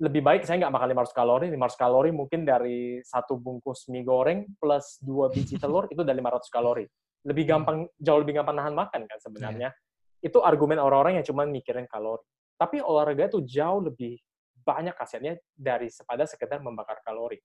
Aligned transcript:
lebih 0.00 0.24
baik 0.24 0.48
saya 0.48 0.56
nggak 0.64 0.72
makan 0.72 0.88
500 0.96 1.12
kalori. 1.12 1.46
500 1.52 1.76
kalori 1.76 2.10
mungkin 2.10 2.40
dari 2.48 3.04
satu 3.04 3.36
bungkus 3.36 3.84
mie 3.92 4.00
goreng 4.00 4.48
plus 4.56 4.96
dua 5.04 5.28
biji 5.28 5.60
telur 5.60 5.84
itu 5.92 6.00
udah 6.00 6.16
500 6.16 6.48
kalori. 6.48 6.88
Lebih 7.28 7.44
Hmm. 7.44 7.52
gampang, 7.52 7.78
jauh 8.00 8.20
lebih 8.24 8.40
gampang 8.40 8.56
nahan 8.56 8.72
makan 8.72 9.04
kan 9.04 9.18
sebenarnya. 9.20 9.76
Itu 10.24 10.40
argumen 10.40 10.80
orang-orang 10.80 11.20
yang 11.20 11.26
cuma 11.28 11.44
mikirin 11.44 11.84
kalori. 11.84 12.24
Tapi 12.56 12.80
olahraga 12.80 13.28
itu 13.28 13.44
jauh 13.44 13.84
lebih 13.84 14.16
banyak 14.64 14.96
khasiatnya 14.96 15.36
dari 15.52 15.92
pada 16.08 16.24
sekedar 16.24 16.64
membakar 16.64 17.00
kalori. 17.04 17.36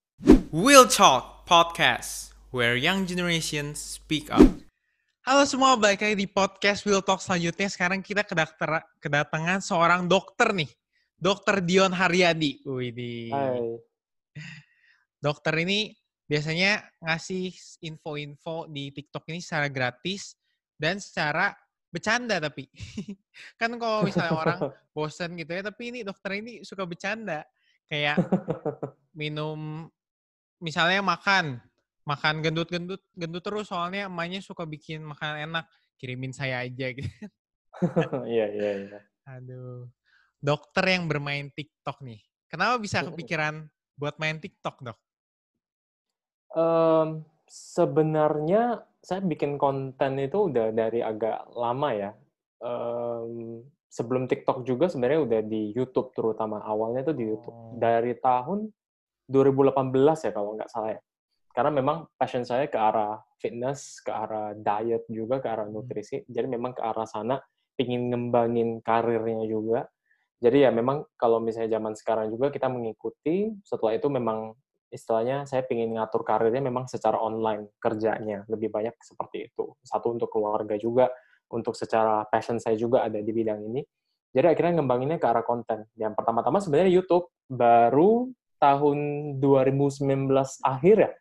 Will 0.55 0.87
Talk 0.87 1.43
Podcast, 1.43 2.31
where 2.55 2.79
young 2.79 3.03
generations 3.03 3.79
speak 3.99 4.31
up. 4.31 4.43
Halo 5.27 5.43
semua, 5.43 5.75
balik 5.75 6.05
lagi 6.05 6.23
di 6.23 6.27
podcast 6.29 6.87
Will 6.87 7.03
Talk 7.03 7.19
selanjutnya. 7.19 7.67
Sekarang 7.67 7.99
kita 7.99 8.23
kedatangan 9.03 9.59
seorang 9.59 10.07
dokter 10.07 10.55
nih. 10.55 10.71
Dokter 11.15 11.63
Dion 11.63 11.91
Haryadi. 11.95 12.61
Wih, 12.67 12.91
dokter 15.19 15.55
ini 15.63 15.95
biasanya 16.27 16.85
ngasih 17.01 17.53
info-info 17.85 18.69
di 18.69 18.91
TikTok 18.93 19.25
ini 19.31 19.39
secara 19.41 19.71
gratis 19.71 20.35
dan 20.75 20.99
secara 20.99 21.55
bercanda 21.89 22.37
tapi. 22.37 22.67
kan 23.59 23.71
kalau 23.79 24.03
misalnya 24.03 24.33
orang 24.35 24.59
bosen 24.95 25.39
gitu 25.39 25.51
ya, 25.55 25.63
tapi 25.63 25.95
ini 25.95 25.99
dokter 26.03 26.41
ini 26.43 26.61
suka 26.61 26.83
bercanda. 26.83 27.47
Kayak 27.87 28.19
minum 29.19 29.87
misalnya 30.59 30.99
makan 31.03 31.59
makan 32.05 32.45
gendut-gendut 32.45 33.01
gendut 33.17 33.41
terus 33.41 33.69
soalnya 33.69 34.05
emaknya 34.05 34.39
suka 34.39 34.63
bikin 34.63 35.01
makanan 35.01 35.49
enak 35.49 35.65
kirimin 35.97 36.31
saya 36.31 36.61
aja 36.61 36.93
gitu 36.93 37.09
Iya, 38.23 38.45
iya, 38.55 38.71
iya. 38.87 38.99
aduh 39.27 39.91
dokter 40.45 40.85
yang 40.85 41.09
bermain 41.09 41.49
TikTok 41.49 42.05
nih 42.05 42.21
kenapa 42.45 42.77
bisa 42.77 43.01
kepikiran 43.01 43.65
buat 43.97 44.15
main 44.21 44.37
TikTok 44.37 44.85
dok 44.85 44.99
Em, 46.55 47.19
sebenarnya 47.51 48.79
saya 49.03 49.19
bikin 49.19 49.59
konten 49.59 50.15
itu 50.23 50.47
udah 50.47 50.71
dari 50.71 51.03
agak 51.03 51.51
lama 51.51 51.91
ya. 51.91 52.11
Em, 52.63 53.59
sebelum 53.91 54.23
TikTok 54.31 54.63
juga 54.63 54.87
sebenarnya 54.87 55.19
udah 55.27 55.41
di 55.43 55.75
YouTube 55.75 56.15
terutama 56.15 56.63
awalnya 56.63 57.03
itu 57.03 57.11
di 57.11 57.27
YouTube 57.27 57.51
Oh. 57.51 57.75
dari 57.75 58.15
tahun 58.15 58.71
2018 59.27 60.23
ya 60.23 60.31
kalau 60.31 60.55
nggak 60.55 60.71
salah 60.71 60.95
ya. 60.95 61.01
Karena 61.51 61.71
memang 61.75 62.07
passion 62.15 62.43
saya 62.43 62.67
ke 62.67 62.75
arah 62.79 63.19
fitness, 63.39 63.99
ke 64.03 64.11
arah 64.11 64.55
diet 64.55 65.03
juga, 65.11 65.43
ke 65.43 65.47
arah 65.51 65.67
Hmm. 65.67 65.75
nutrisi. 65.75 66.23
Jadi 66.27 66.47
memang 66.47 66.71
ke 66.71 66.83
arah 66.83 67.07
sana 67.07 67.35
pingin 67.75 68.11
ngembangin 68.11 68.79
karirnya 68.79 69.43
juga. 69.43 69.87
Jadi 70.43 70.67
ya 70.67 70.69
memang 70.69 71.07
kalau 71.15 71.39
misalnya 71.39 71.79
zaman 71.79 71.95
sekarang 71.95 72.27
juga 72.29 72.51
kita 72.51 72.67
mengikuti, 72.67 73.55
setelah 73.63 73.95
itu 73.95 74.07
memang 74.11 74.51
istilahnya 74.91 75.43
saya 75.49 75.63
pingin 75.65 75.95
ngatur 75.95 76.23
karirnya 76.23 76.61
memang 76.63 76.87
secara 76.87 77.19
online 77.19 77.71
kerjanya 77.79 78.43
lebih 78.47 78.69
banyak 78.71 78.95
seperti 79.01 79.51
itu. 79.51 79.75
Satu 79.81 80.11
untuk 80.11 80.29
keluarga 80.31 80.75
juga, 80.75 81.09
untuk 81.51 81.73
secara 81.75 82.23
passion 82.27 82.59
saya 82.59 82.75
juga 82.75 83.03
ada 83.07 83.19
di 83.19 83.31
bidang 83.31 83.63
ini. 83.63 83.81
Jadi 84.35 84.51
akhirnya 84.51 84.83
ngembanginnya 84.83 85.17
ke 85.19 85.27
arah 85.27 85.43
konten. 85.47 85.87
Yang 85.95 86.19
pertama-tama 86.19 86.59
sebenarnya 86.59 86.91
YouTube, 86.91 87.31
baru 87.47 88.27
tahun 88.59 88.97
2019 89.39 90.27
akhir 90.63 90.95
ya, 90.99 91.11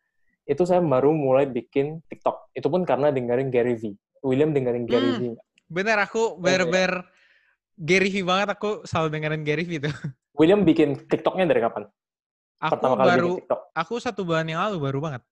itu 0.45 0.63
saya 0.67 0.83
baru 0.83 1.15
mulai 1.15 1.47
bikin 1.47 2.03
TikTok. 2.11 2.51
Itu 2.51 2.67
pun 2.67 2.83
karena 2.83 3.15
dengerin 3.15 3.55
Gary 3.55 3.79
V. 3.79 3.95
William 4.27 4.51
dengerin 4.51 4.87
Gary 4.89 5.11
Hmm. 5.15 5.21
V. 5.21 5.25
bener 5.65 5.97
aku 5.97 6.37
ber-ber 6.37 7.09
Gary 7.77 8.09
V 8.09 8.23
banget 8.23 8.49
aku 8.53 8.83
selalu 8.85 9.09
dengerin 9.11 9.43
Gary 9.43 9.65
V 9.65 9.73
tuh 9.83 9.95
William 10.39 10.63
bikin 10.63 10.99
TikToknya 11.01 11.47
dari 11.47 11.61
kapan? 11.61 11.87
aku 12.57 12.73
Pertama 12.73 12.95
kali 12.97 13.07
baru 13.09 13.29
bikin 13.29 13.41
TikTok. 13.43 13.61
aku 13.73 13.95
satu 13.99 14.21
bulan 14.23 14.47
yang 14.47 14.61
lalu 14.63 14.77
baru 14.81 14.99
banget 15.01 15.23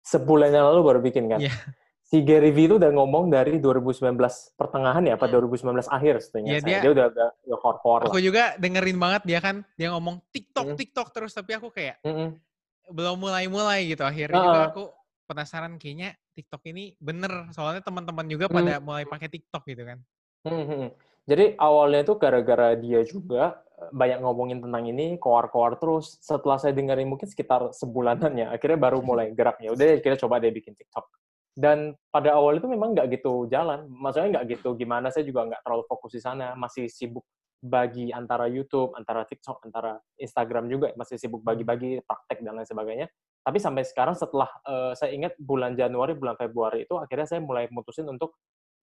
Sebulan 0.00 0.48
yang 0.50 0.64
lalu 0.64 0.80
baru 0.82 1.00
bikin 1.02 1.28
kan? 1.28 1.36
Iya. 1.36 1.52
Si 2.00 2.24
Gary 2.24 2.48
V 2.48 2.58
itu 2.62 2.74
udah 2.80 2.88
ngomong 2.88 3.28
dari 3.28 3.60
2019 3.60 4.16
pertengahan 4.56 5.04
ya, 5.04 5.20
apa 5.20 5.28
2019 5.28 5.60
akhir 5.86 6.14
setengah 6.18 6.48
Iya, 6.48 6.58
saya. 6.58 6.68
dia- 6.70 6.80
Dia, 6.80 6.90
udah 6.90 7.06
udah, 7.12 7.28
udah 7.44 7.58
lah. 7.60 8.08
aku 8.08 8.16
juga 8.18 8.56
dengerin 8.56 8.96
banget 8.96 9.22
dia 9.24 9.38
kan 9.38 9.60
dia 9.76 9.92
ngomong 9.92 10.24
TikTok 10.26 10.64
Hmm. 10.64 10.78
TikTok 10.80 11.08
terus 11.12 11.30
tapi 11.30 11.52
aku 11.52 11.68
kayak 11.68 12.00
Mm-mm. 12.00 12.40
belum 12.88 13.20
mulai-mulai 13.20 13.84
gitu 13.86 14.00
akhirnya 14.00 14.40
juga 14.40 14.56
Heeh. 14.56 14.70
aku 14.72 14.84
penasaran 15.28 15.76
kayaknya 15.76 16.16
TikTok 16.32 16.62
ini 16.66 16.96
bener 16.96 17.52
soalnya 17.52 17.84
teman-teman 17.84 18.24
juga 18.24 18.48
Hmm. 18.48 18.56
pada 18.56 18.72
mulai 18.80 19.04
pakai 19.04 19.28
TikTok 19.28 19.62
gitu 19.66 19.84
kan 19.84 19.98
Hmm, 20.40 20.88
Jadi 21.28 21.60
awalnya 21.60 22.00
itu 22.08 22.16
gara-gara 22.16 22.72
dia 22.72 23.04
juga 23.04 23.60
eh, 23.76 23.92
banyak 23.92 24.18
ngomongin 24.24 24.64
tentang 24.64 24.84
ini, 24.88 25.20
koar-koar 25.20 25.76
terus. 25.76 26.16
Setelah 26.24 26.56
saya 26.56 26.72
dengerin 26.72 27.04
mungkin 27.04 27.28
sekitar 27.28 27.76
sebulanan 27.76 28.32
ya, 28.32 28.48
akhirnya 28.48 28.80
baru 28.80 29.04
mulai 29.04 29.36
gerak 29.36 29.60
ya. 29.60 29.76
Udah 29.76 30.00
kita 30.00 30.16
coba 30.24 30.40
deh 30.40 30.48
bikin 30.48 30.72
TikTok. 30.72 31.04
Dan 31.52 31.92
pada 32.08 32.32
awal 32.38 32.56
itu 32.62 32.70
memang 32.70 32.96
nggak 32.96 33.20
gitu 33.20 33.44
jalan. 33.52 33.84
Maksudnya 33.92 34.40
nggak 34.40 34.56
gitu 34.56 34.72
gimana, 34.80 35.12
saya 35.12 35.28
juga 35.28 35.44
nggak 35.52 35.60
terlalu 35.68 35.84
fokus 35.84 36.16
di 36.16 36.22
sana. 36.24 36.56
Masih 36.56 36.88
sibuk 36.88 37.28
bagi 37.58 38.08
antara 38.14 38.46
YouTube, 38.48 38.94
antara 38.96 39.28
TikTok, 39.28 39.68
antara 39.68 40.00
Instagram 40.16 40.70
juga. 40.72 40.96
Masih 40.96 41.20
sibuk 41.20 41.44
bagi-bagi 41.44 42.00
praktek 42.08 42.40
dan 42.40 42.56
lain 42.56 42.64
sebagainya. 42.64 43.06
Tapi 43.44 43.58
sampai 43.60 43.84
sekarang 43.84 44.16
setelah 44.16 44.48
eh, 44.64 44.92
saya 44.96 45.12
ingat 45.12 45.36
bulan 45.36 45.76
Januari, 45.76 46.16
bulan 46.16 46.40
Februari 46.40 46.88
itu 46.88 46.96
akhirnya 46.96 47.28
saya 47.28 47.44
mulai 47.44 47.68
mutusin 47.68 48.08
untuk 48.08 48.32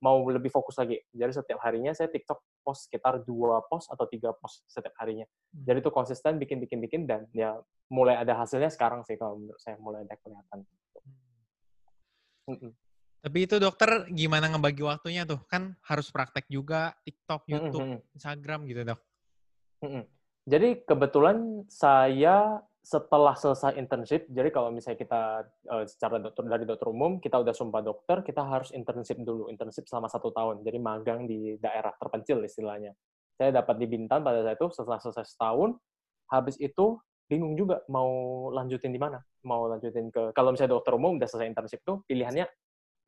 mau 0.04 0.22
lebih 0.28 0.52
fokus 0.52 0.76
lagi. 0.80 1.00
Jadi 1.12 1.32
setiap 1.32 1.60
harinya 1.64 1.96
saya 1.96 2.12
TikTok 2.12 2.40
post 2.62 2.90
sekitar 2.90 3.24
dua 3.24 3.64
post 3.66 3.88
atau 3.92 4.06
tiga 4.10 4.36
post 4.36 4.66
setiap 4.68 4.94
harinya. 5.00 5.26
Jadi 5.54 5.80
itu 5.80 5.92
konsisten 5.92 6.36
bikin 6.40 6.60
bikin 6.60 6.80
bikin 6.84 7.02
dan 7.08 7.26
ya 7.32 7.56
mulai 7.88 8.20
ada 8.20 8.36
hasilnya 8.36 8.70
sekarang 8.74 9.06
sih 9.08 9.16
kalau 9.16 9.40
menurut 9.40 9.60
saya 9.62 9.80
mulai 9.80 10.04
ada 10.04 10.16
kelihatan. 10.20 10.60
Mm-mm. 12.46 12.78
tapi 13.26 13.50
itu 13.50 13.58
dokter 13.58 14.06
gimana 14.14 14.46
ngebagi 14.54 14.86
waktunya 14.86 15.26
tuh 15.26 15.42
kan 15.50 15.74
harus 15.82 16.14
praktek 16.14 16.46
juga 16.46 16.94
TikTok 17.02 17.50
YouTube. 17.50 18.06
Instagram 18.14 18.70
gitu 18.70 18.86
dok. 18.86 19.02
Jadi 20.46 20.86
kebetulan 20.86 21.66
saya 21.66 22.62
setelah 22.86 23.34
selesai 23.34 23.82
internship, 23.82 24.30
jadi 24.30 24.54
kalau 24.54 24.70
misalnya 24.70 25.02
kita 25.02 25.22
eh, 25.74 25.86
secara 25.90 26.22
dokter 26.22 26.46
dari 26.46 26.70
dokter 26.70 26.86
umum, 26.86 27.18
kita 27.18 27.42
udah 27.42 27.50
sumpah 27.50 27.82
dokter, 27.82 28.22
kita 28.22 28.46
harus 28.46 28.70
internship 28.70 29.18
dulu, 29.26 29.50
internship 29.50 29.90
selama 29.90 30.06
satu 30.06 30.30
tahun, 30.30 30.62
jadi 30.62 30.78
magang 30.78 31.26
di 31.26 31.58
daerah 31.58 31.98
terpencil 31.98 32.46
istilahnya. 32.46 32.94
Saya 33.42 33.50
dapat 33.50 33.82
di 33.82 33.90
Bintan 33.90 34.22
pada 34.22 34.46
saat 34.46 34.62
itu 34.62 34.70
setelah 34.70 35.02
selesai 35.02 35.26
setahun, 35.34 35.82
habis 36.30 36.62
itu 36.62 37.02
bingung 37.26 37.58
juga 37.58 37.82
mau 37.90 38.48
lanjutin 38.54 38.94
di 38.94 39.02
mana, 39.02 39.18
mau 39.50 39.66
lanjutin 39.66 40.14
ke 40.14 40.30
kalau 40.38 40.54
misalnya 40.54 40.78
dokter 40.78 40.94
umum 40.94 41.18
udah 41.18 41.26
selesai 41.26 41.50
internship 41.50 41.82
itu 41.82 42.06
pilihannya 42.06 42.46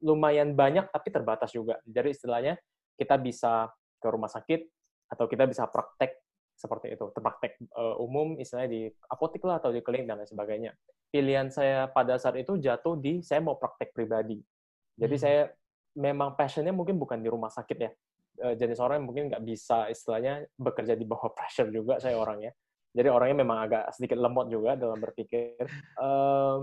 lumayan 0.01 0.57
banyak 0.57 0.89
tapi 0.89 1.13
terbatas 1.13 1.53
juga. 1.53 1.77
Jadi 1.85 2.17
istilahnya 2.17 2.57
kita 2.97 3.13
bisa 3.21 3.69
ke 4.01 4.07
rumah 4.09 4.29
sakit 4.29 4.65
atau 5.13 5.29
kita 5.29 5.45
bisa 5.45 5.69
praktek 5.69 6.26
seperti 6.57 6.97
itu, 6.97 7.05
praktek 7.13 7.61
eh, 7.61 7.95
umum 8.01 8.33
istilahnya 8.41 8.69
di 8.73 8.81
apotek 9.13 9.45
lah 9.45 9.61
atau 9.61 9.69
di 9.69 9.85
klinik 9.85 10.09
dan 10.09 10.17
lain 10.17 10.29
sebagainya. 10.29 10.71
Pilihan 11.13 11.47
saya 11.53 11.87
pada 11.87 12.17
saat 12.17 12.35
itu 12.41 12.57
jatuh 12.57 12.97
di 12.97 13.21
saya 13.21 13.39
mau 13.39 13.55
praktek 13.55 13.93
pribadi. 13.93 14.41
Jadi 14.97 15.15
Hmm. 15.15 15.23
saya 15.23 15.41
memang 15.95 16.33
passionnya 16.33 16.73
mungkin 16.73 16.97
bukan 16.97 17.21
di 17.21 17.29
rumah 17.29 17.53
sakit 17.53 17.77
ya. 17.77 17.91
Eh, 18.37 18.53
jenis 18.57 18.81
orang 18.81 19.01
yang 19.01 19.07
mungkin 19.07 19.23
nggak 19.29 19.43
bisa 19.45 19.89
istilahnya 19.89 20.45
bekerja 20.57 20.97
di 20.97 21.05
bawah 21.05 21.29
pressure 21.37 21.69
juga 21.69 22.01
saya 22.01 22.17
orangnya. 22.17 22.51
Jadi 22.97 23.07
orangnya 23.13 23.37
memang 23.45 23.57
agak 23.69 23.93
sedikit 23.93 24.17
lemot 24.17 24.49
juga 24.49 24.73
dalam 24.73 24.97
berpikir. 24.97 25.61
Em, 26.01 26.59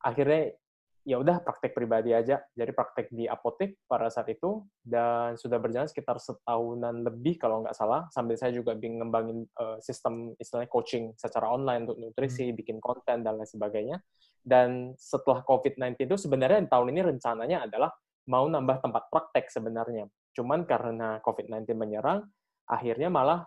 akhirnya 0.00 0.56
ya 1.04 1.20
udah 1.20 1.44
praktek 1.44 1.76
pribadi 1.76 2.16
aja. 2.16 2.40
Jadi 2.56 2.72
praktek 2.72 3.12
di 3.12 3.28
apotek 3.28 3.84
pada 3.84 4.08
saat 4.08 4.32
itu 4.32 4.64
dan 4.80 5.36
sudah 5.36 5.60
berjalan 5.60 5.86
sekitar 5.86 6.16
setahunan 6.16 7.04
lebih 7.04 7.36
kalau 7.36 7.60
nggak 7.62 7.76
salah. 7.76 8.08
Sambil 8.10 8.40
saya 8.40 8.56
juga 8.56 8.72
ngembangin 8.74 9.44
eh, 9.44 9.78
sistem 9.84 10.32
istilahnya 10.40 10.72
coaching 10.72 11.12
secara 11.14 11.52
online 11.52 11.84
untuk 11.86 12.00
nutrisi, 12.00 12.50
bikin 12.56 12.80
konten 12.80 13.20
dan 13.20 13.36
lain 13.36 13.46
sebagainya. 13.46 14.00
Dan 14.44 14.92
setelah 14.96 15.44
COVID-19 15.44 16.08
itu 16.08 16.16
sebenarnya 16.16 16.64
tahun 16.68 16.92
ini 16.92 17.00
rencananya 17.14 17.68
adalah 17.68 17.92
mau 18.28 18.48
nambah 18.48 18.80
tempat 18.80 19.12
praktek 19.12 19.52
sebenarnya. 19.52 20.08
Cuman 20.34 20.64
karena 20.64 21.20
COVID-19 21.20 21.68
menyerang, 21.76 22.24
akhirnya 22.64 23.12
malah 23.12 23.44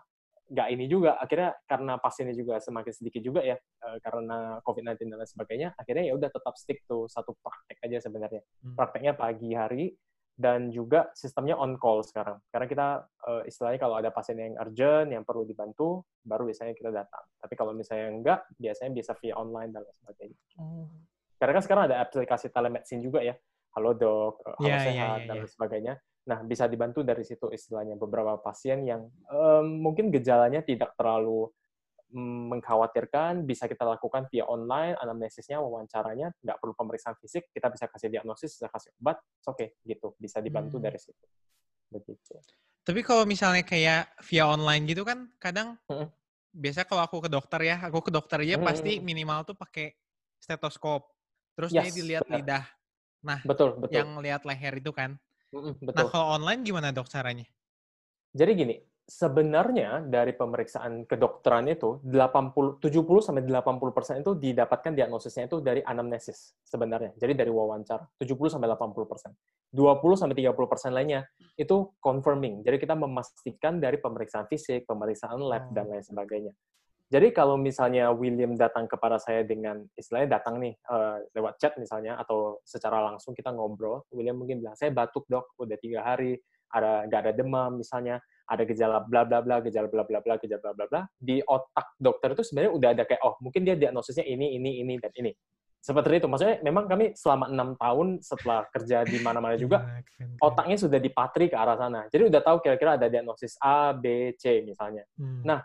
nggak 0.48 0.68
ini 0.72 0.84
juga. 0.88 1.20
Akhirnya 1.20 1.54
karena 1.68 2.00
pasiennya 2.00 2.36
juga 2.36 2.58
semakin 2.58 2.92
sedikit 2.92 3.22
juga 3.22 3.40
ya, 3.44 3.56
eh, 3.56 3.96
karena 4.00 4.58
COVID-19 4.64 5.08
dan 5.12 5.18
lain 5.20 5.30
sebagainya, 5.30 5.68
akhirnya 5.76 6.04
ya 6.08 6.14
udah 6.16 6.30
tetap 6.32 6.54
stick 6.56 6.82
to 6.88 7.04
satu 7.06 7.36
praktek 7.40 7.78
aja 7.84 8.08
sebenarnya. 8.08 8.42
Hmm. 8.64 8.74
Prakteknya 8.76 9.12
pagi 9.14 9.52
hari, 9.52 9.92
dan 10.38 10.70
juga 10.70 11.10
sistemnya 11.18 11.58
on 11.58 11.74
call 11.82 12.06
sekarang. 12.06 12.38
Karena 12.54 12.66
kita 12.70 12.86
eh, 13.26 13.42
istilahnya 13.50 13.78
kalau 13.82 13.98
ada 13.98 14.14
pasien 14.14 14.38
yang 14.38 14.54
urgent, 14.62 15.10
yang 15.10 15.26
perlu 15.26 15.42
dibantu, 15.42 16.06
baru 16.22 16.46
biasanya 16.46 16.78
kita 16.78 16.94
datang. 16.94 17.26
Tapi 17.42 17.54
kalau 17.58 17.74
misalnya 17.74 18.06
enggak, 18.14 18.40
biasanya 18.54 18.94
bisa 18.94 19.18
via 19.18 19.34
online 19.34 19.74
dan 19.74 19.82
lain 19.82 19.96
sebagainya. 19.98 20.38
Oh. 20.62 20.86
Karena 21.42 21.52
kan 21.58 21.62
sekarang 21.66 21.84
ada 21.90 21.96
aplikasi 22.06 22.54
telemedicine 22.54 23.02
juga 23.02 23.20
ya. 23.26 23.34
Halo 23.74 23.98
dok, 23.98 24.46
eh, 24.46 24.54
halo 24.62 24.66
Iya, 24.70 24.76
iya, 24.78 24.86
sehat, 24.86 25.18
iya, 25.18 25.26
dan 25.26 25.34
iya. 25.34 25.42
lain 25.42 25.50
sebagainya. 25.50 25.94
Nah, 26.28 26.44
bisa 26.44 26.68
dibantu 26.68 27.00
dari 27.00 27.24
situ 27.24 27.48
istilahnya. 27.48 27.96
Beberapa 27.96 28.36
pasien 28.36 28.84
yang 28.84 29.08
em, 29.32 29.66
mungkin 29.80 30.12
gejalanya 30.12 30.60
tidak 30.60 30.92
terlalu 30.92 31.48
mm, 32.12 32.52
mengkhawatirkan, 32.52 33.48
bisa 33.48 33.64
kita 33.64 33.88
lakukan 33.88 34.28
via 34.28 34.44
online, 34.44 34.92
anamnesisnya, 35.00 35.56
wawancaranya, 35.56 36.28
nggak 36.44 36.58
perlu 36.60 36.76
pemeriksaan 36.76 37.16
fisik, 37.16 37.48
kita 37.48 37.72
bisa 37.72 37.88
kasih 37.88 38.12
diagnosis, 38.12 38.60
bisa 38.60 38.68
kasih 38.68 38.92
obat, 39.00 39.16
oke, 39.48 39.56
okay, 39.56 39.68
gitu, 39.88 40.12
bisa 40.20 40.44
dibantu 40.44 40.76
hmm. 40.76 40.84
dari 40.84 41.00
situ. 41.00 41.24
Begitu. 41.88 42.36
Tapi 42.84 43.00
kalau 43.00 43.24
misalnya 43.24 43.64
kayak 43.64 44.12
via 44.28 44.44
online 44.44 44.84
gitu 44.84 45.08
kan, 45.08 45.32
kadang 45.40 45.80
hmm. 45.88 46.12
biasa 46.52 46.84
kalau 46.84 47.08
aku 47.08 47.24
ke 47.24 47.32
dokter 47.32 47.60
ya, 47.64 47.80
aku 47.88 48.04
ke 48.04 48.12
dokter 48.12 48.44
aja 48.44 48.60
hmm. 48.60 48.68
pasti 48.68 49.00
minimal 49.00 49.48
tuh 49.48 49.56
pakai 49.56 49.96
stetoskop, 50.36 51.08
terus 51.56 51.72
yes, 51.72 51.88
dia 51.88 51.92
dilihat 51.96 52.24
benar. 52.28 52.36
lidah. 52.36 52.64
Nah, 53.24 53.40
betul, 53.48 53.80
betul. 53.80 53.96
yang 53.96 54.12
lihat 54.20 54.44
leher 54.44 54.76
itu 54.76 54.92
kan. 54.92 55.16
Hmm, 55.48 55.74
betul. 55.80 56.04
Nah, 56.04 56.12
kalau 56.12 56.26
online 56.36 56.60
gimana 56.60 56.88
dok 56.92 57.08
caranya? 57.08 57.46
Jadi 58.36 58.50
gini, 58.52 58.76
sebenarnya 59.08 60.04
dari 60.04 60.36
pemeriksaan 60.36 61.08
kedokteran 61.08 61.64
itu 61.72 62.04
80 62.04 62.76
70 62.76 63.24
sampai 63.24 63.40
80 63.40 63.96
persen 63.96 64.20
itu 64.20 64.36
didapatkan 64.36 64.92
diagnosisnya 64.92 65.48
itu 65.48 65.64
dari 65.64 65.80
anamnesis 65.80 66.60
sebenarnya. 66.60 67.16
Jadi 67.16 67.32
dari 67.32 67.48
wawancara 67.48 68.04
70 68.20 68.52
sampai 68.52 68.68
80 68.68 69.08
persen. 69.08 69.32
20 69.72 70.20
sampai 70.20 70.36
30 70.36 70.68
persen 70.68 70.92
lainnya 70.92 71.24
itu 71.56 71.88
confirming. 72.04 72.60
Jadi 72.60 72.76
kita 72.76 72.92
memastikan 72.92 73.80
dari 73.80 73.96
pemeriksaan 73.96 74.44
fisik, 74.44 74.84
pemeriksaan 74.84 75.40
lab 75.40 75.72
dan 75.72 75.88
lain 75.88 76.04
sebagainya. 76.04 76.52
Jadi 77.08 77.32
kalau 77.32 77.56
misalnya 77.56 78.12
William 78.12 78.52
datang 78.52 78.84
kepada 78.84 79.16
saya 79.16 79.40
dengan 79.40 79.80
istilahnya 79.96 80.36
datang 80.36 80.60
nih 80.60 80.76
uh, 80.92 81.24
lewat 81.32 81.56
chat 81.56 81.72
misalnya 81.80 82.20
atau 82.20 82.60
secara 82.68 83.00
langsung 83.00 83.32
kita 83.32 83.48
ngobrol, 83.48 84.04
William 84.12 84.36
mungkin 84.36 84.60
bilang 84.60 84.76
saya 84.76 84.92
batuk 84.92 85.24
dok 85.24 85.56
udah 85.56 85.76
tiga 85.80 86.04
hari, 86.04 86.36
ada 86.68 87.08
nggak 87.08 87.20
ada 87.24 87.32
demam 87.32 87.80
misalnya 87.80 88.20
ada 88.44 88.60
gejala 88.68 89.00
bla 89.08 89.24
bla 89.24 89.40
bla, 89.40 89.64
gejala 89.64 89.88
bla 89.88 90.04
bla 90.04 90.20
bla, 90.20 90.36
gejala 90.36 90.60
bla 90.60 90.72
bla 90.76 90.86
bla, 90.88 91.00
di 91.16 91.40
otak 91.40 91.96
dokter 91.96 92.36
itu 92.36 92.44
sebenarnya 92.44 92.72
udah 92.76 92.88
ada 92.92 93.02
kayak 93.08 93.22
oh 93.24 93.40
mungkin 93.40 93.64
dia 93.64 93.76
diagnosisnya 93.76 94.28
ini 94.28 94.60
ini 94.60 94.84
ini 94.84 95.00
dan 95.00 95.12
ini. 95.16 95.32
Seperti 95.78 96.20
itu. 96.20 96.28
Maksudnya 96.28 96.58
memang 96.60 96.90
kami 96.90 97.14
selama 97.14 97.48
enam 97.48 97.72
tahun 97.78 98.20
setelah 98.20 98.66
kerja 98.74 99.06
di 99.06 99.22
mana-mana 99.22 99.54
juga 99.54 99.86
otaknya 100.42 100.76
sudah 100.76 100.98
dipatri 101.00 101.48
ke 101.48 101.56
arah 101.56 101.78
sana. 101.78 102.04
Jadi 102.10 102.28
udah 102.28 102.40
tahu 102.42 102.56
kira-kira 102.60 102.98
ada 102.98 103.06
diagnosis 103.06 103.56
A, 103.62 103.94
B, 103.94 104.34
C 104.36 104.60
misalnya. 104.66 105.06
Hmm. 105.16 105.40
Nah, 105.46 105.62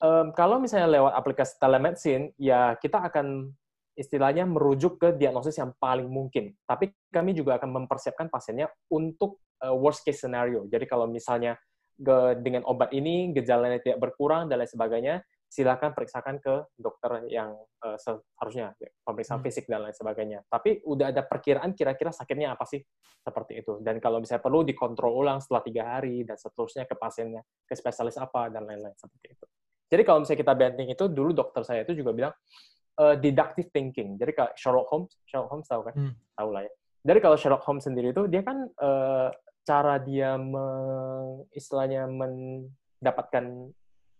um, 0.00 0.26
kalau 0.34 0.58
misalnya 0.58 0.88
lewat 1.00 1.12
aplikasi 1.14 1.54
telemedicine, 1.60 2.32
ya 2.40 2.74
kita 2.76 3.00
akan 3.12 3.52
istilahnya 3.94 4.48
merujuk 4.48 4.96
ke 4.96 5.08
diagnosis 5.14 5.60
yang 5.60 5.76
paling 5.76 6.08
mungkin. 6.08 6.56
Tapi 6.64 6.90
kami 7.12 7.36
juga 7.36 7.60
akan 7.60 7.84
mempersiapkan 7.84 8.32
pasiennya 8.32 8.72
untuk 8.88 9.44
uh, 9.60 9.76
worst 9.76 10.02
case 10.02 10.24
scenario. 10.24 10.64
Jadi 10.66 10.88
kalau 10.88 11.04
misalnya 11.04 11.56
dengan 12.40 12.64
obat 12.64 12.96
ini 12.96 13.28
gejalanya 13.36 13.76
tidak 13.76 14.00
berkurang 14.00 14.48
dan 14.48 14.64
lain 14.64 14.72
sebagainya, 14.72 15.20
silakan 15.50 15.92
periksakan 15.92 16.40
ke 16.40 16.64
dokter 16.78 17.26
yang 17.28 17.52
uh, 17.82 17.98
seharusnya 17.98 18.72
pemeriksaan 19.04 19.42
hmm. 19.42 19.46
fisik 19.50 19.68
dan 19.68 19.84
lain 19.84 19.92
sebagainya. 19.92 20.40
Tapi 20.46 20.80
udah 20.86 21.12
ada 21.12 21.26
perkiraan 21.26 21.74
kira-kira 21.74 22.14
sakitnya 22.14 22.54
apa 22.54 22.64
sih 22.64 22.80
seperti 23.20 23.60
itu. 23.60 23.82
Dan 23.82 23.98
kalau 23.98 24.22
misalnya 24.22 24.46
perlu 24.46 24.62
dikontrol 24.62 25.12
ulang 25.12 25.42
setelah 25.42 25.60
tiga 25.66 25.82
hari 25.98 26.22
dan 26.22 26.38
seterusnya 26.38 26.86
ke 26.86 26.94
pasiennya 26.94 27.42
ke 27.66 27.74
spesialis 27.74 28.16
apa 28.16 28.48
dan 28.48 28.62
lain-lain 28.64 28.94
seperti 28.94 29.26
itu. 29.34 29.49
Jadi 29.90 30.02
kalau 30.06 30.22
misalnya 30.22 30.40
kita 30.46 30.54
banding 30.54 30.88
itu 30.94 31.04
dulu 31.10 31.30
dokter 31.34 31.62
saya 31.66 31.82
itu 31.82 31.98
juga 31.98 32.14
bilang 32.14 32.32
uh, 33.02 33.14
deductive 33.18 33.68
thinking. 33.74 34.14
Jadi 34.14 34.32
kalau 34.32 34.50
Sherlock 34.54 34.88
Holmes, 34.88 35.12
Sherlock 35.26 35.50
Holmes 35.50 35.66
tahu 35.66 35.82
kan? 35.82 35.94
Hmm. 35.98 36.12
Tahu 36.38 36.48
lah 36.54 36.62
ya. 36.62 36.72
Jadi 37.00 37.18
kalau 37.18 37.36
Sherlock 37.36 37.64
Holmes 37.66 37.84
sendiri 37.84 38.14
itu 38.14 38.22
dia 38.30 38.46
kan 38.46 38.70
uh, 38.78 39.28
cara 39.66 40.00
dia 40.00 40.38
me, 40.40 40.66
istilahnya 41.52 42.08
mendapatkan 42.08 43.44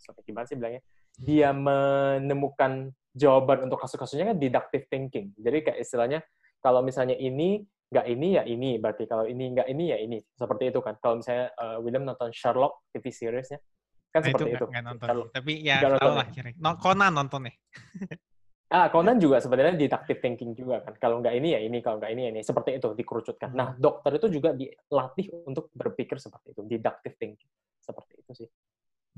sampai 0.01 0.23
gimana 0.25 0.49
sih 0.49 0.57
bilangnya 0.57 0.83
dia 1.21 1.53
menemukan 1.53 2.89
jawaban 3.13 3.69
untuk 3.69 3.83
kasus-kasusnya 3.83 4.33
kan 4.33 4.39
deductive 4.41 4.89
thinking 4.89 5.35
jadi 5.37 5.61
kayak 5.61 5.79
istilahnya 5.85 6.21
kalau 6.65 6.81
misalnya 6.81 7.19
ini 7.19 7.67
nggak 7.91 8.07
ini 8.07 8.29
ya 8.39 8.43
ini 8.47 8.71
berarti 8.79 9.05
kalau 9.11 9.27
ini 9.27 9.51
nggak 9.51 9.67
ini 9.67 9.85
ya 9.91 9.99
ini 9.99 10.19
seperti 10.39 10.71
itu 10.71 10.79
kan 10.79 10.95
kalau 11.03 11.19
misalnya 11.19 11.51
uh, 11.59 11.83
William 11.83 12.07
nonton 12.07 12.31
Sherlock 12.31 12.87
TV 12.95 13.11
seriesnya 13.11 13.59
kan 14.11 14.21
nah, 14.23 14.29
seperti 14.35 14.51
itu, 14.53 14.57
itu. 14.59 14.67
Gak, 14.75 14.83
nonton. 14.83 15.07
tapi 15.31 15.53
ya 15.63 15.77
tahu 15.83 16.15
lah 16.19 16.27
kira 16.35 16.51
Conan 16.83 17.13
nonton 17.15 17.41
nih 17.47 17.57
Ah, 18.71 18.87
Conan 18.87 19.19
juga 19.19 19.43
sebenarnya 19.43 19.75
deductive 19.75 20.23
thinking 20.23 20.55
juga 20.55 20.79
kan. 20.87 20.95
Kalau 20.95 21.19
nggak 21.19 21.35
ini 21.35 21.59
ya 21.59 21.61
ini, 21.67 21.83
kalau 21.83 21.99
nggak 21.99 22.15
ini 22.15 22.23
ya 22.23 22.31
ini. 22.31 22.41
Seperti 22.47 22.79
itu 22.79 22.95
dikerucutkan. 22.95 23.51
Nah, 23.51 23.75
hmm. 23.75 23.83
dokter 23.83 24.15
itu 24.15 24.31
juga 24.31 24.55
dilatih 24.55 25.27
untuk 25.43 25.75
berpikir 25.75 26.23
seperti 26.23 26.55
itu, 26.55 26.63
deductive 26.71 27.19
thinking. 27.19 27.51
Seperti 27.83 28.23
itu 28.23 28.33
sih. 28.47 28.49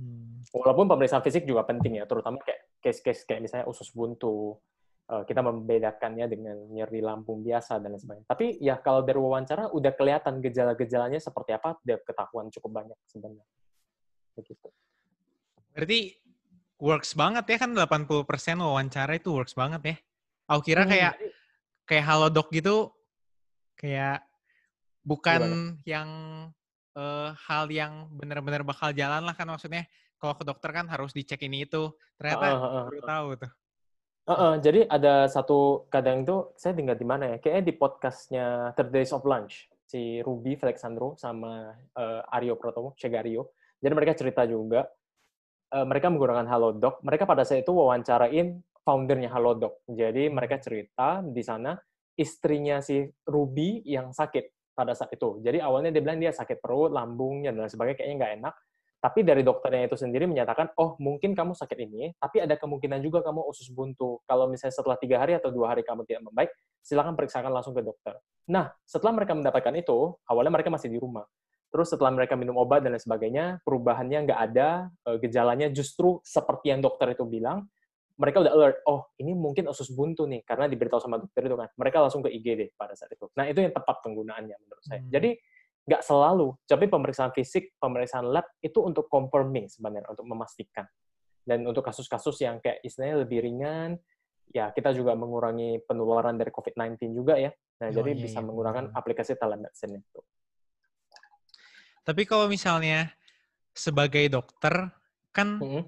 Hmm. 0.01 0.41
Walaupun 0.57 0.89
pemeriksaan 0.89 1.21
fisik 1.21 1.45
juga 1.45 1.69
penting 1.69 2.01
ya, 2.01 2.09
terutama 2.09 2.41
kayak 2.41 2.81
case-case 2.81 3.29
kayak 3.29 3.45
misalnya 3.45 3.69
usus 3.69 3.93
buntu, 3.93 4.57
eh, 5.13 5.23
kita 5.29 5.45
membedakannya 5.45 6.33
dengan 6.33 6.57
nyeri 6.73 7.05
lambung 7.05 7.45
biasa 7.45 7.77
dan 7.77 7.93
lain 7.93 8.01
sebagainya. 8.01 8.29
Tapi 8.33 8.57
ya 8.57 8.81
kalau 8.81 9.05
dari 9.05 9.21
wawancara 9.21 9.69
udah 9.69 9.93
kelihatan 9.93 10.41
gejala-gejalanya 10.41 11.21
seperti 11.21 11.53
apa, 11.53 11.77
udah 11.77 12.01
ketahuan 12.09 12.49
cukup 12.49 12.73
banyak 12.73 12.97
sebenarnya. 13.05 13.45
Begitu. 14.39 14.69
Berarti 15.73 16.01
works 16.83 17.15
banget 17.15 17.45
ya 17.47 17.57
kan 17.63 17.71
80% 17.73 18.27
wawancara 18.59 19.13
itu 19.17 19.31
works 19.33 19.55
banget 19.55 19.83
ya. 19.83 19.97
Aku 20.51 20.61
kira 20.67 20.85
kayak 20.85 21.17
hmm. 21.17 21.31
kayak 21.87 22.05
Halodoc 22.05 22.51
gitu 22.51 22.91
kayak 23.79 24.27
bukan 25.03 25.41
Gimana? 25.43 25.87
yang 25.89 26.09
uh, 26.95 27.31
hal 27.49 27.71
yang 27.73 28.11
benar-benar 28.13 28.63
bakal 28.63 28.95
jalan 28.95 29.25
lah 29.25 29.35
kan 29.35 29.49
maksudnya 29.49 29.89
kalau 30.21 30.39
ke 30.39 30.45
dokter 30.47 30.71
kan 30.71 30.87
harus 30.87 31.11
dicek 31.11 31.43
ini 31.43 31.67
itu. 31.67 31.91
Ternyata 32.15 32.47
uh, 32.47 32.55
uh, 32.55 32.67
uh, 32.67 32.85
baru 32.91 33.03
tahu 33.03 33.29
tuh. 33.43 33.53
Uh, 34.23 34.33
uh, 34.39 34.55
jadi 34.63 34.87
ada 34.87 35.27
satu 35.27 35.91
kadang 35.91 36.23
itu 36.23 36.55
saya 36.55 36.79
tinggal 36.79 36.95
di 36.95 37.03
mana 37.03 37.35
ya? 37.35 37.37
Kayaknya 37.43 37.65
di 37.67 37.75
podcastnya 37.75 38.47
Third 38.79 38.95
Days 38.95 39.11
of 39.11 39.27
Lunch 39.27 39.67
si 39.83 40.23
Ruby 40.23 40.57
Alexandro 40.57 41.19
sama 41.19 41.75
uh, 41.99 42.35
Aryo 42.39 42.55
Protomo, 42.57 42.95
Chegario. 42.95 43.53
Jadi 43.83 43.93
mereka 43.99 44.15
cerita 44.15 44.47
juga 44.47 44.87
uh, 45.75 45.87
mereka 45.87 46.07
menggunakan 46.09 46.47
Halodoc. 46.47 47.03
Mereka 47.03 47.27
pada 47.27 47.43
saat 47.43 47.67
itu 47.67 47.75
wawancarain 47.75 48.63
foundernya 48.87 49.31
Halodoc. 49.35 49.83
Jadi 49.91 50.31
mereka 50.31 50.63
cerita 50.63 51.21
di 51.21 51.43
sana 51.43 51.75
istrinya 52.15 52.79
si 52.79 53.03
Ruby 53.27 53.83
yang 53.89 54.15
sakit 54.15 54.73
pada 54.73 54.95
saat 54.97 55.13
itu. 55.13 55.41
Jadi 55.45 55.61
awalnya 55.61 55.93
dia 55.93 56.03
bilang 56.05 56.21
dia 56.21 56.33
sakit 56.33 56.61
perut, 56.61 56.93
lambungnya 56.93 57.53
dan 57.53 57.69
sebagainya 57.69 57.99
kayaknya 57.99 58.17
nggak 58.17 58.35
enak. 58.41 58.55
Tapi 59.03 59.27
dari 59.27 59.43
dokternya 59.43 59.91
itu 59.91 59.99
sendiri 59.99 60.31
menyatakan, 60.31 60.79
oh 60.79 60.95
mungkin 61.03 61.35
kamu 61.35 61.59
sakit 61.59 61.75
ini, 61.75 62.15
tapi 62.23 62.39
ada 62.39 62.55
kemungkinan 62.55 63.03
juga 63.03 63.19
kamu 63.27 63.43
usus 63.51 63.67
buntu. 63.75 64.23
Kalau 64.31 64.47
misalnya 64.47 64.79
setelah 64.79 64.95
tiga 64.95 65.19
hari 65.19 65.35
atau 65.35 65.51
dua 65.51 65.75
hari 65.75 65.83
kamu 65.83 66.07
tidak 66.07 66.23
membaik, 66.31 66.55
silakan 66.87 67.19
periksakan 67.19 67.51
langsung 67.51 67.75
ke 67.75 67.83
dokter. 67.83 68.15
Nah, 68.47 68.71
setelah 68.87 69.11
mereka 69.19 69.35
mendapatkan 69.35 69.75
itu, 69.75 70.15
awalnya 70.31 70.55
mereka 70.55 70.71
masih 70.71 70.87
di 70.87 71.03
rumah. 71.03 71.27
Terus 71.73 71.89
setelah 71.89 72.13
mereka 72.13 72.37
minum 72.37 72.61
obat 72.61 72.85
dan 72.85 72.93
lain 72.93 73.01
sebagainya, 73.01 73.65
perubahannya 73.65 74.29
nggak 74.29 74.41
ada, 74.53 74.93
eh, 75.09 75.17
gejalanya 75.25 75.73
justru 75.73 76.21
seperti 76.21 76.69
yang 76.69 76.85
dokter 76.85 77.17
itu 77.17 77.25
bilang, 77.25 77.65
mereka 78.21 78.45
udah 78.45 78.53
alert, 78.53 78.79
oh 78.85 79.09
ini 79.17 79.33
mungkin 79.33 79.67
usus 79.73 79.89
buntu 79.89 80.29
nih, 80.29 80.45
karena 80.45 80.69
diberitahu 80.69 81.01
sama 81.01 81.17
dokter 81.17 81.49
itu 81.49 81.57
kan. 81.57 81.73
Mereka 81.81 81.97
langsung 81.97 82.21
ke 82.21 82.29
IGD 82.29 82.77
pada 82.77 82.93
saat 82.93 83.09
itu. 83.09 83.25
Nah 83.35 83.49
itu 83.49 83.65
yang 83.65 83.73
tepat 83.73 84.05
penggunaannya 84.05 84.57
menurut 84.61 84.85
saya. 84.85 85.01
Hmm. 85.01 85.09
Jadi 85.09 85.31
nggak 85.83 86.03
selalu, 86.05 86.55
tapi 86.69 86.87
pemeriksaan 86.87 87.33
fisik, 87.35 87.75
pemeriksaan 87.81 88.29
lab 88.29 88.47
itu 88.63 88.79
untuk 88.85 89.09
confirming 89.09 89.67
sebenarnya, 89.67 90.13
untuk 90.13 90.29
memastikan. 90.29 90.87
Dan 91.43 91.67
untuk 91.67 91.83
kasus-kasus 91.83 92.39
yang 92.45 92.63
kayak 92.63 92.85
istilahnya 92.87 93.27
lebih 93.27 93.43
ringan, 93.43 93.99
ya 94.55 94.71
kita 94.71 94.95
juga 94.95 95.17
mengurangi 95.19 95.83
penularan 95.89 96.39
dari 96.39 96.55
COVID-19 96.55 97.17
juga 97.17 97.35
ya. 97.41 97.51
Nah, 97.83 97.91
oh, 97.91 97.95
jadi 97.97 98.15
iya, 98.15 98.23
bisa 98.23 98.39
iya. 98.39 98.47
menggunakan 98.47 98.85
aplikasi 98.95 99.35
telemedicine 99.35 99.99
itu. 99.99 100.21
Tapi 102.03 102.27
kalau 102.27 102.51
misalnya 102.51 103.11
sebagai 103.73 104.29
dokter 104.29 104.93
kan 105.33 105.57
hmm. 105.57 105.83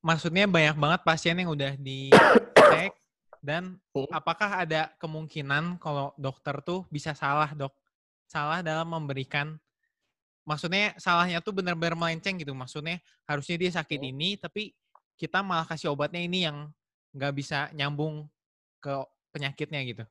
maksudnya 0.00 0.48
banyak 0.48 0.76
banget 0.80 1.00
pasien 1.04 1.36
yang 1.36 1.52
udah 1.52 1.76
dicek 1.76 2.96
dan 3.44 3.76
hmm. 3.92 4.08
apakah 4.08 4.64
ada 4.64 4.88
kemungkinan 4.96 5.76
kalau 5.76 6.16
dokter 6.16 6.64
tuh 6.64 6.88
bisa 6.88 7.12
salah 7.12 7.52
dok 7.52 7.76
salah 8.24 8.64
dalam 8.64 8.88
memberikan 8.88 9.60
maksudnya 10.48 10.96
salahnya 10.96 11.44
tuh 11.44 11.52
benar-benar 11.52 11.92
melenceng 11.92 12.40
gitu 12.40 12.56
maksudnya 12.56 12.98
harusnya 13.28 13.60
dia 13.60 13.70
sakit 13.76 14.00
hmm. 14.00 14.10
ini 14.16 14.28
tapi 14.40 14.72
kita 15.20 15.44
malah 15.44 15.68
kasih 15.68 15.92
obatnya 15.92 16.24
ini 16.24 16.48
yang 16.48 16.72
nggak 17.12 17.36
bisa 17.36 17.68
nyambung 17.76 18.24
ke 18.80 19.04
penyakitnya 19.36 19.80
gitu 19.84 20.04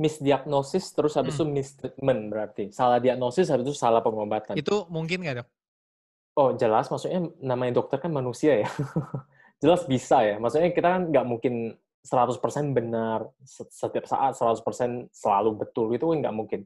misdiagnosis 0.00 0.92
terus 0.96 1.14
habis 1.14 1.36
hmm. 1.36 1.40
itu 1.42 1.44
mistreatment 1.48 2.20
berarti. 2.32 2.64
Salah 2.72 2.98
diagnosis 2.98 3.52
habis 3.52 3.68
itu 3.68 3.76
salah 3.76 4.00
pengobatan. 4.00 4.56
Itu 4.56 4.88
mungkin 4.88 5.24
nggak 5.24 5.44
dok? 5.44 5.48
Oh 6.32 6.50
jelas, 6.56 6.88
maksudnya 6.88 7.28
namanya 7.44 7.82
dokter 7.82 8.00
kan 8.00 8.08
manusia 8.08 8.64
ya. 8.64 8.68
jelas 9.62 9.84
bisa 9.84 10.24
ya. 10.24 10.40
Maksudnya 10.40 10.72
kita 10.72 10.88
kan 10.88 11.02
nggak 11.12 11.26
mungkin 11.28 11.76
100% 12.02 12.74
benar 12.74 13.30
setiap 13.46 14.10
saat 14.10 14.34
100% 14.34 15.14
selalu 15.14 15.50
betul 15.62 15.92
itu 15.94 16.08
kan 16.08 16.18
nggak 16.24 16.36
mungkin. 16.36 16.60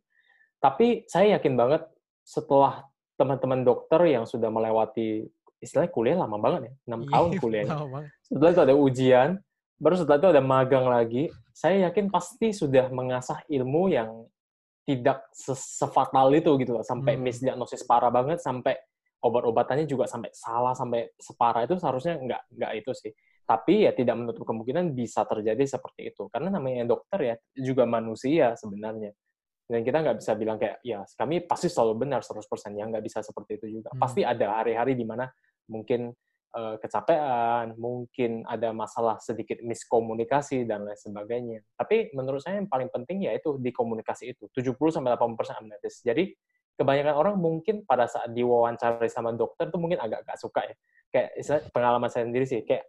Tapi 0.63 1.05
saya 1.11 1.37
yakin 1.37 1.59
banget 1.59 1.85
setelah 2.25 2.89
teman-teman 3.21 3.65
dokter 3.65 4.01
yang 4.09 4.25
sudah 4.25 4.49
melewati 4.49 5.29
istilahnya 5.61 5.93
kuliah 5.93 6.17
lama 6.21 6.37
banget 6.41 6.69
ya, 6.69 6.73
enam 6.89 7.01
Iya, 7.05 7.11
tahun 7.13 7.31
kuliahnya. 7.43 7.77
Setelah 8.25 8.51
itu 8.53 8.63
ada 8.63 8.75
ujian, 8.77 9.29
baru 9.81 9.95
setelah 9.97 10.19
itu 10.21 10.29
ada 10.37 10.43
magang 10.45 10.87
lagi. 10.89 11.29
Saya 11.57 11.89
yakin 11.89 12.13
pasti 12.13 12.53
sudah 12.53 12.93
mengasah 12.93 13.41
ilmu 13.49 13.89
yang 13.89 14.29
tidak 14.85 15.25
se- 15.33 15.57
sefatal 15.81 16.29
itu 16.37 16.53
gitu 16.61 16.77
loh, 16.77 16.85
sampai 16.85 17.17
Hmm. 17.17 17.25
misdiagnosis 17.25 17.89
parah 17.89 18.13
banget, 18.13 18.45
sampai 18.45 18.77
obat-obatannya 19.25 19.89
juga 19.89 20.05
sampai 20.05 20.29
salah, 20.37 20.77
sampai 20.77 21.09
separah 21.17 21.65
itu 21.65 21.81
seharusnya 21.81 22.21
nggak 22.21 22.43
nggak 22.61 22.73
itu 22.85 22.93
sih. 22.93 23.13
Tapi 23.49 23.89
ya 23.89 23.97
tidak 23.97 24.15
menutup 24.21 24.45
kemungkinan 24.45 24.93
bisa 24.93 25.25
terjadi 25.25 25.65
seperti 25.65 26.13
itu. 26.13 26.29
Karena 26.29 26.53
namanya 26.53 26.93
dokter 26.93 27.19
ya 27.25 27.35
juga 27.57 27.89
manusia 27.89 28.53
sebenarnya. 28.55 29.17
Dan 29.67 29.83
kita 29.83 29.99
nggak 30.05 30.17
bisa 30.23 30.33
bilang 30.39 30.59
kayak, 30.61 30.79
ya 30.85 31.03
kami 31.19 31.43
pasti 31.43 31.67
selalu 31.67 32.07
benar 32.07 32.21
100%. 32.23 32.77
Ya 32.79 32.85
nggak 32.87 33.03
bisa 33.03 33.19
seperti 33.25 33.59
itu 33.59 33.81
juga. 33.81 33.91
Hmm. 33.97 34.03
Pasti 34.03 34.23
ada 34.23 34.63
hari-hari 34.63 34.95
di 34.95 35.03
mana 35.09 35.27
mungkin 35.73 36.13
eh, 36.57 36.77
kecapean, 36.81 37.77
mungkin 37.77 38.43
ada 38.49 38.73
masalah 38.73 39.21
sedikit 39.21 39.61
miskomunikasi, 39.61 40.65
dan 40.65 40.89
lain 40.89 40.97
sebagainya. 40.97 41.61
Tapi 41.77 42.17
menurut 42.17 42.41
saya 42.41 42.59
yang 42.59 42.69
paling 42.73 42.89
penting 42.89 43.29
yaitu 43.29 43.61
di 43.61 43.71
komunikasi 43.71 44.33
itu. 44.33 44.49
70-80% 44.57 45.05
amnetis. 45.61 46.01
Jadi 46.01 46.33
kebanyakan 46.77 47.15
orang 47.17 47.37
mungkin 47.37 47.85
pada 47.89 48.09
saat 48.09 48.33
diwawancarai 48.33 49.09
sama 49.09 49.33
dokter 49.33 49.73
tuh 49.73 49.81
mungkin 49.81 50.01
agak 50.01 50.25
gak 50.25 50.41
suka 50.41 50.65
ya. 50.65 50.75
Kayak 51.13 51.31
pengalaman 51.73 52.09
saya 52.13 52.29
sendiri 52.29 52.45
sih, 52.45 52.65
kayak 52.65 52.85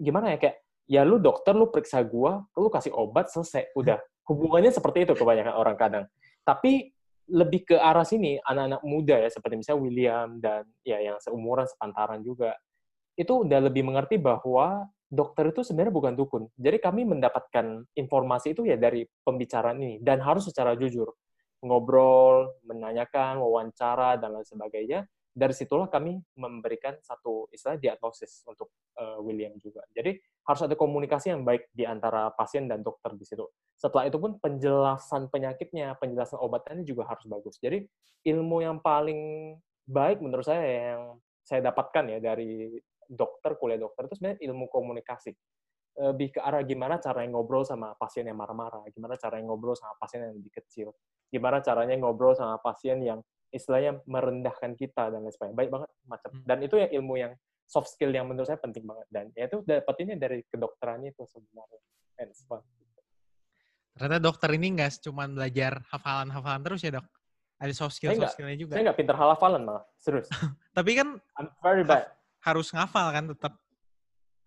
gimana 0.00 0.36
ya, 0.36 0.38
kayak 0.40 0.56
ya 0.88 1.02
lu 1.04 1.20
dokter, 1.20 1.52
lu 1.52 1.68
periksa 1.68 2.00
gua, 2.00 2.40
lu 2.56 2.72
kasih 2.72 2.96
obat, 2.96 3.28
selesai, 3.28 3.76
udah. 3.76 4.00
Hubungannya 4.24 4.72
seperti 4.72 5.08
itu 5.08 5.12
kebanyakan 5.16 5.54
orang 5.56 5.76
kadang. 5.76 6.04
Tapi 6.44 6.92
lebih 7.28 7.68
ke 7.68 7.76
arah 7.76 8.08
sini, 8.08 8.40
anak-anak 8.40 8.80
muda 8.88 9.16
ya, 9.20 9.28
seperti 9.28 9.60
misalnya 9.60 9.80
William 9.84 10.28
dan 10.40 10.64
ya 10.80 10.96
yang 11.00 11.20
seumuran, 11.20 11.68
sepantaran 11.68 12.24
juga, 12.24 12.56
itu 13.18 13.32
udah 13.42 13.66
lebih 13.66 13.82
mengerti 13.82 14.14
bahwa 14.14 14.86
dokter 15.10 15.50
itu 15.50 15.66
sebenarnya 15.66 15.90
bukan 15.90 16.14
dukun. 16.14 16.42
Jadi 16.54 16.78
kami 16.78 17.02
mendapatkan 17.02 17.82
informasi 17.98 18.54
itu 18.54 18.62
ya 18.62 18.78
dari 18.78 19.02
pembicaraan 19.26 19.82
ini, 19.82 19.98
dan 19.98 20.22
harus 20.22 20.46
secara 20.46 20.78
jujur 20.78 21.10
ngobrol, 21.58 22.54
menanyakan, 22.62 23.42
wawancara, 23.42 24.14
dan 24.22 24.38
lain 24.38 24.46
sebagainya. 24.46 25.02
Dari 25.38 25.54
situlah 25.54 25.86
kami 25.86 26.18
memberikan 26.34 26.98
satu 26.98 27.46
istilah 27.54 27.78
diagnosis 27.78 28.42
untuk 28.46 28.74
uh, 28.98 29.22
William 29.22 29.54
juga. 29.58 29.86
Jadi 29.94 30.18
harus 30.46 30.62
ada 30.66 30.74
komunikasi 30.74 31.30
yang 31.30 31.46
baik 31.46 31.70
di 31.70 31.86
antara 31.86 32.34
pasien 32.34 32.66
dan 32.66 32.82
dokter 32.82 33.14
di 33.14 33.22
situ. 33.22 33.46
Setelah 33.78 34.10
itu 34.10 34.18
pun 34.18 34.34
penjelasan 34.42 35.30
penyakitnya, 35.30 35.94
penjelasan 36.02 36.42
obatnya 36.42 36.82
juga 36.82 37.06
harus 37.06 37.22
bagus. 37.30 37.54
Jadi 37.62 37.86
ilmu 38.26 38.66
yang 38.66 38.82
paling 38.82 39.54
baik 39.86 40.18
menurut 40.18 40.42
saya 40.42 40.66
yang 40.66 41.02
saya 41.46 41.70
dapatkan 41.70 42.04
ya 42.12 42.18
dari 42.18 42.74
dokter, 43.08 43.56
kuliah 43.56 43.80
dokter 43.80 44.04
itu 44.04 44.14
sebenarnya 44.20 44.38
ilmu 44.44 44.68
komunikasi 44.68 45.32
lebih 45.98 46.38
ke 46.38 46.40
arah 46.40 46.62
gimana 46.62 47.02
caranya 47.02 47.34
ngobrol 47.34 47.66
sama 47.66 47.90
pasien 47.98 48.22
yang 48.22 48.38
marah-marah, 48.38 48.86
gimana 48.94 49.18
caranya 49.18 49.50
ngobrol 49.50 49.74
sama 49.74 49.98
pasien 49.98 50.22
yang 50.22 50.38
lebih 50.38 50.54
kecil, 50.62 50.94
gimana 51.26 51.58
caranya 51.58 51.98
ngobrol 51.98 52.38
sama 52.38 52.54
pasien 52.62 53.02
yang 53.02 53.18
istilahnya 53.50 53.98
merendahkan 54.06 54.78
kita 54.78 55.10
dan 55.10 55.26
lain 55.26 55.34
sebagainya. 55.34 55.58
Baik 55.58 55.70
banget 55.74 55.90
macam. 56.06 56.30
Dan 56.46 56.58
itu 56.62 56.78
ya 56.78 56.86
ilmu 56.94 57.18
yang 57.18 57.32
soft 57.66 57.90
skill 57.90 58.14
yang 58.14 58.30
menurut 58.30 58.46
saya 58.46 58.60
penting 58.62 58.86
banget 58.86 59.06
dan 59.12 59.28
ya 59.36 59.44
itu 59.50 59.60
dapetinnya 59.60 60.16
dari 60.16 60.40
kedokteran 60.46 61.02
itu 61.02 61.26
sebenarnya. 61.26 61.82
And 62.22 62.30
it's 62.30 62.46
fun. 62.46 62.62
Ternyata 63.98 64.22
dokter 64.22 64.54
ini 64.54 64.78
nggak 64.78 65.02
cuma 65.02 65.26
belajar 65.26 65.82
hafalan-hafalan 65.90 66.62
terus 66.62 66.80
ya 66.86 66.94
dok? 66.94 67.06
Ada 67.58 67.74
soft 67.74 67.98
skill 67.98 68.14
Saya 68.14 68.30
soft 68.30 68.38
skillnya 68.38 68.54
juga. 68.54 68.78
Saya 68.78 68.82
nggak 68.86 68.98
pinter 69.02 69.16
halafalan 69.18 69.66
malah, 69.66 69.84
serius. 69.98 70.30
Tapi 70.78 70.90
kan 70.94 71.18
I'm 71.34 71.50
very 71.58 71.82
bad. 71.82 72.06
Harus 72.42 72.68
ngafal 72.74 73.08
kan 73.14 73.26
tetap. 73.30 73.54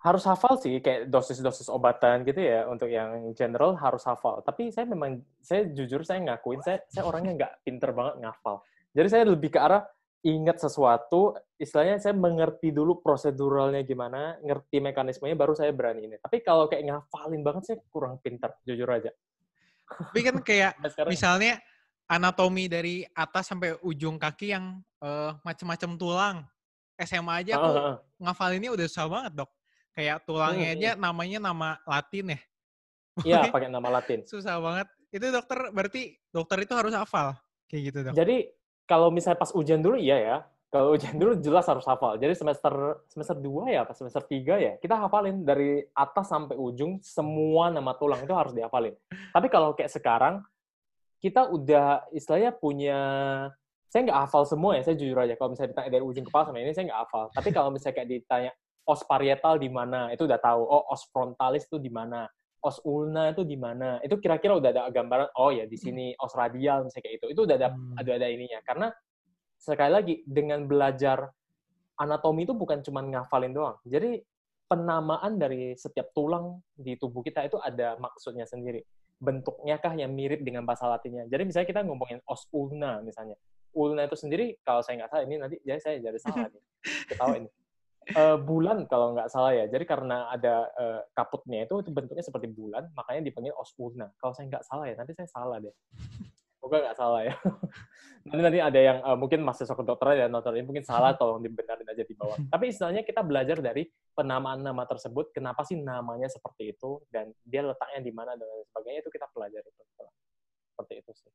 harus 0.01 0.25
hafal 0.25 0.57
sih 0.57 0.81
kayak 0.81 1.13
dosis-dosis 1.13 1.69
obatan 1.69 2.25
gitu 2.25 2.41
ya 2.41 2.65
untuk 2.65 2.89
yang 2.89 3.21
general 3.37 3.77
harus 3.77 4.01
hafal. 4.09 4.41
Tapi 4.41 4.73
saya 4.73 4.89
memang 4.89 5.21
saya 5.37 5.69
jujur 5.69 6.01
saya 6.01 6.25
ngakuin 6.25 6.57
saya 6.65 6.81
saya 6.89 7.05
orangnya 7.05 7.37
nggak 7.37 7.53
pinter 7.61 7.93
banget 7.93 8.17
ngafal. 8.25 8.65
Jadi 8.97 9.07
saya 9.13 9.23
lebih 9.29 9.53
ke 9.53 9.61
arah 9.61 9.85
ingat 10.25 10.57
sesuatu 10.57 11.37
istilahnya 11.57 12.01
saya 12.01 12.17
mengerti 12.17 12.69
dulu 12.69 13.01
proseduralnya 13.01 13.85
gimana 13.85 14.41
ngerti 14.41 14.81
mekanismenya 14.81 15.37
baru 15.37 15.53
saya 15.53 15.69
berani 15.69 16.09
ini. 16.09 16.17
Tapi 16.17 16.41
kalau 16.41 16.65
kayak 16.65 16.81
ngafalin 16.89 17.41
banget 17.45 17.63
saya 17.69 17.77
kurang 17.93 18.17
pinter 18.25 18.57
jujur 18.65 18.89
aja. 18.89 19.13
Tapi 19.85 20.19
kan 20.25 20.41
kayak 20.41 20.71
Nah, 20.81 21.09
misalnya 21.09 21.61
anatomi 22.09 22.65
dari 22.65 23.05
atas 23.05 23.53
sampai 23.53 23.77
ujung 23.85 24.17
kaki 24.17 24.47
yang 24.49 24.81
eh, 25.01 25.31
macam-macam 25.45 25.91
tulang. 25.93 26.37
SMA 27.05 27.33
aja 27.45 27.51
aku 27.57 27.67
ah, 27.67 27.77
ah. 27.77 27.95
ngafalinnya 28.21 28.69
udah 28.73 28.85
susah 28.87 29.07
banget 29.07 29.31
dok. 29.43 29.51
Kayak 29.91 30.23
tulangnya 30.23 30.69
Hmm, 30.71 30.75
aja 30.79 30.89
namanya 30.95 31.37
nama 31.43 31.69
Latin 31.83 32.25
ya. 32.31 32.39
Iya 33.27 33.39
pakai 33.55 33.67
nama 33.67 33.87
Latin 33.99 34.23
Susah 34.23 34.57
banget. 34.63 34.87
Itu 35.11 35.27
dokter 35.27 35.59
berarti 35.75 36.15
dokter 36.31 36.57
itu 36.63 36.73
harus 36.73 36.95
hafal 36.95 37.35
kayak 37.67 37.81
gitu 37.91 37.99
dok. 38.07 38.13
Jadi 38.15 38.37
kalau 38.87 39.07
misalnya 39.07 39.39
pas 39.39 39.51
ujian 39.55 39.79
dulu 39.79 39.95
iya 39.99 40.17
ya. 40.19 40.37
Kalau 40.71 40.95
ujian 40.95 41.19
dulu 41.19 41.35
jelas 41.43 41.67
harus 41.67 41.83
hafal. 41.83 42.15
Jadi 42.15 42.31
semester 42.31 43.03
semester 43.11 43.35
2 43.35 43.75
ya, 43.75 43.83
pas 43.83 43.91
semester 43.91 44.23
3 44.23 44.55
ya, 44.55 44.73
kita 44.79 44.95
hafalin 44.95 45.43
dari 45.43 45.83
atas 45.91 46.31
sampai 46.31 46.55
ujung 46.55 47.03
semua 47.03 47.67
nama 47.67 47.91
tulang 47.99 48.23
itu 48.23 48.31
harus 48.31 48.55
dihafalin. 48.55 48.95
Tapi 49.35 49.51
kalau 49.51 49.75
kayak 49.75 49.91
sekarang 49.91 50.39
kita 51.19 51.51
udah 51.51 52.07
istilahnya 52.15 52.55
punya 52.55 52.99
saya 53.91 54.07
nggak 54.07 54.19
hafal 54.23 54.47
semua 54.47 54.79
ya, 54.79 54.87
saya 54.87 54.95
jujur 54.95 55.19
aja. 55.19 55.35
Kalau 55.35 55.51
misalnya 55.51 55.75
ditanya 55.75 55.89
dari 55.91 56.03
ujung 56.07 56.23
kepala 56.23 56.47
sampai 56.47 56.63
ini 56.63 56.71
saya 56.71 56.85
nggak 56.87 57.01
hafal. 57.03 57.25
Tapi 57.35 57.49
kalau 57.51 57.69
misalnya 57.75 57.95
kayak 57.99 58.09
ditanya 58.09 58.51
os 58.87 59.01
parietal 59.03 59.59
di 59.59 59.67
mana, 59.67 60.07
itu 60.15 60.23
udah 60.23 60.39
tahu. 60.39 60.61
Oh, 60.63 60.87
os 60.87 61.03
frontalis 61.11 61.67
itu 61.67 61.75
di 61.75 61.91
mana. 61.91 62.23
Os 62.63 62.79
ulna 62.87 63.35
itu 63.35 63.43
di 63.43 63.59
mana. 63.59 63.99
Itu 63.99 64.15
kira-kira 64.23 64.55
udah 64.55 64.71
ada 64.71 64.87
gambaran, 64.87 65.35
oh 65.35 65.51
ya 65.51 65.67
di 65.67 65.75
sini 65.75 66.15
os 66.15 66.31
radial 66.31 66.87
misalnya 66.87 67.03
kayak 67.03 67.15
itu. 67.19 67.27
Itu 67.35 67.41
udah 67.43 67.55
ada 67.59 67.69
Hmm. 67.75 67.99
ada 67.99 68.11
ada 68.15 68.27
ininya. 68.31 68.63
Karena 68.63 68.87
sekali 69.59 69.91
lagi 69.91 70.15
dengan 70.23 70.63
belajar 70.71 71.27
anatomi 71.99 72.47
itu 72.47 72.55
bukan 72.55 72.79
cuma 72.87 73.03
ngafalin 73.03 73.51
doang. 73.51 73.75
Jadi 73.83 74.23
penamaan 74.71 75.35
dari 75.35 75.75
setiap 75.75 76.15
tulang 76.15 76.63
di 76.79 76.95
tubuh 76.95 77.19
kita 77.19 77.43
itu 77.43 77.59
ada 77.59 77.99
maksudnya 77.99 78.47
sendiri. 78.47 78.87
Bentuknya 79.19 79.75
kah 79.83 79.91
yang 79.99 80.15
mirip 80.15 80.39
dengan 80.47 80.63
bahasa 80.63 80.87
latinnya. 80.87 81.27
Jadi 81.27 81.43
misalnya 81.43 81.67
kita 81.67 81.81
ngomongin 81.83 82.23
os 82.23 82.47
ulna 82.55 83.03
misalnya. 83.03 83.35
Ulna 83.71 84.07
itu 84.07 84.17
sendiri 84.19 84.59
kalau 84.63 84.83
saya 84.83 85.03
nggak 85.03 85.11
salah 85.11 85.23
ini 85.23 85.35
nanti 85.39 85.55
jadi 85.63 85.79
saya 85.79 85.95
jadi 85.99 86.19
salah 86.19 86.47
nih. 86.51 86.63
Ketawa 87.09 87.35
ini. 87.39 87.49
Eh, 88.01 88.37
bulan 88.41 88.89
kalau 88.89 89.13
nggak 89.13 89.29
salah 89.29 89.53
ya. 89.53 89.69
Jadi 89.69 89.85
karena 89.85 90.27
ada 90.33 90.67
eh, 90.73 91.01
kaputnya 91.13 91.69
itu, 91.69 91.85
itu 91.85 91.89
bentuknya 91.93 92.25
seperti 92.25 92.49
bulan, 92.49 92.89
makanya 92.97 93.29
dipanggil 93.29 93.53
os 93.53 93.71
ulna. 93.77 94.09
Kalau 94.17 94.33
saya 94.33 94.49
nggak 94.49 94.65
salah 94.65 94.85
ya, 94.89 94.95
nanti 94.97 95.13
saya 95.13 95.29
salah 95.29 95.61
deh. 95.61 95.71
Semoga 96.57 96.77
nggak 96.81 96.97
salah 96.97 97.21
ya. 97.25 97.35
nanti 98.27 98.41
nanti 98.41 98.59
ada 98.59 98.79
yang 98.81 98.97
eh, 99.05 99.17
mungkin 99.17 99.45
mahasiswa 99.45 99.77
kedokteran 99.77 100.17
ya 100.17 100.27
nonton 100.27 100.57
ini 100.57 100.65
mungkin 100.65 100.85
salah, 100.85 101.13
tolong 101.19 101.45
dibenarin 101.45 101.85
aja 101.85 102.03
di 102.03 102.15
bawah. 102.17 102.41
Tapi 102.49 102.73
istilahnya 102.73 103.05
kita 103.05 103.21
belajar 103.21 103.61
dari 103.61 103.85
penamaan 104.17 104.65
nama 104.65 104.83
tersebut, 104.89 105.29
kenapa 105.29 105.61
sih 105.61 105.77
namanya 105.77 106.25
seperti 106.27 106.73
itu, 106.73 107.05
dan 107.13 107.29
dia 107.45 107.61
letaknya 107.61 108.01
di 108.01 108.11
mana 108.11 108.33
dan 108.33 108.49
lain 108.49 108.65
sebagainya 108.73 108.99
itu 109.05 109.11
kita 109.13 109.29
pelajari. 109.29 109.69
Seperti 110.73 110.93
itu 111.05 111.11
sih. 111.13 111.31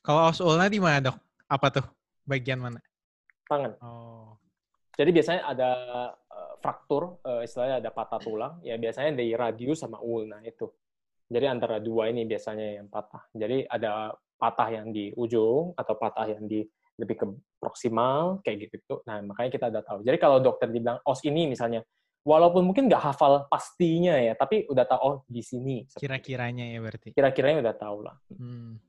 Kalau 0.00 0.32
os 0.32 0.40
ulna 0.40 0.72
di 0.72 0.80
mana 0.80 1.12
dok? 1.12 1.16
Apa 1.46 1.70
tuh? 1.70 1.86
Bagian 2.26 2.58
mana? 2.58 2.82
Tangan. 3.46 3.78
Oh. 3.82 4.34
Jadi 4.96 5.10
biasanya 5.12 5.42
ada 5.46 5.70
eh, 6.16 6.54
fraktur, 6.58 7.22
eh, 7.22 7.46
istilahnya 7.46 7.78
ada 7.84 7.90
patah 7.92 8.18
tulang, 8.18 8.58
ya 8.66 8.74
biasanya 8.80 9.14
di 9.14 9.30
radius 9.36 9.84
sama 9.84 10.02
ulna 10.02 10.42
itu. 10.42 10.66
Jadi 11.26 11.46
antara 11.46 11.82
dua 11.82 12.10
ini 12.10 12.26
biasanya 12.26 12.82
yang 12.82 12.88
patah. 12.90 13.30
Jadi 13.34 13.66
ada 13.66 14.14
patah 14.38 14.68
yang 14.70 14.90
di 14.90 15.10
ujung 15.14 15.74
atau 15.74 15.94
patah 15.98 16.26
yang 16.30 16.46
di 16.46 16.62
lebih 16.96 17.16
ke 17.18 17.26
proksimal 17.60 18.40
kayak 18.40 18.70
gitu. 18.70 19.04
Nah 19.04 19.20
makanya 19.20 19.50
kita 19.52 19.66
udah 19.68 19.82
tahu. 19.84 19.98
Jadi 20.06 20.16
kalau 20.16 20.38
dokter 20.40 20.70
dibilang 20.70 21.02
os 21.04 21.20
ini 21.26 21.44
misalnya, 21.50 21.84
walaupun 22.24 22.64
mungkin 22.64 22.88
nggak 22.88 23.12
hafal 23.12 23.44
pastinya 23.52 24.16
ya, 24.16 24.32
tapi 24.32 24.64
udah 24.70 24.84
tahu 24.88 25.00
oh 25.02 25.16
di 25.28 25.42
sini. 25.44 25.84
Kira-kiranya 25.92 26.72
ya 26.72 26.78
berarti. 26.80 27.12
Kira-kiranya 27.12 27.58
udah 27.68 27.76
tahu 27.76 27.98
lah. 28.00 28.16
Hmm. 28.32 28.80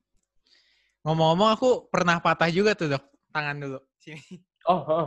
Ngomong-ngomong 1.07 1.49
aku 1.55 1.69
pernah 1.87 2.19
patah 2.19 2.51
juga 2.51 2.75
tuh 2.75 2.91
dok. 2.91 3.03
Tangan 3.31 3.55
dulu. 3.55 3.79
Sini. 3.95 4.43
Oh, 4.67 4.83
oh, 4.83 5.05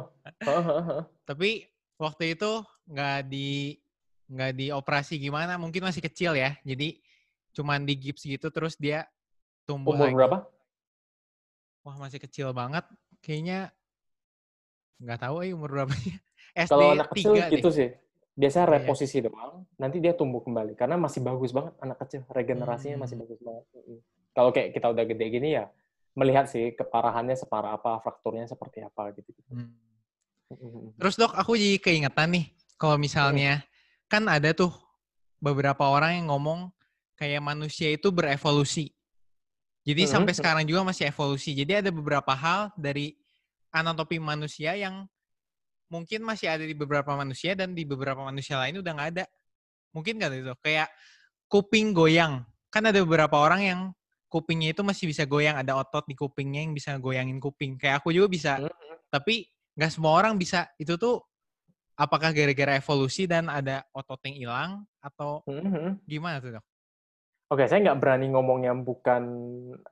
oh, 0.49 0.49
oh, 0.49 0.81
oh. 0.97 1.03
Tapi 1.29 1.69
waktu 2.01 2.33
itu 2.33 2.65
nggak 2.89 3.29
di 3.29 3.77
nggak 4.33 4.53
dioperasi 4.57 5.21
gimana? 5.21 5.61
Mungkin 5.61 5.85
masih 5.85 6.01
kecil 6.01 6.33
ya. 6.41 6.57
Jadi 6.65 7.05
cuman 7.53 7.85
di 7.85 8.01
gips 8.01 8.25
gitu 8.25 8.49
terus 8.49 8.81
dia 8.81 9.05
tumbuh 9.69 9.93
umur 9.93 10.09
lagi. 10.09 10.17
berapa? 10.17 10.39
Wah 11.85 11.97
masih 12.01 12.17
kecil 12.17 12.49
banget. 12.57 12.89
Kayaknya 13.21 13.69
nggak 15.05 15.21
tahu 15.21 15.45
eh 15.45 15.53
umur 15.53 15.69
berapa. 15.69 15.93
SD 16.57 16.73
Kalau 16.73 16.97
anak 16.97 17.13
kecil 17.13 17.33
3 17.37 17.53
gitu 17.61 17.69
sih. 17.69 17.89
Biasanya 18.41 18.67
Iya. 18.67 18.75
reposisi 18.81 19.21
doang, 19.21 19.69
nanti 19.77 20.01
dia 20.01 20.17
tumbuh 20.17 20.41
kembali. 20.41 20.73
Karena 20.73 20.97
masih 20.97 21.21
bagus 21.21 21.53
banget 21.53 21.77
anak 21.77 22.01
kecil, 22.01 22.25
regenerasinya 22.33 23.05
masih 23.05 23.21
Hmm. 23.21 23.25
bagus 23.29 23.41
banget. 23.45 23.65
Kalau 24.33 24.51
kayak 24.57 24.73
kita 24.73 24.87
udah 24.89 25.05
gede 25.05 25.27
gini 25.29 25.49
ya, 25.61 25.69
melihat 26.21 26.45
sih 26.45 26.77
keparahannya 26.77 27.33
separah 27.33 27.81
apa, 27.81 27.97
frakturnya 28.05 28.45
seperti 28.45 28.85
apa 28.85 29.17
gitu. 29.17 29.33
Hmm. 29.49 29.73
Terus 31.01 31.17
dok, 31.17 31.33
aku 31.33 31.57
jadi 31.57 31.81
keingetan 31.81 32.37
nih, 32.37 32.45
kalau 32.77 33.01
misalnya 33.01 33.65
kan 34.11 34.29
ada 34.29 34.53
tuh 34.53 34.75
beberapa 35.41 35.89
orang 35.89 36.21
yang 36.21 36.27
ngomong 36.29 36.69
kayak 37.17 37.41
manusia 37.41 37.89
itu 37.89 38.13
berevolusi. 38.13 38.93
Jadi 39.81 40.05
Mhm. 40.05 40.11
sampai 40.13 40.33
sekarang 40.37 40.65
juga 40.69 40.85
masih 40.85 41.09
evolusi. 41.09 41.57
Jadi 41.57 41.81
ada 41.81 41.89
beberapa 41.89 42.37
hal 42.37 42.69
dari 42.77 43.17
anatomi 43.73 44.21
manusia 44.21 44.77
yang 44.77 45.09
mungkin 45.89 46.21
masih 46.21 46.53
ada 46.53 46.65
di 46.67 46.77
beberapa 46.77 47.17
manusia 47.17 47.57
dan 47.57 47.73
di 47.73 47.89
beberapa 47.89 48.21
manusia 48.21 48.61
lain 48.61 48.85
udah 48.85 48.93
nggak 48.93 49.11
ada. 49.17 49.25
Mungkin 49.97 50.21
nggak 50.21 50.31
itu? 50.37 50.55
Kayak 50.61 50.89
kuping 51.49 51.97
goyang. 51.97 52.45
Kan 52.69 52.87
ada 52.87 53.01
beberapa 53.03 53.41
orang 53.41 53.63
yang 53.65 53.81
kupingnya 54.31 54.71
itu 54.71 54.87
masih 54.87 55.11
bisa 55.11 55.27
goyang, 55.27 55.59
ada 55.59 55.75
otot 55.75 56.07
di 56.07 56.15
kupingnya 56.15 56.63
yang 56.63 56.73
bisa 56.73 56.95
goyangin 57.03 57.43
kuping. 57.43 57.75
Kayak 57.75 58.01
aku 58.01 58.15
juga 58.15 58.31
bisa. 58.31 58.63
Mhm. 58.63 59.11
Tapi 59.11 59.51
nggak 59.75 59.91
semua 59.91 60.15
orang 60.15 60.39
bisa. 60.39 60.71
Itu 60.79 60.95
tuh 60.95 61.19
apakah 61.99 62.31
gara-gara 62.31 62.79
evolusi 62.79 63.27
dan 63.27 63.51
ada 63.51 63.83
otot 63.91 64.23
yang 64.25 64.37
hilang 64.39 64.71
atau 65.03 65.43
Mhm. 65.51 66.07
gimana 66.07 66.39
tuh 66.39 66.57
dok? 66.57 66.65
Oke, 67.51 67.67
saya 67.67 67.83
nggak 67.83 67.99
berani 67.99 68.31
ngomong 68.31 68.63
yang 68.63 68.87
bukan 68.87 69.27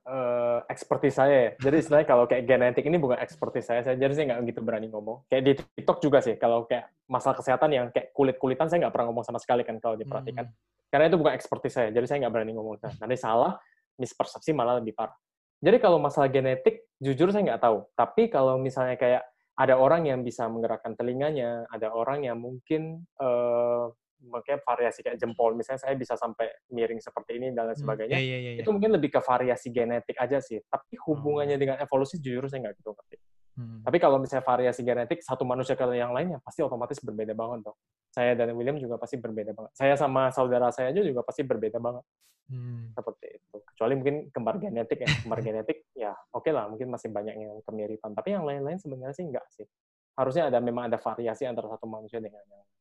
uh, 0.06 0.62
expertise 0.70 1.18
saya 1.18 1.34
ya. 1.34 1.50
Jadi 1.66 1.82
istilahnya 1.82 2.06
kalau 2.06 2.30
kayak 2.30 2.46
genetik 2.46 2.86
ini 2.86 3.02
bukan 3.02 3.18
expertise 3.18 3.66
saya, 3.66 3.82
saya 3.82 3.98
jadi 3.98 4.14
saya 4.14 4.24
nggak 4.30 4.54
gitu 4.54 4.62
berani 4.62 4.86
ngomong. 4.86 5.26
Kayak 5.26 5.42
di 5.42 5.52
TikTok 5.82 5.98
juga 5.98 6.22
sih, 6.22 6.38
kalau 6.38 6.70
kayak 6.70 6.86
masalah 7.10 7.34
kesehatan 7.34 7.74
yang 7.74 7.90
kayak 7.90 8.14
kulit-kulitan 8.14 8.70
saya 8.70 8.86
nggak 8.86 8.94
pernah 8.94 9.10
ngomong 9.10 9.26
sama 9.26 9.42
sekali 9.42 9.66
kan 9.66 9.74
kalau 9.82 9.98
diperhatikan. 9.98 10.46
Hmm. 10.46 10.54
Karena 10.86 11.10
itu 11.10 11.18
bukan 11.18 11.34
expertise 11.34 11.74
saya, 11.74 11.90
jadi 11.90 12.06
saya 12.06 12.22
nggak 12.22 12.34
berani 12.38 12.52
ngomong. 12.54 12.78
Nanti 12.78 13.16
salah, 13.18 13.58
mispersepsi 13.98 14.54
malah 14.54 14.78
lebih 14.78 14.94
parah. 14.94 15.14
Jadi 15.58 15.76
kalau 15.82 15.98
masalah 15.98 16.30
genetik, 16.30 16.86
jujur 17.02 17.34
saya 17.34 17.42
nggak 17.42 17.62
tahu. 17.62 17.82
Tapi 17.98 18.30
kalau 18.30 18.56
misalnya 18.62 18.94
kayak 18.94 19.22
ada 19.58 19.74
orang 19.74 20.06
yang 20.06 20.22
bisa 20.22 20.46
menggerakkan 20.46 20.94
telinganya, 20.94 21.66
ada 21.74 21.90
orang 21.90 22.22
yang 22.22 22.38
mungkin 22.38 23.02
uh, 23.18 23.90
makanya 24.26 24.58
variasi 24.66 25.00
kayak 25.06 25.18
jempol 25.18 25.54
misalnya 25.54 25.78
saya 25.78 25.94
bisa 25.94 26.18
sampai 26.18 26.50
miring 26.74 26.98
seperti 26.98 27.38
ini 27.38 27.54
dan 27.54 27.70
lain 27.70 27.78
Hmm, 27.78 27.82
sebagainya 27.86 28.18
iya, 28.18 28.36
iya, 28.38 28.50
iya. 28.58 28.60
itu 28.66 28.70
mungkin 28.74 28.98
lebih 28.98 29.14
ke 29.14 29.20
variasi 29.22 29.70
genetik 29.70 30.18
aja 30.18 30.42
sih 30.42 30.58
tapi 30.66 30.98
hubungannya 31.06 31.54
dengan 31.54 31.78
evolusi 31.78 32.18
jujur 32.18 32.50
saya 32.50 32.66
nggak 32.66 32.82
gitu 32.82 32.90
ngerti 32.90 33.16
Hmm. 33.58 33.82
tapi 33.82 33.98
kalau 33.98 34.22
misalnya 34.22 34.46
variasi 34.46 34.86
genetik 34.86 35.18
satu 35.18 35.42
manusia 35.42 35.74
ke 35.74 35.82
yang 35.98 36.14
lainnya 36.14 36.38
pasti 36.46 36.62
otomatis 36.62 37.02
berbeda 37.02 37.34
banget 37.34 37.66
dong 37.66 37.74
saya 38.14 38.38
dan 38.38 38.54
William 38.54 38.78
juga 38.78 39.02
pasti 39.02 39.18
berbeda 39.18 39.50
banget 39.50 39.72
saya 39.74 39.98
sama 39.98 40.30
saudara 40.30 40.70
saya 40.70 40.94
aja 40.94 41.02
juga 41.02 41.26
pasti 41.26 41.42
berbeda 41.42 41.82
banget 41.82 42.06
Hmm. 42.48 42.96
seperti 42.96 43.36
itu 43.36 43.56
kecuali 43.60 43.92
mungkin 44.00 44.16
kembar 44.32 44.56
genetik 44.56 45.04
ya 45.04 45.10
kembar 45.20 45.44
genetik 45.44 45.84
ya 46.08 46.16
oke 46.32 46.48
lah 46.48 46.64
mungkin 46.64 46.88
masih 46.88 47.12
banyak 47.12 47.36
yang 47.36 47.60
kemiripan 47.60 48.16
tapi 48.16 48.32
yang 48.32 48.48
lain-lain 48.48 48.80
sebenarnya 48.80 49.12
sih 49.12 49.28
enggak 49.28 49.44
sih 49.52 49.68
harusnya 50.16 50.48
ada 50.48 50.56
memang 50.56 50.88
ada 50.88 50.96
variasi 50.96 51.44
antara 51.44 51.68
satu 51.68 51.84
manusia 51.84 52.22
dengan 52.24 52.40
yang 52.48 52.62
lain 52.64 52.72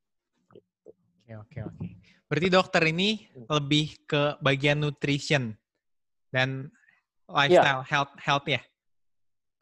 gitu. 0.55 0.89
Oke, 1.27 1.33
oke, 1.35 1.57
oke. 1.67 1.87
Berarti 2.31 2.47
dokter 2.47 2.83
ini 2.87 3.27
Hmm. 3.35 3.45
lebih 3.59 3.99
ke 4.07 4.39
bagian 4.39 4.79
nutrition 4.79 5.51
dan 6.31 6.71
Iya. 7.27 7.35
lifestyle, 7.35 7.83
health, 7.83 8.13
health 8.15 8.47
ya, 8.47 8.63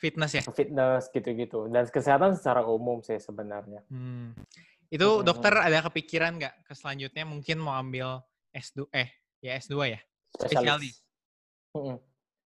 fitness 0.06 0.32
ya. 0.38 0.44
fitness 0.54 1.10
gitu-gitu 1.10 1.66
dan 1.74 1.90
kesehatan 1.90 2.38
secara 2.38 2.62
umum 2.70 3.02
sih 3.02 3.18
sebenarnya 3.18 3.82
Hmm. 3.90 4.38
Itu 4.86 5.20
Hmm. 5.20 5.26
dokter 5.26 5.50
ada 5.58 5.82
kepikiran 5.90 6.38
nggak 6.38 6.70
ke 6.70 6.74
selanjutnya 6.78 7.26
mungkin 7.26 7.58
mau 7.58 7.74
ambil 7.74 8.22
S2 8.54 8.86
eh 8.94 9.10
ya 9.42 9.58
S2 9.58 9.76
ya, 9.90 10.00
spesialis. 10.38 11.02
Mm-mm. 11.74 11.98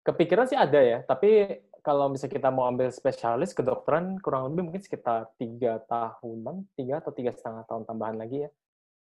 Kepikiran 0.04 0.50
sih 0.50 0.58
ada 0.58 0.82
ya, 0.82 1.00
tapi 1.06 1.62
kalau 1.80 2.12
misalnya 2.12 2.36
kita 2.36 2.50
mau 2.50 2.68
ambil 2.68 2.90
spesialis 2.92 3.54
kedokteran 3.56 4.20
kurang 4.20 4.52
lebih 4.52 4.68
mungkin 4.68 4.84
sekitar 4.84 5.32
tiga 5.38 5.80
tahunan, 5.88 6.68
tiga 6.76 7.00
atau 7.00 7.14
tiga 7.16 7.32
setengah 7.32 7.64
tahun 7.70 7.84
tambahan 7.88 8.18
lagi 8.20 8.48
ya. 8.48 8.50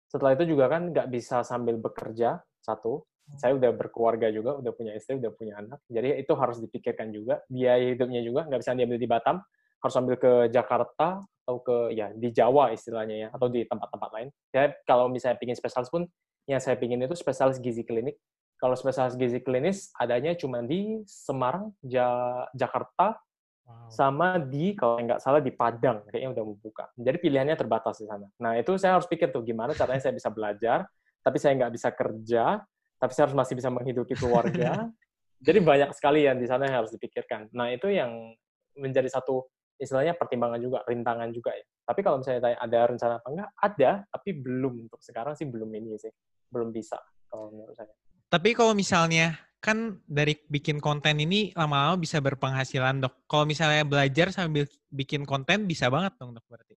Setelah 0.09 0.39
itu 0.39 0.57
juga 0.57 0.71
kan 0.71 0.89
nggak 0.95 1.09
bisa 1.11 1.43
sambil 1.43 1.77
bekerja 1.77 2.41
satu. 2.63 3.05
Saya 3.35 3.59
udah 3.59 3.75
berkeluarga 3.75 4.31
juga, 4.31 4.63
udah 4.63 4.73
punya 4.73 4.95
istri, 4.95 5.19
udah 5.19 5.35
punya 5.35 5.59
anak. 5.59 5.83
Jadi 5.91 6.23
itu 6.23 6.33
harus 6.39 6.63
dipikirkan 6.63 7.11
juga. 7.11 7.43
Biaya 7.51 7.91
hidupnya 7.91 8.23
juga 8.23 8.47
nggak 8.47 8.61
bisa 8.63 8.79
diambil 8.79 8.99
di 9.03 9.09
Batam, 9.11 9.37
harus 9.83 9.95
ambil 9.99 10.17
ke 10.17 10.33
Jakarta 10.55 11.21
atau 11.43 11.57
ke 11.63 11.77
ya 11.95 12.15
di 12.15 12.31
Jawa 12.31 12.71
istilahnya 12.71 13.17
ya, 13.27 13.29
atau 13.35 13.51
di 13.51 13.67
tempat-tempat 13.67 14.11
lain. 14.15 14.29
Saya 14.55 14.73
kalau 14.87 15.11
misalnya 15.11 15.37
pingin 15.43 15.59
spesialis 15.59 15.91
pun, 15.91 16.07
yang 16.47 16.63
saya 16.63 16.79
pingin 16.79 17.03
itu 17.03 17.19
spesialis 17.19 17.59
gizi 17.59 17.83
klinik. 17.83 18.15
Kalau 18.57 18.79
spesialis 18.79 19.19
gizi 19.19 19.43
klinis 19.43 19.91
adanya 19.99 20.33
cuma 20.39 20.63
di 20.63 21.03
Semarang, 21.05 21.75
Ja- 21.83 22.47
Jakarta, 22.55 23.19
Wow. 23.67 23.91
sama 23.91 24.39
di 24.39 24.79
kalau 24.79 25.03
nggak 25.03 25.19
salah 25.19 25.43
di 25.43 25.51
Padang 25.51 26.07
kayaknya 26.07 26.39
udah 26.39 26.45
mau 26.47 26.55
buka. 26.55 26.87
Jadi 26.95 27.19
pilihannya 27.19 27.59
terbatas 27.59 27.99
di 27.99 28.07
sana. 28.07 28.31
Nah 28.39 28.55
itu 28.55 28.79
saya 28.79 28.95
harus 28.95 29.11
pikir 29.11 29.35
tuh 29.35 29.43
gimana 29.43 29.75
caranya 29.75 29.99
saya 29.99 30.15
bisa 30.15 30.31
belajar, 30.31 30.87
tapi 31.27 31.43
saya 31.43 31.59
nggak 31.59 31.75
bisa 31.75 31.91
kerja, 31.91 32.63
tapi 32.97 33.13
saya 33.13 33.29
harus 33.29 33.37
masih 33.37 33.55
bisa 33.57 33.69
menghidupi 33.69 34.17
keluarga. 34.17 34.89
Jadi 35.47 35.59
banyak 35.61 35.91
sekali 35.93 36.25
yang 36.25 36.41
di 36.41 36.49
sana 36.49 36.65
yang 36.65 36.85
harus 36.85 36.93
dipikirkan. 36.97 37.53
Nah 37.53 37.69
itu 37.69 37.93
yang 37.93 38.33
menjadi 38.77 39.09
satu 39.13 39.45
istilahnya 39.77 40.17
pertimbangan 40.17 40.61
juga, 40.61 40.81
rintangan 40.89 41.29
juga 41.33 41.53
ya. 41.53 41.65
Tapi 41.85 42.01
kalau 42.01 42.19
misalnya 42.21 42.41
tanya 42.41 42.59
ada 42.59 42.79
rencana 42.89 43.15
apa 43.21 43.29
enggak, 43.29 43.51
ada, 43.61 43.91
tapi 44.09 44.31
belum 44.33 44.89
untuk 44.89 45.01
sekarang 45.05 45.37
sih 45.37 45.45
belum 45.45 45.69
ini 45.77 46.01
sih, 46.01 46.13
belum 46.49 46.73
bisa 46.73 46.97
kalau 47.29 47.53
menurut 47.53 47.77
saya. 47.77 47.93
Tapi 48.27 48.57
kalau 48.57 48.73
misalnya 48.73 49.37
kan 49.61 49.99
dari 50.07 50.37
bikin 50.49 50.79
konten 50.79 51.19
ini 51.21 51.53
lama-lama 51.55 52.01
bisa 52.01 52.19
berpenghasilan 52.19 53.03
dok. 53.03 53.29
Kalau 53.29 53.45
misalnya 53.45 53.85
belajar 53.85 54.33
sambil 54.33 54.65
bikin 54.91 55.23
konten 55.29 55.69
bisa 55.69 55.93
banget 55.93 56.17
dong 56.17 56.35
dok 56.35 56.47
berarti. 56.49 56.75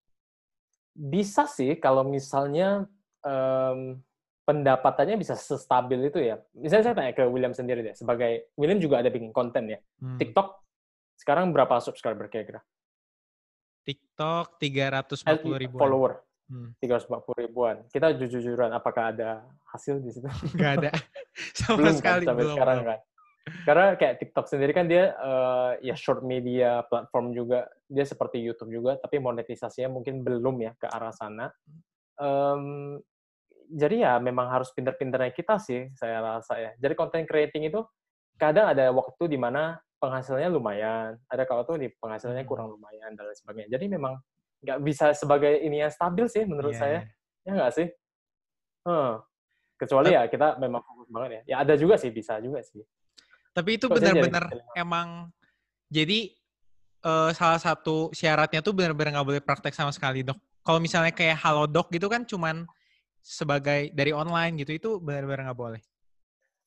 Bisa 0.94 1.48
sih 1.48 1.80
kalau 1.80 2.04
misalnya 2.04 2.86
em, 3.24 4.02
pendapatannya 4.50 5.22
bisa 5.22 5.38
sestabil 5.38 6.10
itu 6.10 6.18
ya. 6.18 6.42
Misalnya 6.58 6.90
saya 6.90 6.96
tanya 6.98 7.14
ke 7.14 7.22
William 7.30 7.54
sendiri 7.54 7.86
deh, 7.86 7.94
sebagai 7.94 8.50
William 8.58 8.82
juga 8.82 8.98
ada 9.06 9.14
bikin 9.14 9.30
konten 9.30 9.70
ya. 9.70 9.78
Hmm. 10.02 10.18
TikTok 10.18 10.66
sekarang 11.22 11.54
berapa 11.54 11.78
subscriber 11.78 12.26
kira-kira? 12.26 12.66
TikTok 13.86 14.58
Eh, 14.58 15.38
340 15.38 15.62
ribuan. 15.62 15.82
Follower 15.86 16.14
Hmm. 16.50 16.74
340 16.82 17.46
ribuan. 17.46 17.76
Kita 17.94 18.10
jujur-jujuran 18.18 18.74
apakah 18.74 19.14
ada 19.14 19.46
hasil 19.70 20.02
di 20.02 20.10
situ? 20.10 20.26
Nggak 20.58 20.72
ada. 20.82 20.92
Sama 21.62 21.78
belum 21.78 21.94
sekali 22.02 22.26
kan 22.26 22.30
sampai 22.34 22.42
belum. 22.42 22.56
sekarang 22.58 22.80
kan. 22.82 23.00
Karena 23.70 23.86
kayak 23.94 24.16
TikTok 24.18 24.46
sendiri 24.50 24.72
kan 24.74 24.86
dia 24.90 25.14
eh, 25.14 25.72
ya 25.86 25.94
short 25.94 26.26
media 26.26 26.82
platform 26.90 27.38
juga, 27.38 27.70
dia 27.86 28.02
seperti 28.02 28.42
YouTube 28.42 28.74
juga, 28.74 28.98
tapi 28.98 29.22
monetisasinya 29.22 29.94
mungkin 29.94 30.26
belum 30.26 30.58
ya 30.58 30.74
ke 30.74 30.90
arah 30.90 31.14
sana. 31.14 31.54
Em, 32.18 32.98
jadi 33.70 33.96
ya 34.02 34.14
memang 34.18 34.50
harus 34.50 34.74
pinter-pinternya 34.74 35.30
kita 35.30 35.62
sih, 35.62 35.94
saya 35.94 36.20
rasa 36.20 36.58
ya. 36.58 36.72
Jadi 36.82 36.94
content 36.98 37.26
creating 37.30 37.70
itu 37.70 37.86
kadang 38.36 38.74
ada 38.74 38.90
waktu 38.90 39.30
di 39.30 39.38
mana 39.38 39.78
penghasilannya 40.02 40.50
lumayan, 40.50 41.10
ada 41.30 41.44
kalau 41.46 41.62
tuh 41.68 41.78
di 41.78 41.94
penghasilannya 42.02 42.44
Hmm. 42.44 42.50
kurang 42.50 42.68
lumayan 42.74 43.14
dan 43.14 43.30
lain 43.30 43.38
sebagainya. 43.38 43.70
Jadi 43.78 43.86
memang 43.92 44.18
nggak 44.66 44.80
bisa 44.82 45.14
sebagai 45.14 45.62
ini 45.62 45.86
yang 45.86 45.94
stabil 45.94 46.26
sih 46.28 46.44
menurut 46.50 46.74
Iya, 46.74 46.82
saya, 46.82 47.00
iya. 47.06 47.46
ya 47.46 47.52
nggak 47.62 47.74
sih? 47.78 47.88
Huh. 48.90 49.22
Kecuali 49.80 50.12
ya 50.12 50.28
kita 50.28 50.60
memang 50.60 50.82
fokus 50.84 51.08
banget 51.08 51.30
ya. 51.30 51.42
Ya 51.46 51.56
ada 51.64 51.74
juga 51.80 51.96
sih, 51.96 52.12
bisa 52.12 52.42
juga 52.44 52.60
sih. 52.66 52.84
Tapi 53.54 53.80
itu 53.80 53.86
benar-benar 53.88 54.50
emang 54.76 55.30
jadi 55.88 56.32
eh, 57.00 57.32
salah 57.32 57.62
satu 57.62 58.12
syaratnya 58.12 58.60
tuh 58.60 58.76
benar-benar 58.76 59.20
nggak 59.20 59.28
boleh 59.28 59.44
praktek 59.44 59.72
sama 59.72 59.94
sekali 59.96 60.20
dok. 60.26 60.36
Kalau 60.64 60.84
misalnya 60.84 61.16
kayak 61.16 61.40
halodoc 61.40 61.88
gitu 61.96 62.12
kan 62.12 62.28
cuman 62.28 62.68
sebagai 63.30 63.94
dari 63.94 64.10
online 64.10 64.58
gitu 64.66 64.72
itu 64.74 64.90
benar-benar 64.98 65.54
nggak 65.54 65.60
boleh. 65.62 65.82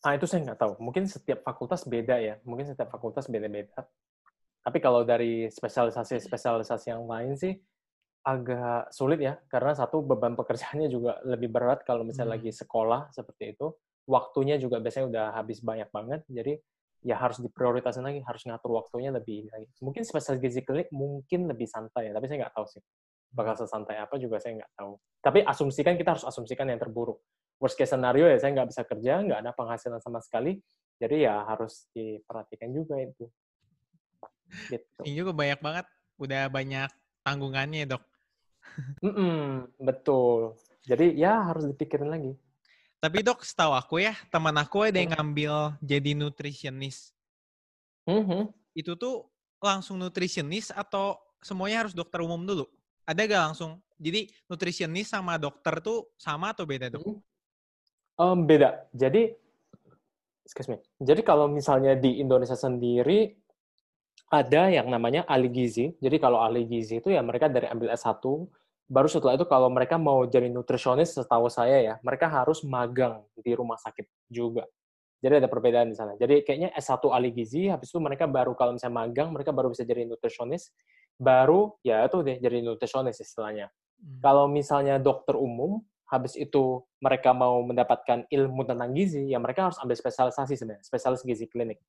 Ah 0.07 0.15
itu 0.15 0.31
saya 0.31 0.47
nggak 0.47 0.61
tahu. 0.63 0.73
Mungkin 0.79 1.11
setiap 1.11 1.43
fakultas 1.43 1.83
beda 1.83 2.23
ya. 2.23 2.35
Mungkin 2.47 2.71
setiap 2.71 2.95
fakultas 2.95 3.27
beda-beda. 3.27 3.83
Tapi 4.63 4.79
kalau 4.79 5.03
dari 5.03 5.51
spesialisasi-spesialisasi 5.51 6.95
yang 6.95 7.03
lain 7.11 7.35
sih 7.35 7.59
agak 8.23 8.95
sulit 8.95 9.19
ya. 9.19 9.43
Karena 9.51 9.75
satu 9.75 10.07
beban 10.07 10.39
pekerjaannya 10.39 10.87
juga 10.87 11.19
lebih 11.27 11.51
berat 11.51 11.83
kalau 11.83 12.07
misalnya 12.07 12.39
Hmm. 12.39 12.39
lagi 12.39 12.51
sekolah 12.55 13.11
seperti 13.11 13.59
itu. 13.59 13.75
Waktunya 14.07 14.55
juga 14.59 14.79
biasanya 14.79 15.07
udah 15.11 15.27
habis 15.35 15.59
banyak 15.63 15.91
banget. 15.91 16.23
Jadi 16.31 16.59
ya 17.03 17.19
harus 17.19 17.43
diprioritaskan 17.43 18.07
lagi, 18.07 18.23
harus 18.23 18.43
ngatur 18.47 18.79
waktunya 18.79 19.11
lebih 19.11 19.51
lagi. 19.51 19.67
Mungkin 19.83 20.07
spesialis 20.07 20.39
gizi 20.39 20.63
klinik 20.63 20.91
mungkin 20.95 21.51
lebih 21.51 21.67
santai 21.67 22.11
ya, 22.11 22.13
tapi 22.15 22.31
saya 22.31 22.47
nggak 22.47 22.55
tahu 22.55 22.67
sih. 22.71 22.83
Bakal 23.33 23.65
sesantai 23.65 23.97
apa 23.97 24.21
juga 24.21 24.37
saya 24.37 24.61
nggak 24.61 24.73
tahu. 24.77 25.01
Tapi 25.25 25.39
asumsikan 25.43 25.97
kita 25.97 26.15
harus 26.17 26.25
asumsikan 26.29 26.69
yang 26.69 26.77
terburuk. 26.77 27.19
Worst 27.57 27.81
case 27.81 27.97
scenario 27.97 28.29
ya 28.29 28.37
saya 28.37 28.53
nggak 28.53 28.69
bisa 28.69 28.83
kerja, 28.85 29.25
nggak 29.25 29.41
ada 29.41 29.53
penghasilan 29.57 30.01
sama 30.05 30.21
sekali. 30.21 30.61
Jadi 31.01 31.25
ya 31.25 31.41
harus 31.49 31.89
diperhatikan 31.97 32.69
juga 32.71 33.01
itu. 33.01 33.25
Gitu. 34.69 35.01
Ini 35.09 35.17
juga 35.17 35.33
banyak 35.33 35.61
banget, 35.65 35.87
udah 36.21 36.43
banyak 36.53 36.91
tanggungannya 37.25 37.89
dok. 37.89 38.05
Mm-mm, 39.01 39.73
betul. 39.81 40.55
Jadi 40.85 41.17
ya 41.17 41.41
harus 41.51 41.67
dipikirin 41.67 42.11
lagi. 42.13 42.33
Tapi 43.03 43.19
dok, 43.27 43.43
setahu 43.43 43.75
aku 43.75 43.99
ya, 43.99 44.15
teman 44.31 44.55
aku 44.55 44.87
ada 44.87 44.95
Hmm. 44.95 45.03
yang 45.03 45.11
ngambil 45.19 45.55
jadi 45.83 46.11
nutritionist. 46.15 47.11
Mhm. 48.07 48.55
Itu 48.79 48.95
tuh 48.95 49.27
langsung 49.59 49.99
nutritionist 49.99 50.71
atau 50.71 51.19
semuanya 51.43 51.87
harus 51.87 51.95
dokter 51.95 52.23
umum 52.23 52.39
dulu? 52.39 52.71
Ada 53.07 53.21
gak 53.27 53.43
langsung? 53.53 53.79
Jadi 54.03 54.27
nutritionist 54.51 55.15
sama 55.15 55.39
dokter 55.39 55.79
tuh 55.79 56.11
sama 56.19 56.51
atau 56.51 56.67
beda 56.67 56.91
dok? 56.91 57.03
Um, 58.19 58.45
beda. 58.45 58.87
Jadi, 58.91 59.31
excuse 60.43 60.69
me. 60.71 60.83
Jadi 60.99 61.23
kalau 61.23 61.47
misalnya 61.47 61.95
di 61.95 62.19
Indonesia 62.19 62.59
sendiri 62.59 63.39
ada 64.33 64.73
yang 64.73 64.89
namanya 64.89 65.29
ahli 65.29 65.53
gizi. 65.53 65.93
Jadi 66.01 66.17
kalau 66.17 66.41
ahli 66.41 66.65
gizi 66.65 67.05
itu 67.05 67.13
ya 67.13 67.21
mereka 67.21 67.53
dari 67.53 67.69
ambil 67.69 67.93
S1, 67.93 68.25
baru 68.89 69.09
setelah 69.09 69.37
itu 69.37 69.45
kalau 69.45 69.69
mereka 69.69 70.01
mau 70.01 70.25
jadi 70.25 70.49
nutrisionis 70.49 71.13
setahu 71.13 71.53
saya 71.53 71.79
ya, 71.81 71.95
mereka 72.01 72.33
harus 72.33 72.65
magang 72.65 73.21
di 73.37 73.53
rumah 73.53 73.77
sakit 73.77 74.09
juga. 74.33 74.65
Jadi 75.23 75.39
ada 75.39 75.47
perbedaan 75.47 75.87
di 75.87 75.95
sana. 75.95 76.19
Jadi 76.19 76.43
kayaknya 76.43 76.75
S1 76.75 76.99
ahli 77.07 77.31
gizi, 77.31 77.71
habis 77.71 77.95
itu 77.95 78.03
mereka 78.03 78.27
baru 78.27 78.59
kalau 78.59 78.75
misalnya 78.75 79.07
magang, 79.07 79.31
mereka 79.31 79.55
baru 79.55 79.71
bisa 79.71 79.87
jadi 79.87 80.03
nutrisionis, 80.03 80.75
baru 81.21 81.77
ya 81.85 82.05
itu 82.07 82.21
deh 82.25 82.37
jadi 82.39 82.63
nutrisionis 82.65 83.19
istilahnya. 83.21 83.69
Hmm. 84.01 84.21
Kalau 84.21 84.47
misalnya 84.51 84.99
dokter 84.99 85.39
umum, 85.39 85.83
habis 86.13 86.37
itu 86.37 86.85
mereka 87.01 87.33
mau 87.33 87.65
mendapatkan 87.65 88.29
ilmu 88.29 88.69
tentang 88.69 88.93
gizi, 88.93 89.33
ya 89.33 89.41
mereka 89.41 89.73
harus 89.73 89.81
ambil 89.81 89.97
spesialisasi 89.97 90.55
sebenarnya, 90.61 90.85
spesialis 90.85 91.25
gizi 91.25 91.49
klinik. 91.49 91.81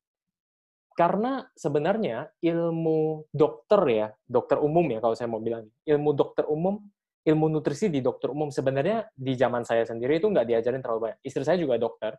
Karena 0.93 1.43
sebenarnya 1.57 2.29
ilmu 2.39 3.27
dokter 3.33 3.81
ya, 3.89 4.07
dokter 4.23 4.61
umum 4.63 4.85
ya 4.87 5.03
kalau 5.03 5.17
saya 5.17 5.27
mau 5.27 5.43
bilang, 5.43 5.67
ilmu 5.83 6.15
dokter 6.15 6.47
umum, 6.47 6.79
ilmu 7.27 7.45
nutrisi 7.49 7.91
di 7.91 7.99
dokter 7.99 8.31
umum 8.31 8.47
sebenarnya 8.47 9.11
di 9.11 9.33
zaman 9.35 9.67
saya 9.67 9.83
sendiri 9.83 10.23
itu 10.23 10.29
nggak 10.31 10.47
diajarin 10.47 10.79
terlalu 10.79 11.11
banyak. 11.11 11.19
Istri 11.25 11.43
saya 11.43 11.57
juga 11.59 11.75
dokter, 11.81 12.13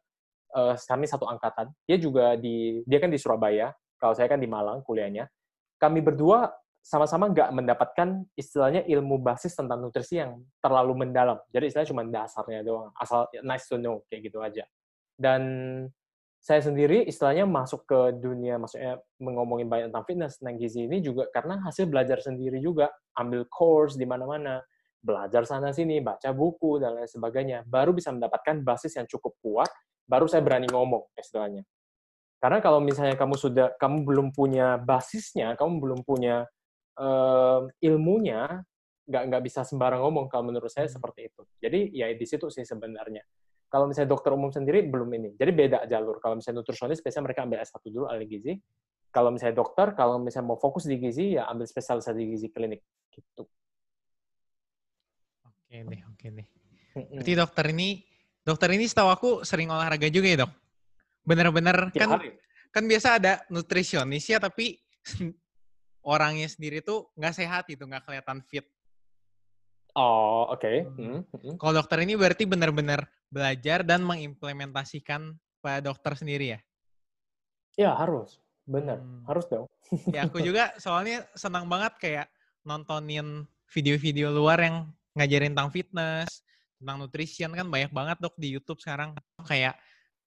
uh, 0.58 0.74
kami 0.76 1.06
satu 1.08 1.24
angkatan. 1.24 1.70
Dia 1.86 1.96
juga 1.96 2.34
di 2.36 2.82
dia 2.84 2.98
kan 2.98 3.08
di 3.08 3.16
Surabaya, 3.16 3.72
kalau 3.96 4.12
saya 4.12 4.28
kan 4.28 4.42
di 4.42 4.50
Malang 4.50 4.84
kuliahnya. 4.84 5.30
Kami 5.78 6.00
berdua 6.02 6.52
sama-sama 6.84 7.32
nggak 7.32 7.48
mendapatkan 7.56 8.28
istilahnya 8.36 8.84
ilmu 8.84 9.16
basis 9.24 9.56
tentang 9.56 9.80
nutrisi 9.80 10.20
yang 10.20 10.44
terlalu 10.60 11.08
mendalam. 11.08 11.40
Jadi 11.48 11.72
istilahnya 11.72 11.90
cuma 11.96 12.04
dasarnya 12.04 12.60
doang, 12.60 12.92
asal 13.00 13.24
nice 13.40 13.64
to 13.64 13.80
know 13.80 14.04
kayak 14.12 14.28
gitu 14.28 14.44
aja. 14.44 14.68
Dan 15.16 15.42
saya 16.44 16.60
sendiri 16.60 17.08
istilahnya 17.08 17.48
masuk 17.48 17.88
ke 17.88 18.20
dunia, 18.20 18.60
maksudnya 18.60 19.00
mengomongin 19.16 19.64
banyak 19.64 19.86
tentang 19.88 20.04
fitness, 20.04 20.36
tentang 20.36 20.60
gizi 20.60 20.84
ini 20.84 21.00
juga 21.00 21.24
karena 21.32 21.56
hasil 21.64 21.88
belajar 21.88 22.20
sendiri 22.20 22.60
juga, 22.60 22.92
ambil 23.16 23.48
course 23.48 23.96
di 23.96 24.04
mana-mana, 24.04 24.60
belajar 25.00 25.48
sana 25.48 25.72
sini, 25.72 26.04
baca 26.04 26.36
buku 26.36 26.84
dan 26.84 27.00
lain 27.00 27.08
sebagainya, 27.08 27.64
baru 27.64 27.96
bisa 27.96 28.12
mendapatkan 28.12 28.60
basis 28.60 29.00
yang 29.00 29.08
cukup 29.08 29.32
kuat 29.40 29.72
baru 30.04 30.28
saya 30.28 30.44
berani 30.44 30.68
ngomong 30.68 31.08
istilahnya. 31.16 31.64
Karena 32.40 32.60
kalau 32.60 32.76
misalnya 32.76 33.16
kamu 33.16 33.40
sudah 33.40 33.72
kamu 33.80 34.04
belum 34.04 34.26
punya 34.36 34.76
basisnya, 34.76 35.56
kamu 35.56 35.80
belum 35.80 36.00
punya 36.04 36.44
uh, 36.98 37.66
ilmunya, 37.80 38.62
nggak 39.04 39.22
nggak 39.30 39.42
bisa 39.44 39.62
sembarang 39.66 40.02
ngomong. 40.02 40.26
Kalau 40.30 40.44
menurut 40.46 40.70
saya 40.70 40.86
hmm. 40.86 40.94
seperti 40.98 41.20
itu. 41.32 41.42
Jadi 41.60 41.80
ya 41.94 42.06
di 42.12 42.26
situ 42.26 42.46
sih 42.50 42.64
sebenarnya. 42.66 43.22
Kalau 43.70 43.90
misalnya 43.90 44.14
dokter 44.14 44.30
umum 44.30 44.54
sendiri 44.54 44.86
belum 44.86 45.10
ini. 45.18 45.30
Jadi 45.34 45.50
beda 45.50 45.78
jalur. 45.90 46.22
Kalau 46.22 46.38
misalnya 46.38 46.62
nutrisionis 46.62 47.02
biasanya 47.02 47.24
mereka 47.26 47.40
ambil 47.42 47.58
S1 47.58 47.82
dulu 47.90 48.06
ahli 48.06 48.26
gizi. 48.30 48.54
Kalau 49.10 49.30
misalnya 49.34 49.58
dokter, 49.58 49.94
kalau 49.98 50.18
misalnya 50.22 50.54
mau 50.54 50.58
fokus 50.58 50.86
di 50.86 50.98
gizi 50.98 51.38
ya 51.38 51.46
ambil 51.50 51.66
spesialisasi 51.66 52.22
gizi 52.22 52.48
klinik 52.54 52.82
gitu. 53.10 53.46
Oke 55.42 55.76
nih, 55.82 56.00
oke 56.06 56.26
nih. 56.30 56.46
Berarti 56.94 57.32
dokter 57.34 57.66
ini 57.74 57.88
Dokter 58.44 58.68
ini 58.76 58.84
setahu 58.84 59.08
aku 59.08 59.30
sering 59.40 59.72
olahraga 59.72 60.04
juga 60.12 60.28
ya 60.28 60.38
dok? 60.44 60.52
Bener-bener 61.24 61.88
kan 61.96 62.20
hari. 62.20 62.36
kan 62.68 62.84
biasa 62.84 63.16
ada 63.16 63.32
nutrisionis 63.48 64.28
ya 64.28 64.36
tapi 64.36 64.76
orangnya 66.04 66.46
sendiri 66.46 66.84
tuh 66.84 67.08
nggak 67.16 67.34
sehat 67.34 67.64
itu 67.72 67.82
nggak 67.82 68.04
kelihatan 68.04 68.44
fit. 68.46 68.68
Oh 69.96 70.50
oke. 70.52 70.60
Okay. 70.60 70.84
Hmm. 70.84 71.24
Hmm. 71.24 71.56
Kalau 71.56 71.72
dokter 71.80 71.98
ini 72.04 72.14
berarti 72.14 72.44
benar-benar 72.44 73.08
belajar 73.32 73.82
dan 73.82 74.04
mengimplementasikan 74.04 75.34
pada 75.64 75.80
dokter 75.80 76.12
sendiri 76.14 76.46
ya? 76.54 76.60
Ya 77.74 77.90
harus, 77.90 78.38
benar, 78.68 79.02
hmm. 79.02 79.26
harus 79.26 79.50
dong. 79.50 79.66
ya 80.14 80.30
aku 80.30 80.38
juga 80.38 80.70
soalnya 80.84 81.26
senang 81.34 81.66
banget 81.66 81.98
kayak 81.98 82.26
nontonin 82.62 83.42
video-video 83.66 84.30
luar 84.30 84.62
yang 84.62 84.76
ngajarin 85.18 85.50
tentang 85.56 85.74
fitness, 85.74 86.46
tentang 86.78 87.02
nutrition 87.02 87.50
kan 87.50 87.66
banyak 87.66 87.90
banget 87.90 88.16
dok 88.22 88.34
di 88.38 88.54
YouTube 88.54 88.78
sekarang 88.78 89.14
kayak 89.42 89.74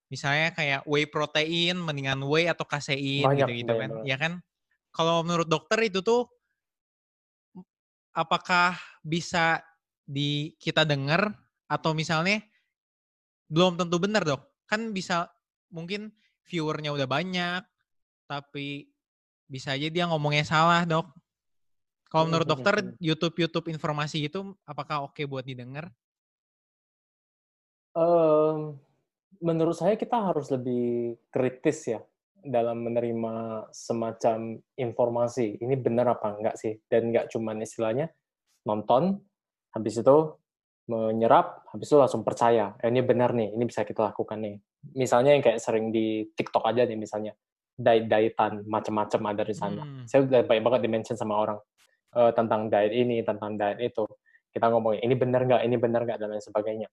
misalnya 0.07 0.55
kayak 0.55 0.81
whey 0.87 1.03
protein 1.07 1.79
mendingan 1.79 2.23
whey 2.23 2.47
atau 2.47 2.63
kasein 2.63 3.27
gitu-gitu 3.35 3.73
kan 3.75 3.91
ya 4.07 4.15
kan 4.15 4.39
kalau 4.97 5.21
menurut 5.21 5.45
dokter 5.45 5.77
itu 5.86 6.01
tuh 6.01 6.25
apakah 8.17 8.73
bisa 9.05 9.62
di 10.01 10.57
kita 10.57 10.81
dengar 10.81 11.38
atau 11.69 11.93
misalnya 11.93 12.41
belum 13.45 13.77
tentu 13.77 14.01
benar 14.01 14.25
dok? 14.25 14.41
Kan 14.65 14.89
bisa 14.89 15.29
mungkin 15.69 16.10
viewernya 16.49 16.89
udah 16.97 17.05
banyak 17.05 17.62
tapi 18.25 18.89
bisa 19.45 19.77
aja 19.77 19.86
dia 19.86 20.10
ngomongnya 20.10 20.49
salah 20.49 20.81
dok. 20.81 21.05
Kalau 22.10 22.25
hmm, 22.25 22.29
menurut 22.33 22.47
hmm, 22.49 22.53
dokter 22.57 22.75
hmm. 22.81 22.97
YouTube 22.97 23.38
YouTube 23.38 23.69
informasi 23.69 24.25
itu 24.25 24.57
apakah 24.65 25.05
oke 25.05 25.21
buat 25.29 25.45
didengar? 25.45 25.93
Um, 27.93 28.81
menurut 29.38 29.77
saya 29.77 29.93
kita 29.93 30.17
harus 30.17 30.49
lebih 30.49 31.21
kritis 31.29 31.86
ya 31.86 32.01
dalam 32.47 32.83
menerima 32.88 33.67
semacam 33.69 34.57
informasi. 34.79 35.60
Ini 35.60 35.75
benar 35.77 36.17
apa 36.17 36.33
enggak 36.33 36.55
sih? 36.55 36.79
Dan 36.88 37.12
enggak 37.12 37.29
cuma 37.29 37.53
istilahnya 37.60 38.10
nonton, 38.63 39.19
habis 39.75 39.99
itu 39.99 40.17
menyerap, 40.88 41.67
habis 41.71 41.91
itu 41.91 41.97
langsung 41.99 42.23
percaya. 42.23 42.73
Eh, 42.79 42.88
ini 42.88 43.03
benar 43.03 43.36
nih, 43.36 43.51
ini 43.51 43.63
bisa 43.67 43.83
kita 43.83 44.07
lakukan 44.12 44.39
nih. 44.39 44.55
Misalnya 44.95 45.36
yang 45.36 45.43
kayak 45.43 45.60
sering 45.60 45.91
di 45.91 46.31
TikTok 46.31 46.63
aja 46.63 46.88
nih 46.88 46.95
misalnya, 46.95 47.36
diet-dietan, 47.75 48.63
macam-macam 48.65 49.21
ada 49.36 49.43
di 49.43 49.55
sana. 49.55 49.83
Hmm. 49.83 50.03
Saya 50.07 50.23
udah 50.23 50.41
banyak 50.47 50.63
banget 50.63 50.81
dimention 50.88 51.15
sama 51.19 51.38
orang 51.38 51.60
uh, 52.15 52.31
tentang 52.31 52.71
diet 52.71 52.95
ini, 52.95 53.21
tentang 53.21 53.60
diet 53.60 53.83
itu. 53.83 54.07
Kita 54.49 54.71
ngomongin, 54.71 55.03
ini 55.03 55.15
benar 55.19 55.43
nggak, 55.43 55.62
ini 55.67 55.75
benar 55.75 56.01
nggak, 56.07 56.17
dan 56.17 56.27
lain 56.31 56.41
sebagainya 56.41 56.88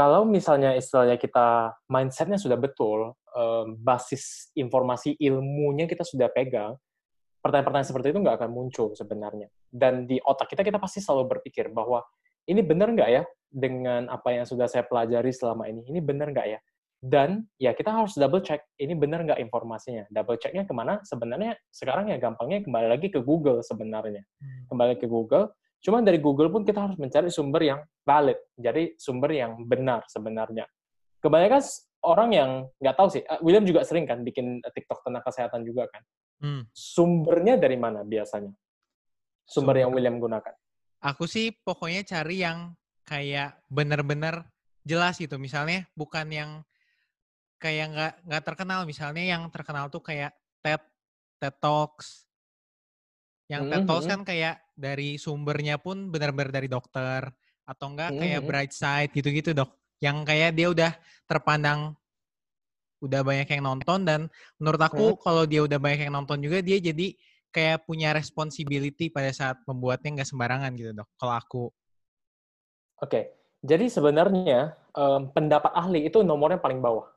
kalau 0.00 0.24
misalnya 0.24 0.72
istilahnya 0.72 1.20
kita 1.20 1.76
mindsetnya 1.92 2.40
sudah 2.40 2.56
betul, 2.56 3.12
um, 3.36 3.76
basis 3.76 4.48
informasi 4.56 5.12
ilmunya 5.20 5.84
kita 5.84 6.08
sudah 6.08 6.32
pegang, 6.32 6.72
pertanyaan-pertanyaan 7.44 7.90
seperti 7.92 8.16
itu 8.16 8.18
nggak 8.24 8.40
akan 8.40 8.48
muncul 8.48 8.96
sebenarnya. 8.96 9.52
Dan 9.68 10.08
di 10.08 10.16
otak 10.24 10.48
kita 10.56 10.64
kita 10.64 10.80
pasti 10.80 11.04
selalu 11.04 11.36
berpikir 11.36 11.68
bahwa 11.68 12.00
ini 12.48 12.64
benar 12.64 12.96
nggak 12.96 13.10
ya 13.12 13.28
dengan 13.52 14.08
apa 14.08 14.40
yang 14.40 14.48
sudah 14.48 14.72
saya 14.72 14.88
pelajari 14.88 15.36
selama 15.36 15.68
ini? 15.68 15.84
Ini 15.84 16.00
benar 16.00 16.32
nggak 16.32 16.48
ya? 16.48 16.56
Dan 16.96 17.44
ya 17.60 17.76
kita 17.76 17.92
harus 17.92 18.16
double 18.16 18.40
check 18.40 18.64
ini 18.80 18.96
benar 18.96 19.20
nggak 19.20 19.40
informasinya. 19.44 20.08
Double 20.08 20.40
checknya 20.40 20.64
ke 20.64 20.72
mana? 20.72 21.04
Sebenarnya 21.04 21.60
sekarang 21.68 22.08
ya 22.08 22.16
gampangnya 22.16 22.64
kembali 22.64 22.88
lagi 22.88 23.12
ke 23.12 23.20
Google 23.20 23.60
sebenarnya. 23.60 24.24
Hmm. 24.40 24.64
Kembali 24.64 24.96
ke 24.96 25.04
Google, 25.04 25.52
Cuma 25.80 26.04
dari 26.04 26.20
Google 26.20 26.52
pun 26.52 26.60
kita 26.60 26.84
harus 26.88 26.96
mencari 27.00 27.32
sumber 27.32 27.64
yang 27.64 27.80
valid, 28.04 28.36
jadi 28.52 28.92
sumber 29.00 29.32
yang 29.32 29.64
benar 29.64 30.04
sebenarnya. 30.12 30.68
Kebanyakan 31.24 31.62
orang 32.04 32.30
yang 32.32 32.50
nggak 32.76 32.96
tahu 32.96 33.08
sih, 33.08 33.22
eh, 33.24 33.40
William 33.40 33.64
juga 33.64 33.84
sering 33.84 34.04
kan 34.04 34.20
bikin 34.20 34.60
TikTok 34.60 35.00
tentang 35.04 35.24
kesehatan 35.24 35.64
juga 35.64 35.88
kan. 35.88 36.02
Hmm. 36.40 36.62
Sumbernya 36.72 37.56
dari 37.56 37.76
mana 37.80 38.04
biasanya? 38.04 38.52
Sumber, 39.48 39.76
Sumber 39.76 39.76
yang 39.80 39.90
William 39.92 40.16
gunakan? 40.20 40.54
Aku 41.00 41.24
sih 41.24 41.52
pokoknya 41.64 42.04
cari 42.04 42.44
yang 42.44 42.76
kayak 43.08 43.56
benar-benar 43.72 44.48
jelas 44.84 45.16
gitu. 45.16 45.40
Misalnya 45.40 45.88
bukan 45.96 46.28
yang 46.28 46.50
kayak 47.56 47.86
nggak 47.92 48.14
nggak 48.28 48.44
terkenal. 48.44 48.84
Misalnya 48.84 49.24
yang 49.24 49.42
terkenal 49.48 49.88
tuh 49.88 50.04
kayak 50.04 50.32
TED, 50.60 50.80
TED 51.40 51.56
Talks, 51.60 52.28
yang 53.48 53.68
mm 53.68 53.72
-hmm. 53.80 53.86
TED 53.88 54.04
kan 54.08 54.20
kayak 54.24 54.54
dari 54.80 55.20
sumbernya 55.20 55.76
pun 55.76 56.08
benar-benar 56.08 56.48
dari 56.48 56.66
dokter 56.72 57.28
atau 57.68 57.86
enggak 57.92 58.16
kayak 58.16 58.40
mm 58.40 58.40
-hmm. 58.40 58.48
bright 58.48 58.72
side 58.72 59.12
gitu-gitu 59.12 59.52
dok. 59.52 59.70
Yang 60.00 60.16
kayak 60.24 60.50
dia 60.56 60.66
udah 60.72 60.92
terpandang 61.28 61.92
udah 63.00 63.20
banyak 63.24 63.48
yang 63.48 63.64
nonton 63.64 64.04
dan 64.04 64.20
menurut 64.60 64.80
aku 64.80 65.16
hmm. 65.16 65.20
kalau 65.24 65.48
dia 65.48 65.64
udah 65.64 65.80
banyak 65.80 66.04
yang 66.04 66.14
nonton 66.20 66.36
juga 66.44 66.60
dia 66.60 66.76
jadi 66.76 67.16
kayak 67.50 67.88
punya 67.88 68.12
responsibility 68.12 69.08
pada 69.08 69.32
saat 69.32 69.56
membuatnya 69.64 70.20
nggak 70.20 70.28
sembarangan 70.28 70.70
gitu 70.76 70.92
dok. 70.94 71.08
Kalau 71.18 71.34
aku. 71.34 71.64
Oke, 73.00 73.08
okay. 73.08 73.24
jadi 73.64 73.88
sebenarnya 73.88 74.76
um, 74.92 75.32
pendapat 75.32 75.72
ahli 75.72 76.06
itu 76.06 76.20
nomornya 76.20 76.60
paling 76.60 76.84
bawah. 76.84 77.08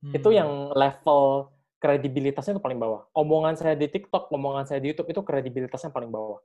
Hmm. 0.00 0.14
Itu 0.14 0.30
yang 0.30 0.70
level 0.72 1.50
kredibilitasnya 1.82 2.56
itu 2.56 2.62
paling 2.62 2.80
bawah. 2.80 3.04
Omongan 3.12 3.58
saya 3.58 3.74
di 3.76 3.90
TikTok, 3.90 4.32
omongan 4.32 4.64
saya 4.64 4.78
di 4.80 4.94
YouTube 4.94 5.12
itu 5.12 5.20
kredibilitasnya 5.26 5.92
paling 5.92 6.08
bawah. 6.08 6.40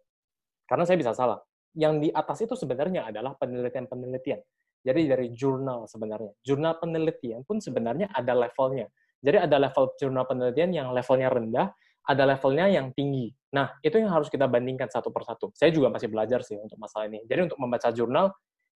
Karena 0.71 0.87
saya 0.87 0.95
bisa 0.95 1.11
salah. 1.11 1.35
Yang 1.75 1.93
di 1.99 2.09
atas 2.15 2.39
itu 2.39 2.55
sebenarnya 2.55 3.11
adalah 3.11 3.35
penelitian-penelitian. 3.35 4.39
Jadi 4.87 5.01
dari 5.03 5.27
jurnal 5.35 5.83
sebenarnya. 5.91 6.31
Jurnal 6.39 6.79
penelitian 6.79 7.43
pun 7.43 7.59
sebenarnya 7.59 8.07
ada 8.15 8.31
levelnya. 8.31 8.87
Jadi 9.19 9.37
ada 9.37 9.59
level 9.59 9.91
jurnal 9.99 10.23
penelitian 10.23 10.71
yang 10.71 10.87
levelnya 10.95 11.27
rendah, 11.27 11.67
ada 12.07 12.23
levelnya 12.23 12.71
yang 12.71 12.95
tinggi. 12.95 13.29
Nah, 13.51 13.67
itu 13.83 13.99
yang 13.99 14.09
harus 14.15 14.31
kita 14.31 14.47
bandingkan 14.47 14.87
satu 14.87 15.11
persatu. 15.11 15.51
Saya 15.51 15.75
juga 15.75 15.91
masih 15.91 16.07
belajar 16.07 16.39
sih 16.41 16.55
untuk 16.55 16.79
masalah 16.79 17.11
ini. 17.11 17.21
Jadi 17.27 17.51
untuk 17.51 17.59
membaca 17.59 17.91
jurnal, 17.91 18.31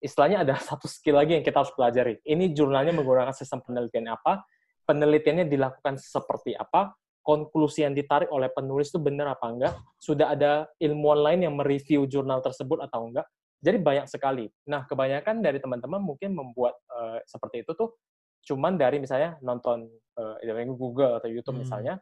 istilahnya 0.02 0.42
ada 0.42 0.56
satu 0.72 0.88
skill 0.88 1.20
lagi 1.20 1.38
yang 1.38 1.44
kita 1.44 1.60
harus 1.60 1.70
pelajari. 1.76 2.18
Ini 2.24 2.56
jurnalnya 2.56 2.96
menggunakan 2.96 3.36
sistem 3.36 3.60
penelitian 3.62 4.10
apa, 4.10 4.42
penelitiannya 4.88 5.46
dilakukan 5.46 6.00
seperti 6.00 6.56
apa, 6.58 6.96
konklusi 7.22 7.86
yang 7.86 7.94
ditarik 7.94 8.28
oleh 8.28 8.50
penulis 8.50 8.90
itu 8.90 8.98
benar 8.98 9.34
apa 9.38 9.46
enggak, 9.48 9.74
sudah 10.02 10.34
ada 10.34 10.66
ilmuwan 10.82 11.22
lain 11.22 11.40
yang 11.48 11.54
mereview 11.54 12.04
jurnal 12.10 12.42
tersebut 12.42 12.82
atau 12.82 13.08
enggak. 13.08 13.26
Jadi 13.62 13.78
banyak 13.78 14.06
sekali. 14.10 14.50
Nah, 14.66 14.82
kebanyakan 14.90 15.38
dari 15.38 15.62
teman-teman 15.62 16.02
mungkin 16.02 16.34
membuat 16.34 16.74
uh, 16.90 17.22
seperti 17.24 17.62
itu 17.62 17.72
tuh 17.78 17.94
cuman 18.42 18.74
dari 18.74 18.98
misalnya 18.98 19.38
nonton 19.38 19.86
uh, 20.18 20.34
Google 20.74 21.22
atau 21.22 21.30
YouTube 21.30 21.62
hmm. 21.62 21.64
misalnya, 21.64 21.94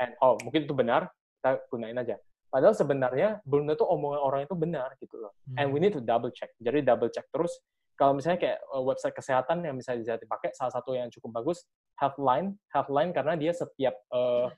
and 0.00 0.16
oh 0.24 0.40
mungkin 0.40 0.64
itu 0.64 0.72
benar, 0.72 1.12
kita 1.36 1.60
gunain 1.68 2.00
aja. 2.00 2.16
Padahal 2.52 2.76
sebenarnya 2.76 3.40
belum 3.48 3.64
tentu 3.64 3.88
omongan 3.88 4.20
orang 4.20 4.40
itu 4.44 4.52
benar 4.56 4.92
gitu 5.00 5.20
loh. 5.20 5.32
Hmm. 5.52 5.56
And 5.56 5.66
we 5.72 5.80
need 5.80 5.96
to 5.96 6.04
double 6.04 6.32
check. 6.32 6.52
Jadi 6.60 6.84
double 6.84 7.12
check 7.12 7.28
terus. 7.32 7.52
Kalau 7.92 8.16
misalnya 8.16 8.40
kayak 8.40 8.58
eh, 8.60 8.82
website 8.84 9.14
kesehatan 9.16 9.64
yang 9.68 9.76
bisa 9.76 9.96
dipakai, 9.96 10.52
salah 10.56 10.72
satu 10.72 10.96
yang 10.96 11.12
cukup 11.12 11.40
bagus, 11.40 11.64
Healthline. 11.96 12.56
Healthline 12.72 13.12
karena 13.12 13.36
dia 13.36 13.52
setiap 13.52 13.96
uh, 14.12 14.48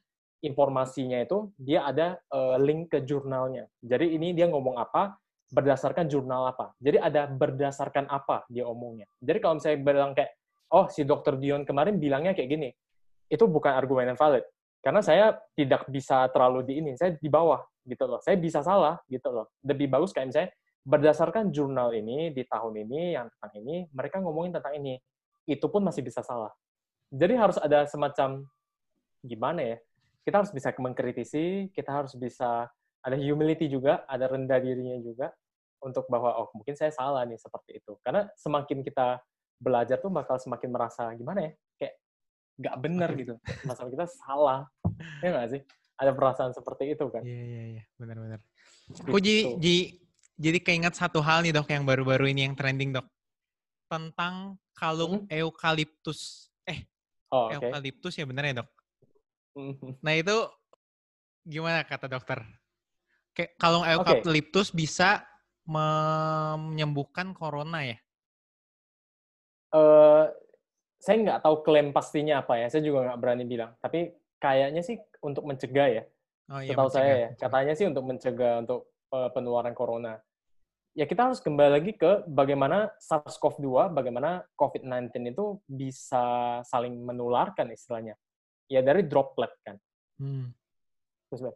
informasinya 0.45 1.19
itu 1.25 1.51
dia 1.57 1.89
ada 1.89 2.21
uh, 2.31 2.61
link 2.61 2.93
ke 2.93 3.03
jurnalnya. 3.03 3.67
Jadi 3.81 4.15
ini 4.15 4.37
dia 4.37 4.47
ngomong 4.47 4.77
apa 4.77 5.17
berdasarkan 5.49 6.07
jurnal 6.07 6.53
apa. 6.53 6.77
Jadi 6.79 7.01
ada 7.01 7.25
berdasarkan 7.27 8.07
apa 8.13 8.45
dia 8.53 8.69
omongnya. 8.69 9.09
Jadi 9.25 9.39
kalau 9.41 9.57
misalnya 9.57 9.79
bilang 9.81 10.13
kayak, 10.13 10.31
oh 10.71 10.87
si 10.93 11.03
dokter 11.09 11.41
Dion 11.41 11.65
kemarin 11.65 11.97
bilangnya 11.97 12.37
kayak 12.37 12.49
gini, 12.53 12.69
itu 13.33 13.45
bukan 13.49 13.73
argumen 13.73 14.13
yang 14.13 14.21
valid 14.21 14.45
karena 14.85 15.01
saya 15.01 15.33
tidak 15.57 15.89
bisa 15.89 16.29
terlalu 16.29 16.61
di 16.69 16.73
ini, 16.85 16.93
saya 17.01 17.17
di 17.17 17.29
bawah 17.33 17.65
gitu 17.89 18.05
loh. 18.05 18.21
Saya 18.21 18.37
bisa 18.37 18.61
salah 18.61 19.01
gitu 19.09 19.33
loh. 19.33 19.49
Lebih 19.65 19.89
bagus 19.89 20.13
kayak 20.13 20.29
misalnya 20.29 20.51
berdasarkan 20.85 21.49
jurnal 21.49 21.97
ini 21.97 22.29
di 22.37 22.45
tahun 22.45 22.85
ini 22.85 23.17
yang 23.17 23.33
tentang 23.33 23.65
ini, 23.65 23.89
mereka 23.97 24.21
ngomongin 24.21 24.61
tentang 24.61 24.77
ini. 24.77 25.01
Itu 25.49 25.73
pun 25.73 25.89
masih 25.89 26.05
bisa 26.05 26.21
salah. 26.21 26.53
Jadi 27.09 27.33
harus 27.33 27.57
ada 27.57 27.89
semacam 27.89 28.45
gimana 29.25 29.61
ya? 29.73 29.77
Kita 30.25 30.41
harus 30.41 30.53
bisa 30.57 30.73
mengkritisi, 30.81 31.69
kita 31.71 31.91
harus 32.03 32.17
bisa 32.17 32.67
ada 33.05 33.17
humility 33.21 33.69
juga, 33.69 34.09
ada 34.09 34.25
rendah 34.27 34.57
dirinya 34.59 34.97
juga 35.05 35.29
untuk 35.85 36.09
bahwa 36.09 36.33
oh 36.41 36.49
mungkin 36.57 36.73
saya 36.73 36.89
salah 36.89 37.29
nih 37.29 37.37
seperti 37.37 37.85
itu. 37.85 38.01
Karena 38.01 38.25
semakin 38.41 38.81
kita 38.81 39.21
belajar 39.61 40.01
tuh 40.01 40.09
bakal 40.09 40.41
semakin 40.41 40.73
merasa 40.73 41.13
gimana 41.13 41.53
ya? 41.53 41.53
nggak 42.55 42.77
benar 42.79 43.11
gitu 43.19 43.35
masalah 43.67 43.91
kita 43.91 44.07
salah 44.07 44.61
ya 45.19 45.29
nggak 45.35 45.49
sih 45.59 45.61
ada 45.99 46.11
perasaan 46.15 46.53
seperti 46.55 46.95
itu 46.95 47.05
kan 47.11 47.23
iya 47.27 47.43
iya 47.43 47.63
iya 47.79 47.83
benar-benar 47.99 48.41
aku 49.11 49.19
jadi, 49.19 49.39
gitu. 49.43 49.59
jadi 49.59 49.79
jadi 50.35 50.59
keinget 50.63 50.95
satu 50.95 51.19
hal 51.23 51.43
nih 51.43 51.55
dok 51.55 51.71
yang 51.71 51.83
baru-baru 51.83 52.31
ini 52.31 52.47
yang 52.47 52.55
trending 52.55 52.95
dok 52.95 53.07
tentang 53.91 54.59
kalung 54.75 55.27
hmm? 55.27 55.35
eukaliptus 55.35 56.51
eh 56.67 56.87
oh, 57.31 57.51
okay. 57.51 57.59
eukaliptus 57.71 58.15
ya 58.19 58.27
benar 58.27 58.43
ya 58.47 58.55
dok. 58.63 58.71
Nah 60.05 60.15
itu 60.15 60.37
gimana 61.47 61.87
kata 61.87 62.11
dokter 62.11 62.43
kayak 63.35 63.55
kalung 63.59 63.87
eukaliptus 63.87 64.71
okay. 64.71 64.77
bisa 64.85 65.09
menyembuhkan 65.65 67.33
corona 67.33 67.87
ya 67.87 67.97
uh, 69.75 70.29
saya 71.05 71.21
nggak 71.21 71.41
tahu 71.45 71.61
klaim 71.61 71.93
pastinya 71.93 72.41
apa 72.41 72.57
ya, 72.57 72.73
saya 72.73 72.81
juga 72.81 73.05
nggak 73.05 73.21
berani 73.21 73.45
bilang. 73.45 73.77
Tapi 73.77 74.09
kayaknya 74.41 74.81
sih 74.81 74.97
untuk 75.21 75.45
mencegah 75.45 76.01
ya. 76.01 76.03
Oh, 76.49 76.65
iya, 76.65 76.73
Setahu 76.73 76.89
saya 76.89 77.13
ya, 77.13 77.29
katanya 77.37 77.75
sih 77.77 77.87
untuk 77.89 78.05
mencegah 78.09 78.65
untuk 78.65 78.89
penularan 79.37 79.77
corona. 79.77 80.17
Ya 80.97 81.05
kita 81.05 81.29
harus 81.29 81.45
kembali 81.45 81.71
lagi 81.77 81.93
ke 81.93 82.25
bagaimana 82.25 82.89
SARS-CoV-2, 83.05 83.93
bagaimana 83.93 84.49
COVID-19 84.57 85.37
itu 85.37 85.61
bisa 85.69 86.61
saling 86.65 86.97
menularkan 87.05 87.69
istilahnya. 87.69 88.17
Ya 88.75 88.83
dari 88.83 89.07
droplet 89.07 89.55
kan. 89.63 89.79
Hmm. 90.19 90.51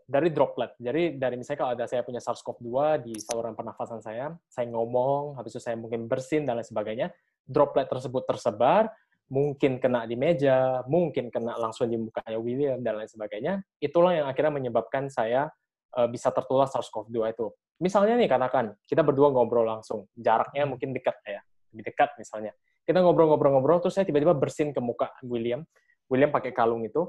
Dari 0.07 0.31
droplet. 0.31 0.75
Jadi 0.79 1.19
dari 1.19 1.35
misalnya 1.39 1.59
kalau 1.67 1.73
ada 1.75 1.87
saya 1.87 2.03
punya 2.03 2.23
SARS-CoV-2 2.23 2.79
di 3.07 3.15
saluran 3.19 3.55
pernafasan 3.55 4.03
saya, 4.03 4.35
saya 4.47 4.67
ngomong, 4.71 5.39
habis 5.39 5.55
itu 5.55 5.63
saya 5.63 5.79
mungkin 5.79 6.07
bersin 6.07 6.47
dan 6.47 6.59
lain 6.59 6.67
sebagainya, 6.67 7.15
droplet 7.47 7.87
tersebut 7.87 8.27
tersebar, 8.27 8.91
mungkin 9.31 9.79
kena 9.79 10.09
di 10.09 10.17
meja, 10.19 10.83
mungkin 10.91 11.31
kena 11.31 11.55
langsung 11.61 11.87
di 11.87 12.01
mukanya 12.01 12.39
William 12.41 12.81
dan 12.83 12.99
lain 12.99 13.07
sebagainya. 13.07 13.63
Itulah 13.79 14.19
yang 14.19 14.27
akhirnya 14.27 14.51
menyebabkan 14.57 15.07
saya 15.13 15.47
uh, 15.95 16.09
bisa 16.11 16.33
tertular 16.33 16.67
SARS-CoV-2 16.67 17.19
itu. 17.37 17.47
Misalnya 17.79 18.19
nih 18.19 18.27
katakan 18.27 18.75
kita 18.83 19.07
berdua 19.07 19.31
ngobrol 19.31 19.63
langsung, 19.63 20.11
jaraknya 20.19 20.67
mungkin 20.67 20.91
dekat 20.91 21.15
ya, 21.23 21.41
lebih 21.71 21.95
dekat 21.95 22.19
misalnya. 22.19 22.51
Kita 22.83 23.05
ngobrol-ngobrol-ngobrol 23.05 23.85
terus 23.85 24.01
saya 24.01 24.09
tiba-tiba 24.09 24.33
bersin 24.35 24.73
ke 24.73 24.81
muka 24.81 25.13
William. 25.23 25.63
William 26.09 26.33
pakai 26.33 26.51
kalung 26.57 26.83
itu. 26.85 27.05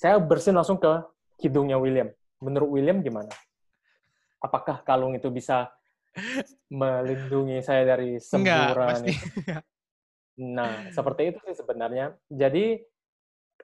Saya 0.00 0.16
bersin 0.16 0.56
langsung 0.56 0.80
ke 0.80 1.04
hidungnya 1.44 1.76
William. 1.76 2.08
Menurut 2.40 2.80
William 2.80 3.04
gimana? 3.04 3.28
Apakah 4.40 4.80
kalung 4.80 5.12
itu 5.12 5.28
bisa 5.28 5.68
melindungi 6.72 7.60
saya 7.60 7.84
dari 7.84 8.16
semburan? 8.16 8.48
Enggak, 8.48 8.88
pasti. 8.88 9.12
Nah, 10.40 10.88
seperti 10.88 11.36
itu 11.36 11.38
sih 11.52 11.56
sebenarnya. 11.60 12.16
Jadi 12.32 12.80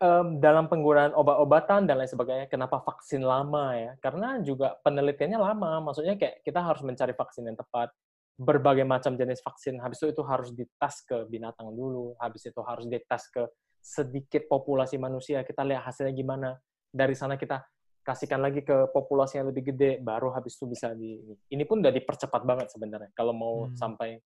um, 0.04 0.36
dalam 0.36 0.68
penggunaan 0.68 1.16
obat-obatan 1.16 1.88
dan 1.88 1.96
lain 1.96 2.12
sebagainya, 2.12 2.46
kenapa 2.52 2.84
vaksin 2.84 3.24
lama 3.24 3.72
ya? 3.72 3.92
Karena 4.04 4.36
juga 4.44 4.76
penelitiannya 4.84 5.40
lama. 5.40 5.80
Maksudnya 5.88 6.20
kayak 6.20 6.44
kita 6.44 6.60
harus 6.60 6.84
mencari 6.84 7.16
vaksin 7.16 7.48
yang 7.48 7.56
tepat. 7.56 7.88
Berbagai 8.36 8.84
macam 8.84 9.16
jenis 9.16 9.40
vaksin. 9.40 9.80
Habis 9.80 10.04
itu 10.04 10.12
itu 10.12 10.22
harus 10.28 10.52
dites 10.52 10.96
ke 11.08 11.24
binatang 11.32 11.72
dulu. 11.72 12.12
Habis 12.20 12.52
itu 12.52 12.60
harus 12.60 12.84
dites 12.84 13.24
ke 13.32 13.48
sedikit 13.86 14.50
populasi 14.50 14.98
manusia. 14.98 15.46
Kita 15.46 15.62
lihat 15.62 15.86
hasilnya 15.86 16.10
gimana. 16.10 16.58
Dari 16.90 17.14
sana 17.14 17.38
kita 17.38 17.62
kasihkan 18.02 18.42
lagi 18.42 18.66
ke 18.66 18.90
populasi 18.90 19.38
yang 19.38 19.54
lebih 19.54 19.70
gede. 19.70 20.02
Baru 20.02 20.34
habis 20.34 20.58
itu 20.58 20.66
bisa 20.66 20.90
di... 20.90 21.22
Ini 21.54 21.62
pun 21.62 21.78
udah 21.78 21.94
dipercepat 21.94 22.42
banget 22.42 22.74
sebenarnya. 22.74 23.14
Kalau 23.14 23.30
mau 23.30 23.70
hmm. 23.70 23.78
sampai 23.78 24.18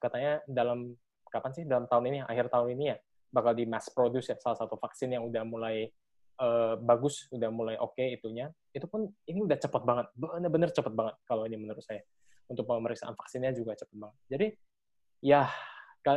katanya 0.00 0.40
dalam 0.48 0.96
kapan 1.28 1.50
sih 1.52 1.64
dalam 1.66 1.84
tahun 1.90 2.04
ini 2.12 2.18
akhir 2.24 2.48
tahun 2.48 2.68
ini 2.78 2.84
ya 2.94 2.96
bakal 3.32 3.52
di 3.52 3.64
mass 3.66 3.90
produce 3.90 4.32
ya 4.32 4.36
salah 4.38 4.56
satu 4.56 4.78
vaksin 4.78 5.12
yang 5.12 5.26
udah 5.26 5.42
mulai 5.42 5.90
uh, 6.40 6.78
bagus 6.78 7.26
udah 7.34 7.50
mulai 7.50 7.74
oke 7.76 7.96
okay 7.98 8.16
itunya 8.16 8.48
itu 8.72 8.86
pun 8.86 9.10
ini 9.26 9.44
udah 9.44 9.58
cepat 9.58 9.82
banget 9.82 10.06
bener-bener 10.14 10.70
cepat 10.72 10.92
banget 10.94 11.14
kalau 11.26 11.44
ini 11.44 11.58
menurut 11.58 11.82
saya 11.82 12.00
untuk 12.46 12.64
pemeriksaan 12.64 13.18
vaksinnya 13.18 13.52
juga 13.52 13.74
cepat 13.74 13.96
banget 13.98 14.18
jadi 14.30 14.46
ya 15.24 15.40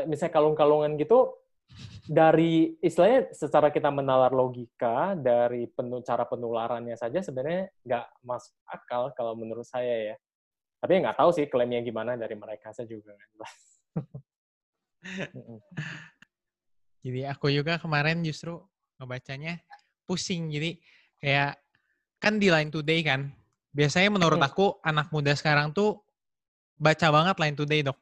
misalnya 0.05 0.33
kalung-kalungan 0.37 0.95
gitu 1.01 1.33
dari 2.09 2.73
istilahnya 2.81 3.29
secara 3.33 3.69
kita 3.69 3.93
menalar 3.93 4.33
logika 4.33 5.13
dari 5.13 5.69
penu, 5.69 6.01
cara 6.01 6.25
penularannya 6.25 6.97
saja 6.97 7.21
sebenarnya 7.21 7.69
nggak 7.85 8.05
masuk 8.25 8.55
akal 8.65 9.13
kalau 9.13 9.37
menurut 9.37 9.65
saya 9.65 10.13
ya 10.13 10.15
tapi 10.81 10.97
nggak 11.05 11.17
tahu 11.19 11.29
sih 11.35 11.45
klaimnya 11.45 11.85
gimana 11.85 12.17
dari 12.17 12.33
mereka 12.33 12.73
saya 12.73 12.89
juga 12.89 13.13
nggak 13.17 13.29
jelas 13.37 13.55
jadi 16.99 17.31
aku 17.31 17.47
juga 17.53 17.79
kemarin 17.79 18.19
justru 18.25 18.59
ngebacanya 18.99 19.63
pusing. 20.03 20.51
Jadi 20.51 20.79
kayak 21.21 21.55
kan 22.19 22.37
di 22.37 22.51
Line 22.51 22.71
Today 22.73 22.99
kan. 23.05 23.31
Biasanya 23.69 24.09
menurut 24.11 24.41
aku 24.41 24.81
anak 24.83 25.13
muda 25.13 25.31
sekarang 25.37 25.71
tuh 25.71 26.03
baca 26.75 27.07
banget 27.13 27.35
Line 27.39 27.57
Today, 27.57 27.79
Dok. 27.85 27.99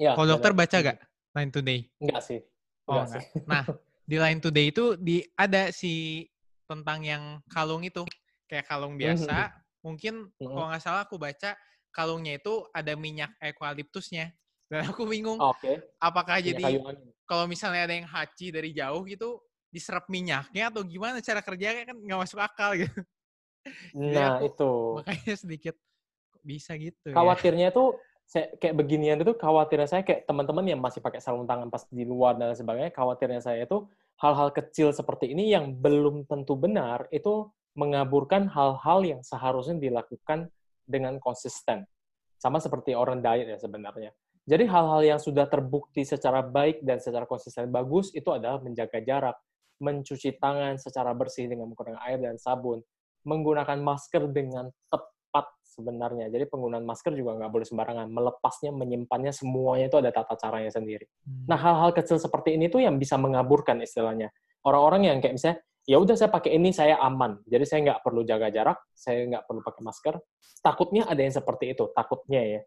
Ya, 0.00 0.16
Kalau 0.16 0.34
dokter 0.34 0.52
baca 0.56 0.76
gak 0.80 0.98
Line 1.36 1.52
Today? 1.52 1.80
Enggak 2.02 2.22
sih. 2.24 2.40
Oh, 2.88 3.02
enggak. 3.02 3.22
Nah, 3.46 3.64
di 4.02 4.16
Line 4.18 4.40
Today 4.42 4.66
itu 4.74 4.98
di 4.98 5.22
ada 5.38 5.70
si 5.70 6.26
tentang 6.66 7.02
yang 7.02 7.22
kalung 7.50 7.82
itu. 7.86 8.02
Kayak 8.50 8.68
kalung 8.68 9.00
biasa. 9.00 9.52
Mungkin 9.82 10.30
kalau 10.38 10.68
nggak 10.70 10.82
salah 10.82 11.02
aku 11.08 11.16
baca 11.18 11.56
kalungnya 11.92 12.40
itu 12.40 12.64
ada 12.72 12.92
minyak 12.96 13.32
eukaliptusnya. 13.38 14.32
Dan 14.72 14.88
aku 14.88 15.04
bingung, 15.04 15.36
okay. 15.36 15.84
apakah 16.00 16.40
Minyak 16.40 16.56
jadi 16.56 16.64
kalau 17.28 17.44
misalnya 17.44 17.84
ada 17.84 17.92
yang 17.92 18.08
haji 18.08 18.46
dari 18.48 18.72
jauh 18.72 19.04
gitu, 19.04 19.36
diserap 19.68 20.08
minyaknya 20.08 20.72
atau 20.72 20.80
gimana 20.80 21.20
cara 21.20 21.44
kerjanya 21.44 21.92
kan 21.92 21.96
nggak 21.96 22.20
masuk 22.24 22.40
akal 22.40 22.72
gitu. 22.80 23.00
Nah 23.92 24.40
aku, 24.40 24.48
itu. 24.48 24.72
Makanya 25.00 25.34
sedikit 25.36 25.76
bisa 26.40 26.72
gitu. 26.80 27.12
Ya. 27.12 27.16
Khawatirnya 27.16 27.68
ya. 27.68 27.76
tuh 27.76 27.96
saya, 28.26 28.48
kayak 28.56 28.74
beginian 28.78 29.20
itu 29.20 29.36
khawatirnya 29.36 29.88
saya 29.88 30.02
kayak 30.06 30.24
teman-teman 30.24 30.64
yang 30.64 30.80
masih 30.80 31.04
pakai 31.04 31.20
sarung 31.20 31.44
tangan 31.44 31.68
pas 31.68 31.84
di 31.92 32.04
luar 32.06 32.38
dan 32.40 32.56
sebagainya, 32.56 32.92
khawatirnya 32.94 33.40
saya 33.44 33.68
itu 33.68 33.84
hal-hal 34.22 34.48
kecil 34.54 34.94
seperti 34.94 35.34
ini 35.34 35.52
yang 35.52 35.76
belum 35.76 36.24
tentu 36.24 36.56
benar 36.56 37.10
itu 37.12 37.50
mengaburkan 37.76 38.48
hal-hal 38.48 39.00
yang 39.04 39.20
seharusnya 39.24 39.76
dilakukan 39.80 40.48
dengan 40.84 41.16
konsisten. 41.20 41.88
Sama 42.36 42.58
seperti 42.58 42.92
orang 42.92 43.22
diet 43.22 43.48
ya 43.48 43.58
sebenarnya. 43.60 44.12
Jadi 44.42 44.66
hal-hal 44.66 45.02
yang 45.06 45.20
sudah 45.22 45.46
terbukti 45.46 46.02
secara 46.02 46.42
baik 46.42 46.82
dan 46.82 46.98
secara 46.98 47.24
konsisten 47.30 47.70
bagus 47.70 48.10
itu 48.10 48.26
adalah 48.34 48.58
menjaga 48.58 48.98
jarak, 48.98 49.38
mencuci 49.78 50.34
tangan 50.42 50.82
secara 50.82 51.14
bersih 51.14 51.46
dengan 51.46 51.70
menggunakan 51.70 52.02
air 52.02 52.18
dan 52.18 52.36
sabun, 52.42 52.82
menggunakan 53.22 53.78
masker 53.78 54.26
dengan 54.34 54.74
tepat 54.90 55.21
sebenarnya. 55.72 56.28
Jadi 56.28 56.44
penggunaan 56.44 56.84
masker 56.84 57.16
juga 57.16 57.40
nggak 57.40 57.50
boleh 57.50 57.66
sembarangan. 57.66 58.06
Melepasnya, 58.12 58.70
menyimpannya, 58.76 59.32
semuanya 59.32 59.88
itu 59.88 59.96
ada 59.96 60.12
tata 60.12 60.36
caranya 60.36 60.68
sendiri. 60.68 61.08
Hmm. 61.24 61.48
Nah, 61.48 61.56
hal-hal 61.56 61.96
kecil 61.96 62.20
seperti 62.20 62.60
ini 62.60 62.68
tuh 62.68 62.84
yang 62.84 63.00
bisa 63.00 63.16
mengaburkan 63.16 63.80
istilahnya. 63.80 64.28
Orang-orang 64.62 65.08
yang 65.08 65.18
kayak 65.24 65.34
misalnya, 65.40 65.58
ya 65.88 65.96
udah 65.98 66.14
saya 66.14 66.30
pakai 66.30 66.54
ini, 66.54 66.70
saya 66.70 67.00
aman. 67.00 67.40
Jadi 67.48 67.64
saya 67.64 67.78
nggak 67.90 68.00
perlu 68.04 68.22
jaga 68.22 68.52
jarak, 68.52 68.78
saya 68.92 69.24
nggak 69.26 69.44
perlu 69.48 69.60
pakai 69.64 69.82
masker. 69.82 70.14
Takutnya 70.62 71.08
ada 71.08 71.18
yang 71.18 71.34
seperti 71.34 71.74
itu, 71.74 71.90
takutnya 71.96 72.42
ya. 72.44 72.60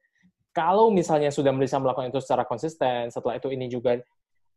Kalau 0.56 0.88
misalnya 0.92 1.32
sudah 1.32 1.52
bisa 1.56 1.80
melakukan 1.80 2.12
itu 2.12 2.20
secara 2.24 2.44
konsisten, 2.48 3.12
setelah 3.12 3.40
itu 3.40 3.52
ini 3.52 3.68
juga 3.68 4.00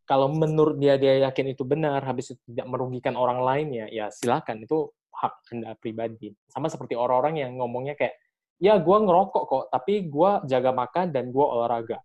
kalau 0.08 0.32
menurut 0.32 0.80
dia 0.80 0.96
dia 0.96 1.20
yakin 1.28 1.52
itu 1.52 1.68
benar, 1.68 2.00
habis 2.00 2.32
itu 2.32 2.40
tidak 2.48 2.66
merugikan 2.70 3.12
orang 3.12 3.44
lain 3.44 3.68
ya, 3.76 3.86
ya 3.92 4.06
silakan 4.08 4.64
itu 4.64 4.88
hak 5.12 5.34
anda 5.52 5.76
pribadi. 5.76 6.32
Sama 6.48 6.70
seperti 6.72 6.96
orang-orang 6.96 7.44
yang 7.44 7.50
ngomongnya 7.60 7.92
kayak, 7.98 8.16
ya 8.58 8.74
gue 8.78 8.96
ngerokok 8.98 9.44
kok, 9.46 9.64
tapi 9.70 10.06
gue 10.10 10.30
jaga 10.50 10.70
makan 10.74 11.14
dan 11.14 11.30
gue 11.30 11.46
olahraga. 11.46 11.98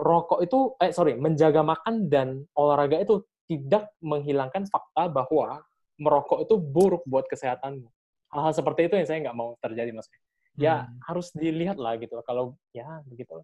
Rokok 0.00 0.40
itu, 0.42 0.74
eh 0.80 0.90
sorry, 0.90 1.14
menjaga 1.14 1.62
makan 1.62 2.08
dan 2.10 2.42
olahraga 2.56 2.98
itu 2.98 3.22
tidak 3.46 3.90
menghilangkan 4.00 4.66
fakta 4.70 5.10
bahwa 5.10 5.62
merokok 6.00 6.46
itu 6.46 6.54
buruk 6.56 7.02
buat 7.04 7.28
kesehatanmu. 7.28 7.86
Hal-hal 8.30 8.52
seperti 8.54 8.88
itu 8.88 8.94
yang 8.96 9.06
saya 9.06 9.18
nggak 9.26 9.36
mau 9.36 9.58
terjadi 9.60 9.90
maksudnya. 9.92 10.22
Ya 10.58 10.74
Hmm. 10.86 10.98
harus 11.06 11.30
dilihat 11.34 11.76
lah 11.78 11.98
gitu. 11.98 12.14
Kalau 12.26 12.56
ya 12.74 13.02
begitu. 13.06 13.42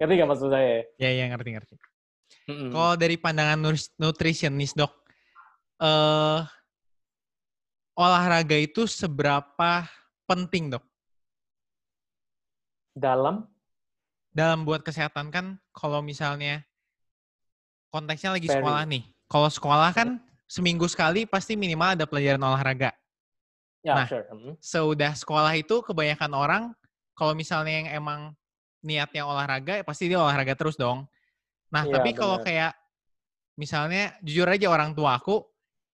Ngerti 0.00 0.12
nggak 0.16 0.30
maksud 0.30 0.48
saya? 0.48 0.84
Ya, 0.96 1.10
ya 1.12 1.24
ngerti-ngerti. 1.28 1.76
Mm-mm. 2.48 2.70
Kalau 2.72 2.94
dari 2.96 3.16
pandangan 3.20 3.58
nutritionist 4.00 4.78
dok, 4.78 4.92
eh 5.82 6.40
olahraga 7.98 8.56
itu 8.56 8.88
seberapa 8.88 9.84
penting 10.30 10.70
dok 10.70 10.86
Dalam 12.94 13.50
dalam 14.30 14.62
buat 14.62 14.86
kesehatan 14.86 15.34
kan? 15.34 15.58
Kalau 15.74 15.98
misalnya 16.02 16.62
konteksnya 17.90 18.34
lagi 18.34 18.46
Very. 18.46 18.62
sekolah 18.62 18.82
nih, 18.86 19.02
kalau 19.26 19.50
sekolah 19.50 19.90
kan 19.90 20.08
seminggu 20.46 20.86
sekali 20.86 21.26
pasti 21.26 21.58
minimal 21.58 21.98
ada 21.98 22.06
pelajaran 22.06 22.42
olahraga. 22.42 22.94
ya 23.82 23.94
Nah, 23.94 24.06
sure. 24.06 24.26
Mm. 24.30 24.54
Seudah 24.62 25.12
sekolah 25.18 25.50
itu 25.58 25.82
kebanyakan 25.82 26.32
orang 26.34 26.62
kalau 27.18 27.34
misalnya 27.34 27.72
yang 27.82 27.88
emang 27.90 28.20
niatnya 28.80 29.26
olahraga, 29.26 29.82
ya 29.82 29.84
pasti 29.84 30.08
dia 30.08 30.18
olahraga 30.22 30.54
terus 30.54 30.78
dong. 30.78 31.04
Nah, 31.70 31.86
Iya, 31.86 31.94
tapi 31.98 32.10
kalau 32.14 32.38
kayak 32.42 32.72
misalnya 33.58 34.14
jujur 34.24 34.48
aja 34.48 34.66
orang 34.70 34.94
tua 34.94 35.18
aku 35.18 35.44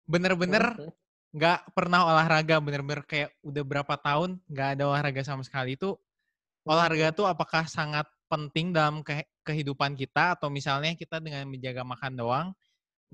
bener-bener 0.09 0.73
Mhm. 0.77 0.91
Nggak 1.33 1.73
pernah 1.73 2.05
olahraga 2.05 2.61
bener-bener 2.61 3.01
kayak 3.09 3.33
udah 3.41 3.63
berapa 3.65 3.93
tahun 3.97 4.37
nggak 4.45 4.67
ada 4.77 4.83
olahraga 4.85 5.21
sama 5.25 5.41
sekali. 5.41 5.73
Itu 5.73 5.97
olahraga 6.63 7.09
tuh 7.11 7.25
apakah 7.25 7.65
sangat 7.65 8.05
penting 8.29 8.69
dalam 8.69 9.01
ke- 9.01 9.27
kehidupan 9.41 9.97
kita 9.97 10.37
atau 10.37 10.47
misalnya 10.53 10.93
kita 10.93 11.17
dengan 11.19 11.45
menjaga 11.49 11.81
makan 11.83 12.13
doang 12.15 12.47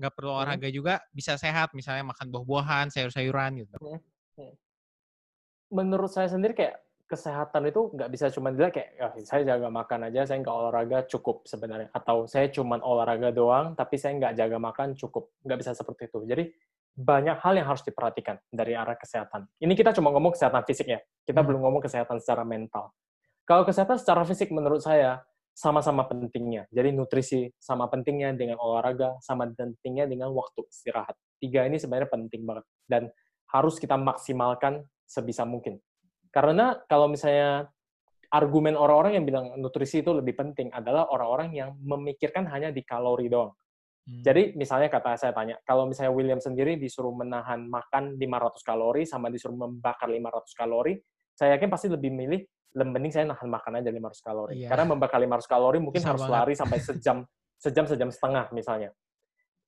nggak 0.00 0.12
perlu 0.16 0.32
Hmm. 0.32 0.36
olahraga 0.40 0.68
juga 0.72 1.00
bisa 1.12 1.36
sehat 1.36 1.76
misalnya 1.76 2.08
makan 2.08 2.32
buah-buahan 2.32 2.88
sayur-sayuran 2.88 3.64
gitu. 3.64 3.76
Menurut 5.70 6.10
saya 6.10 6.26
sendiri 6.26 6.56
kayak 6.56 6.76
kesehatan 7.04 7.68
itu 7.68 7.90
nggak 7.90 8.10
bisa 8.10 8.30
cuma 8.30 8.54
dilihat 8.54 8.70
kayak 8.70 8.90
"Ya, 8.96 9.08
saya 9.26 9.42
jaga 9.44 9.66
makan 9.66 10.06
aja 10.08 10.24
saya 10.30 10.38
nggak 10.40 10.56
olahraga 10.56 10.98
cukup 11.10 11.42
sebenarnya. 11.44 11.90
Atau 11.90 12.24
saya 12.30 12.46
cuma 12.54 12.78
olahraga 12.80 13.34
doang 13.34 13.74
tapi 13.74 13.98
saya 13.98 14.14
nggak 14.16 14.34
jaga 14.40 14.56
makan 14.62 14.94
cukup. 14.94 15.30
Nggak 15.42 15.58
bisa 15.58 15.72
seperti 15.74 16.06
itu. 16.06 16.18
Jadi 16.24 16.44
banyak 16.96 17.38
hal 17.40 17.54
yang 17.56 17.66
harus 17.68 17.82
diperhatikan 17.86 18.36
dari 18.50 18.76
arah 18.76 18.96
kesehatan 18.98 19.46
ini 19.62 19.72
kita 19.74 19.94
cuma 19.96 20.10
ngomong 20.14 20.34
kesehatan 20.34 20.62
fisik 20.66 20.88
ya 20.90 21.00
kita 21.24 21.40
Hmm. 21.40 21.48
belum 21.48 21.60
ngomong 21.66 21.82
kesehatan 21.82 22.18
secara 22.20 22.42
mental 22.42 22.92
kalau 23.46 23.62
kesehatan 23.64 23.96
secara 23.98 24.22
fisik 24.26 24.50
menurut 24.50 24.82
saya 24.82 25.22
sama-sama 25.54 26.06
pentingnya 26.06 26.66
jadi 26.70 26.94
nutrisi 26.94 27.50
sama 27.58 27.90
pentingnya 27.90 28.34
dengan 28.34 28.58
olahraga 28.62 29.18
sama 29.22 29.48
pentingnya 29.50 30.06
dengan 30.06 30.30
waktu 30.34 30.66
istirahat 30.70 31.14
tiga 31.40 31.64
ini 31.64 31.80
sebenarnya 31.80 32.08
penting 32.12 32.42
banget 32.44 32.64
dan 32.86 33.02
harus 33.50 33.82
kita 33.82 33.98
maksimalkan 33.98 34.86
sebisa 35.10 35.42
mungkin. 35.42 35.82
Karena 36.30 36.78
kalau 36.86 37.10
misalnya 37.10 37.66
argumen 38.30 38.78
orang-orang 38.78 39.18
yang 39.18 39.26
bilang 39.26 39.46
nutrisi 39.58 40.06
itu 40.06 40.14
lebih 40.14 40.38
penting 40.38 40.70
adalah 40.70 41.10
orang-orang 41.10 41.50
yang 41.50 41.70
memikirkan 41.82 42.46
hanya 42.46 42.70
di 42.70 42.86
kalori 42.86 43.26
doang. 43.26 43.50
Hmm. 44.10 44.22
Jadi 44.26 44.58
misalnya 44.58 44.90
kata 44.90 45.14
saya 45.14 45.30
tanya, 45.30 45.54
kalau 45.62 45.86
misalnya 45.86 46.10
William 46.10 46.42
sendiri 46.42 46.74
disuruh 46.74 47.14
menahan 47.14 47.62
makan 47.62 48.18
500 48.18 48.58
kalori 48.66 49.06
sama 49.06 49.30
disuruh 49.30 49.54
membakar 49.54 50.10
500 50.10 50.50
kalori, 50.58 50.98
saya 51.30 51.54
yakin 51.54 51.70
pasti 51.70 51.86
lebih 51.86 52.10
milih 52.10 52.42
mending 52.74 53.14
saya 53.14 53.26
nahan 53.30 53.46
makan 53.46 53.78
aja 53.78 53.90
500 53.90 54.18
kalori. 54.26 54.52
Iya. 54.58 54.68
Karena 54.74 54.84
membakar 54.90 55.22
500 55.22 55.46
kalori 55.46 55.78
mungkin 55.78 56.02
Susah 56.02 56.10
harus 56.10 56.22
banget. 56.26 56.34
lari 56.42 56.54
sampai 56.58 56.78
sejam, 56.82 57.18
sejam, 57.54 57.84
sejam 57.86 58.10
setengah 58.10 58.50
misalnya. 58.50 58.90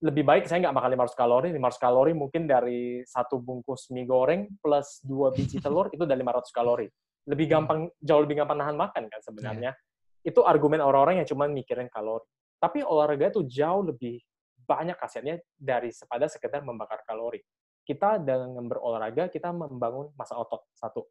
Lebih 0.03 0.27
baik 0.27 0.51
saya 0.51 0.59
nggak 0.67 0.75
makan 0.75 0.91
500 0.99 1.15
kalori, 1.15 1.49
500 1.55 1.79
kalori 1.79 2.13
mungkin 2.15 2.43
dari 2.51 3.07
satu 3.07 3.39
bungkus 3.39 3.87
mie 3.95 4.03
goreng 4.03 4.51
plus 4.59 4.99
dua 5.07 5.31
biji 5.31 5.59
telur 5.65 5.87
itu 5.95 6.03
udah 6.03 6.19
500 6.19 6.51
kalori. 6.51 6.87
Lebih 7.31 7.47
Hmm. 7.47 7.55
gampang, 7.55 7.81
jauh 8.03 8.23
lebih 8.27 8.43
gampang 8.43 8.59
nahan 8.59 8.75
makan 8.75 9.07
kan 9.07 9.21
sebenarnya. 9.23 9.71
Itu 10.27 10.43
argumen 10.43 10.83
orang-orang 10.83 11.23
yang 11.23 11.29
cuma 11.31 11.47
mikirin 11.47 11.87
kalori. 11.87 12.27
Tapi 12.59 12.83
olahraga 12.83 13.31
itu 13.31 13.43
jauh 13.47 13.83
lebih 13.83 14.19
banyak 14.67 14.97
khasiatnya 14.99 15.43
dari 15.55 15.91
pada 16.07 16.27
sekedar 16.27 16.63
membakar 16.63 17.03
kalori. 17.07 17.43
Kita 17.83 18.23
dengan 18.23 18.71
berolahraga, 18.71 19.27
kita 19.27 19.51
membangun 19.51 20.15
masa 20.15 20.39
otot, 20.39 20.71
satu. 20.79 21.03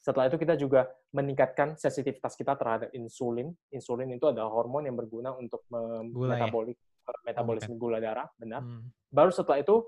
Setelah 0.00 0.32
itu 0.32 0.40
kita 0.40 0.56
juga 0.56 0.88
meningkatkan 1.12 1.76
sensitivitas 1.76 2.32
kita 2.32 2.56
terhadap 2.56 2.88
insulin. 2.96 3.52
Insulin 3.68 4.08
itu 4.16 4.32
adalah 4.32 4.48
hormon 4.48 4.88
yang 4.88 4.96
berguna 4.96 5.36
untuk 5.36 5.66
ya? 5.68 6.06
metabolik, 6.06 6.78
metabolisme 7.26 7.76
gula 7.76 8.00
darah, 8.00 8.30
benar. 8.40 8.64
Hmm. 8.64 8.88
Baru 9.12 9.28
setelah 9.28 9.60
itu, 9.60 9.84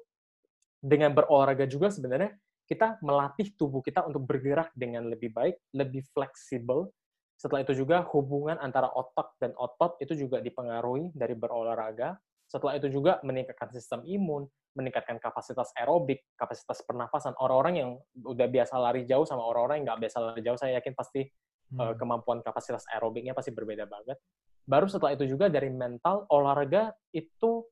dengan 0.82 1.16
berolahraga 1.16 1.64
juga 1.64 1.88
sebenarnya 1.88 2.36
kita 2.66 3.00
melatih 3.00 3.54
tubuh 3.54 3.80
kita 3.80 4.02
untuk 4.04 4.26
bergerak 4.26 4.74
dengan 4.76 5.08
lebih 5.08 5.32
baik, 5.32 5.56
lebih 5.72 6.04
fleksibel. 6.10 6.90
Setelah 7.38 7.66
itu 7.66 7.74
juga 7.84 8.06
hubungan 8.12 8.60
antara 8.60 8.92
otak 8.92 9.34
dan 9.40 9.56
otot 9.56 9.98
itu 9.98 10.14
juga 10.26 10.38
dipengaruhi 10.44 11.10
dari 11.16 11.34
berolahraga. 11.34 12.20
Setelah 12.52 12.76
itu 12.76 12.92
juga 12.92 13.16
meningkatkan 13.24 13.72
sistem 13.72 14.04
imun, 14.04 14.44
meningkatkan 14.76 15.16
kapasitas 15.16 15.72
aerobik, 15.80 16.20
kapasitas 16.36 16.84
pernafasan. 16.84 17.32
Orang-orang 17.40 17.74
yang 17.80 17.90
udah 18.20 18.44
biasa 18.44 18.76
lari 18.76 19.08
jauh 19.08 19.24
sama 19.24 19.40
orang-orang 19.40 19.80
yang 19.80 19.86
nggak 19.88 20.00
biasa 20.04 20.16
lari 20.20 20.44
jauh, 20.44 20.60
saya 20.60 20.76
yakin 20.76 20.92
pasti 20.92 21.24
Hmm. 21.72 21.80
eh, 21.88 21.94
kemampuan 21.96 22.44
kapasitas 22.44 22.84
aerobiknya 22.92 23.32
pasti 23.32 23.48
berbeda 23.48 23.88
banget. 23.88 24.20
Baru 24.68 24.86
setelah 24.86 25.16
itu 25.16 25.24
juga 25.24 25.48
dari 25.48 25.72
mental, 25.72 26.28
olahraga 26.28 26.92
itu 27.16 27.64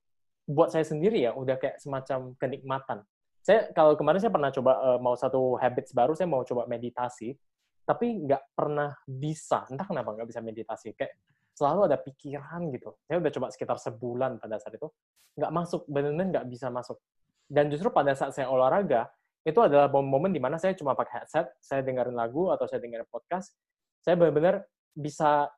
buat 0.48 0.72
saya 0.72 0.82
sendiri 0.82 1.20
ya 1.20 1.36
udah 1.36 1.60
kayak 1.60 1.78
semacam 1.78 2.32
kenikmatan. 2.40 3.04
Saya 3.44 3.68
kalau 3.76 3.94
kemarin 3.94 4.18
saya 4.18 4.32
pernah 4.32 4.50
coba 4.50 4.72
eh, 4.80 4.98
mau 5.04 5.14
satu 5.14 5.60
habits 5.60 5.92
baru, 5.92 6.16
saya 6.16 6.26
mau 6.26 6.42
coba 6.42 6.64
meditasi, 6.64 7.36
tapi 7.84 8.24
nggak 8.24 8.56
pernah 8.56 8.96
bisa. 9.04 9.68
Entah 9.68 9.84
kenapa 9.84 10.16
nggak 10.16 10.28
bisa 10.32 10.40
meditasi. 10.40 10.96
Kayak 10.96 11.20
selalu 11.60 11.92
ada 11.92 12.00
pikiran 12.00 12.72
gitu. 12.72 12.96
Saya 13.04 13.20
udah 13.20 13.32
coba 13.36 13.46
sekitar 13.52 13.76
sebulan 13.76 14.40
pada 14.40 14.56
saat 14.56 14.80
itu, 14.80 14.88
nggak 15.36 15.52
masuk, 15.52 15.84
benar-benar 15.84 16.26
nggak 16.32 16.46
bisa 16.48 16.72
masuk. 16.72 16.96
Dan 17.44 17.68
justru 17.68 17.92
pada 17.92 18.16
saat 18.16 18.32
saya 18.32 18.48
olahraga, 18.48 19.12
itu 19.44 19.60
adalah 19.60 19.92
momen-momen 19.92 20.32
di 20.32 20.40
mana 20.40 20.56
saya 20.56 20.72
cuma 20.72 20.96
pakai 20.96 21.24
headset, 21.24 21.52
saya 21.60 21.84
dengerin 21.84 22.16
lagu 22.16 22.48
atau 22.48 22.64
saya 22.64 22.80
dengerin 22.80 23.08
podcast, 23.12 23.52
saya 24.00 24.16
benar-benar 24.16 24.64
bisa 24.96 25.52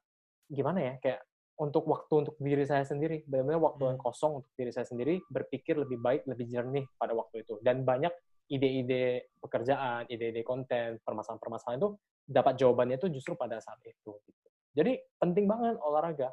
gimana 0.50 0.82
ya 0.82 0.94
kayak 0.98 1.22
untuk 1.62 1.86
waktu 1.86 2.26
untuk 2.26 2.36
diri 2.42 2.64
saya 2.66 2.82
sendiri 2.82 3.24
benar-benar 3.24 3.60
waktu 3.72 3.82
yang 3.94 3.98
Hmm. 4.00 4.06
kosong 4.10 4.32
untuk 4.42 4.52
diri 4.58 4.72
saya 4.74 4.84
sendiri 4.84 5.22
berpikir 5.30 5.78
lebih 5.78 6.02
baik 6.02 6.26
lebih 6.28 6.46
jernih 6.50 6.84
pada 6.98 7.14
waktu 7.16 7.46
itu 7.46 7.56
dan 7.62 7.86
banyak 7.86 8.12
ide-ide 8.52 9.32
pekerjaan 9.40 10.04
ide-ide 10.10 10.42
konten 10.44 11.00
permasalahan-permasalahan 11.06 11.80
itu 11.80 11.90
dapat 12.28 12.54
jawabannya 12.60 12.96
itu 13.00 13.08
justru 13.14 13.32
pada 13.38 13.56
saat 13.62 13.80
itu 13.86 14.12
gitu. 14.28 14.48
Jadi 14.72 15.00
penting 15.20 15.44
banget 15.48 15.76
olahraga 15.80 16.28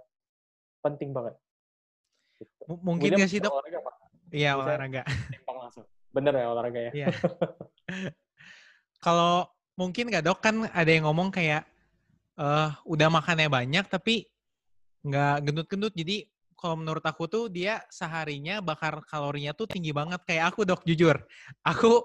penting 0.80 1.12
banget 1.12 1.36
gitu. 2.40 2.64
M- 2.72 2.82
mungkin 2.84 3.10
nggak 3.16 3.30
sih 3.30 3.40
dok 3.44 3.54
olahraga 3.60 3.80
iya 4.32 4.56
olahraga 4.56 5.04
langsung 5.48 5.86
bener 6.10 6.34
ya 6.34 6.46
olahraga 6.50 6.80
ya 6.80 6.92
Iya. 6.96 7.08
Kalau 9.00 9.48
mungkin 9.80 10.12
nggak 10.12 10.26
dok 10.28 10.40
kan 10.44 10.68
ada 10.76 10.92
yang 10.92 11.08
ngomong 11.08 11.32
kayak 11.32 11.64
eh 12.40 12.70
udah 12.84 13.08
makannya 13.08 13.48
banyak 13.48 13.86
tapi 13.88 14.28
nggak 15.08 15.36
gendut-gendut. 15.48 15.94
Jadi 15.96 16.28
kalau 16.60 16.76
menurut 16.76 17.04
aku 17.08 17.32
tuh 17.32 17.48
dia 17.48 17.80
seharinya 17.88 18.60
bakar 18.60 19.00
kalorinya 19.08 19.56
tuh 19.56 19.72
tinggi 19.72 19.96
banget 19.96 20.20
kayak 20.28 20.52
aku 20.52 20.68
dok 20.68 20.84
jujur. 20.84 21.16
Aku 21.64 22.04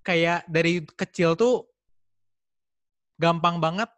kayak 0.00 0.48
dari 0.48 0.80
kecil 0.96 1.36
tuh 1.36 1.68
gampang 3.20 3.60
banget. 3.60 3.92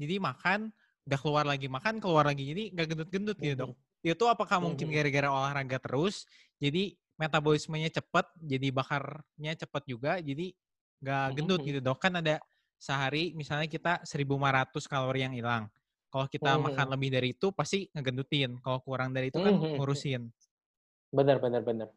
Jadi 0.00 0.16
makan 0.16 0.72
udah 1.06 1.18
keluar 1.22 1.44
lagi 1.46 1.70
makan 1.70 2.02
keluar 2.02 2.26
lagi 2.26 2.42
jadi 2.50 2.62
nggak 2.74 2.86
gendut-gendut 2.90 3.38
gitu 3.38 3.54
dok. 3.54 3.72
Itu 4.02 4.24
apakah 4.26 4.58
mungkin 4.62 4.90
Mhm. 4.90 4.94
gara-gara 4.94 5.28
olahraga 5.30 5.78
terus 5.78 6.26
jadi 6.58 6.94
metabolismenya 7.16 7.90
cepet 7.94 8.26
jadi 8.42 8.68
bakarnya 8.74 9.52
cepet 9.56 9.82
juga 9.86 10.18
jadi 10.20 10.52
nggak 11.02 11.26
gendut 11.38 11.60
gitu 11.62 11.78
dok. 11.80 11.98
Kan 12.02 12.18
ada 12.18 12.42
sehari 12.76 13.32
misalnya 13.38 13.70
kita 13.70 14.02
1.500 14.04 14.84
kalori 14.90 15.24
yang 15.24 15.34
hilang. 15.34 15.64
Kalau 16.10 16.26
kita 16.30 16.56
makan 16.58 16.86
lebih 16.96 17.08
dari 17.14 17.28
itu 17.36 17.50
pasti 17.54 17.86
ngegendutin. 17.94 18.58
Kalau 18.62 18.78
kurang 18.82 19.14
dari 19.14 19.30
itu 19.30 19.38
kan 19.42 19.52
ngurusin. 19.54 20.32
Benar, 21.12 21.38
benar, 21.42 21.62
benar. 21.66 21.88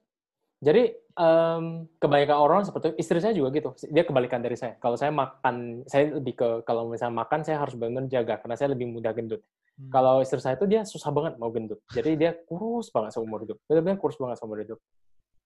Jadi 0.60 0.91
um, 1.16 1.88
kebanyakan 2.03 2.38
orang 2.38 2.62
seperti 2.68 2.91
istri 2.99 3.24
saya 3.24 3.32
juga 3.32 3.55
gitu. 3.55 3.72
Dia 3.88 4.03
kebalikan 4.03 4.43
dari 4.43 4.60
saya. 4.60 4.76
Kalau 4.76 4.99
saya 4.99 5.12
makan, 5.16 5.88
saya 5.88 6.12
lebih 6.20 6.36
ke 6.36 6.49
kalau 6.68 6.91
misalnya 6.91 7.16
makan 7.24 7.47
saya 7.47 7.64
harus 7.64 7.80
benar-benar 7.80 8.12
jaga 8.12 8.36
karena 8.43 8.55
saya 8.60 8.76
lebih 8.76 8.91
mudah 8.91 9.16
gendut. 9.16 9.39
Hmm. 9.80 9.88
Kalau 9.88 10.20
istri 10.20 10.43
saya 10.43 10.60
itu 10.60 10.68
dia 10.68 10.84
susah 10.84 11.16
banget 11.16 11.39
mau 11.39 11.47
gendut. 11.47 11.80
Jadi 11.95 12.20
dia 12.20 12.36
kurus 12.36 12.91
banget 12.91 13.16
seumur 13.16 13.39
hidup. 13.47 13.55
Benar-benar 13.72 13.97
kurus 14.03 14.20
banget 14.20 14.36
seumur 14.36 14.60
hidup. 14.60 14.80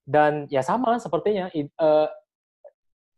Dan 0.01 0.49
ya 0.49 0.65
sama 0.65 0.97
sepertinya 0.97 1.47
uh, 1.53 2.09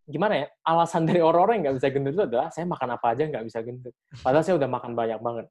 gimana 0.05 0.45
ya 0.45 0.47
alasan 0.61 1.07
dari 1.09 1.17
orang-orang 1.23 1.63
yang 1.63 1.63
nggak 1.71 1.77
bisa 1.81 1.89
gendut 1.89 2.13
itu 2.13 2.23
adalah 2.29 2.47
saya 2.53 2.65
makan 2.69 2.89
apa 2.93 3.07
aja 3.15 3.23
nggak 3.23 3.45
bisa 3.47 3.59
gendut. 3.63 3.95
Padahal 4.19 4.43
saya 4.43 4.55
udah 4.59 4.69
makan 4.69 4.91
banyak 4.93 5.19
banget. 5.23 5.45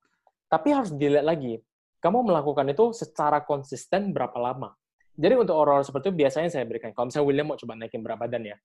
Tapi 0.46 0.68
harus 0.70 0.92
dilihat 0.92 1.24
lagi, 1.24 1.58
kamu 2.04 2.20
melakukan 2.20 2.68
itu 2.68 2.92
secara 2.92 3.40
konsisten 3.42 4.12
berapa 4.12 4.36
lama? 4.36 4.76
Jadi 5.14 5.34
untuk 5.38 5.54
orang-orang 5.54 5.86
seperti 5.86 6.10
itu 6.10 6.16
biasanya 6.26 6.48
saya 6.50 6.64
berikan. 6.66 6.90
Kalau 6.90 7.06
misalnya 7.06 7.26
William 7.30 7.46
mau 7.46 7.58
coba 7.58 7.78
naikin 7.78 8.02
berat 8.02 8.18
badan 8.18 8.42
ya, 8.50 8.56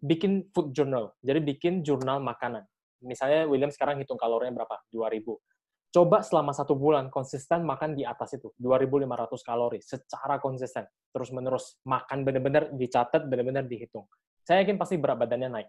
bikin 0.00 0.48
food 0.56 0.72
journal. 0.72 1.12
Jadi 1.20 1.40
bikin 1.44 1.84
jurnal 1.84 2.24
makanan. 2.24 2.64
Misalnya 3.04 3.44
William 3.44 3.68
sekarang 3.68 4.00
hitung 4.00 4.16
kalorinya 4.16 4.64
berapa? 4.64 4.80
2000. 4.90 5.36
Coba 5.88 6.20
selama 6.20 6.52
satu 6.52 6.76
bulan 6.76 7.08
konsisten 7.08 7.64
makan 7.64 7.96
di 7.96 8.04
atas 8.04 8.36
itu, 8.36 8.52
2.500 8.60 9.08
kalori 9.40 9.80
secara 9.80 10.36
konsisten. 10.36 10.84
Terus-menerus 11.12 11.80
makan 11.88 12.28
benar-benar 12.28 12.72
dicatat, 12.76 13.24
benar-benar 13.24 13.64
dihitung. 13.64 14.04
Saya 14.44 14.64
yakin 14.64 14.76
pasti 14.76 15.00
berat 15.00 15.16
badannya 15.16 15.48
naik. 15.48 15.68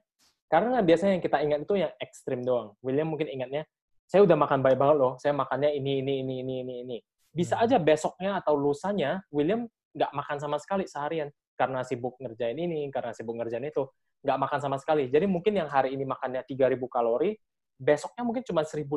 Karena 0.51 0.83
biasanya 0.83 1.19
yang 1.19 1.23
kita 1.23 1.37
ingat 1.39 1.59
itu 1.63 1.75
yang 1.79 1.91
ekstrim 2.01 2.43
doang. 2.43 2.75
William 2.83 3.07
mungkin 3.07 3.31
ingatnya, 3.31 3.63
saya 4.09 4.25
udah 4.25 4.35
makan 4.35 4.59
baik 4.65 4.75
banget 4.75 4.97
loh, 4.97 5.13
saya 5.21 5.31
makannya 5.31 5.71
ini, 5.77 6.01
ini, 6.03 6.13
ini, 6.25 6.35
ini, 6.41 6.55
ini, 6.65 6.75
ini. 6.83 6.97
Bisa 7.29 7.55
hmm. 7.55 7.63
aja 7.69 7.77
besoknya 7.77 8.31
atau 8.41 8.57
lusanya, 8.57 9.21
William 9.29 9.69
nggak 9.93 10.11
makan 10.13 10.37
sama 10.37 10.57
sekali 10.61 10.85
seharian 10.85 11.29
karena 11.59 11.83
sibuk 11.83 12.15
ngerjain 12.23 12.55
ini, 12.55 12.87
karena 12.87 13.11
sibuk 13.11 13.35
ngerjain 13.35 13.67
itu, 13.67 13.83
nggak 14.23 14.37
makan 14.39 14.59
sama 14.63 14.77
sekali. 14.79 15.11
Jadi 15.11 15.27
mungkin 15.27 15.59
yang 15.59 15.67
hari 15.67 15.91
ini 15.91 16.07
makannya 16.07 16.43
3.000 16.47 16.79
kalori, 16.87 17.35
besoknya 17.75 18.23
mungkin 18.23 18.43
cuma 18.47 18.63
1.500, 18.63 18.87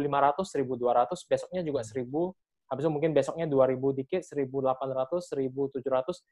1.200, 0.47 1.26
besoknya 1.26 1.62
juga 1.66 1.82
1.000, 1.82 2.07
habis 2.70 2.82
itu 2.86 2.90
mungkin 2.90 3.11
besoknya 3.11 3.47
2.000 3.51 3.99
dikit, 3.99 4.22
1.800, 4.22 5.26
1.700. 5.26 6.22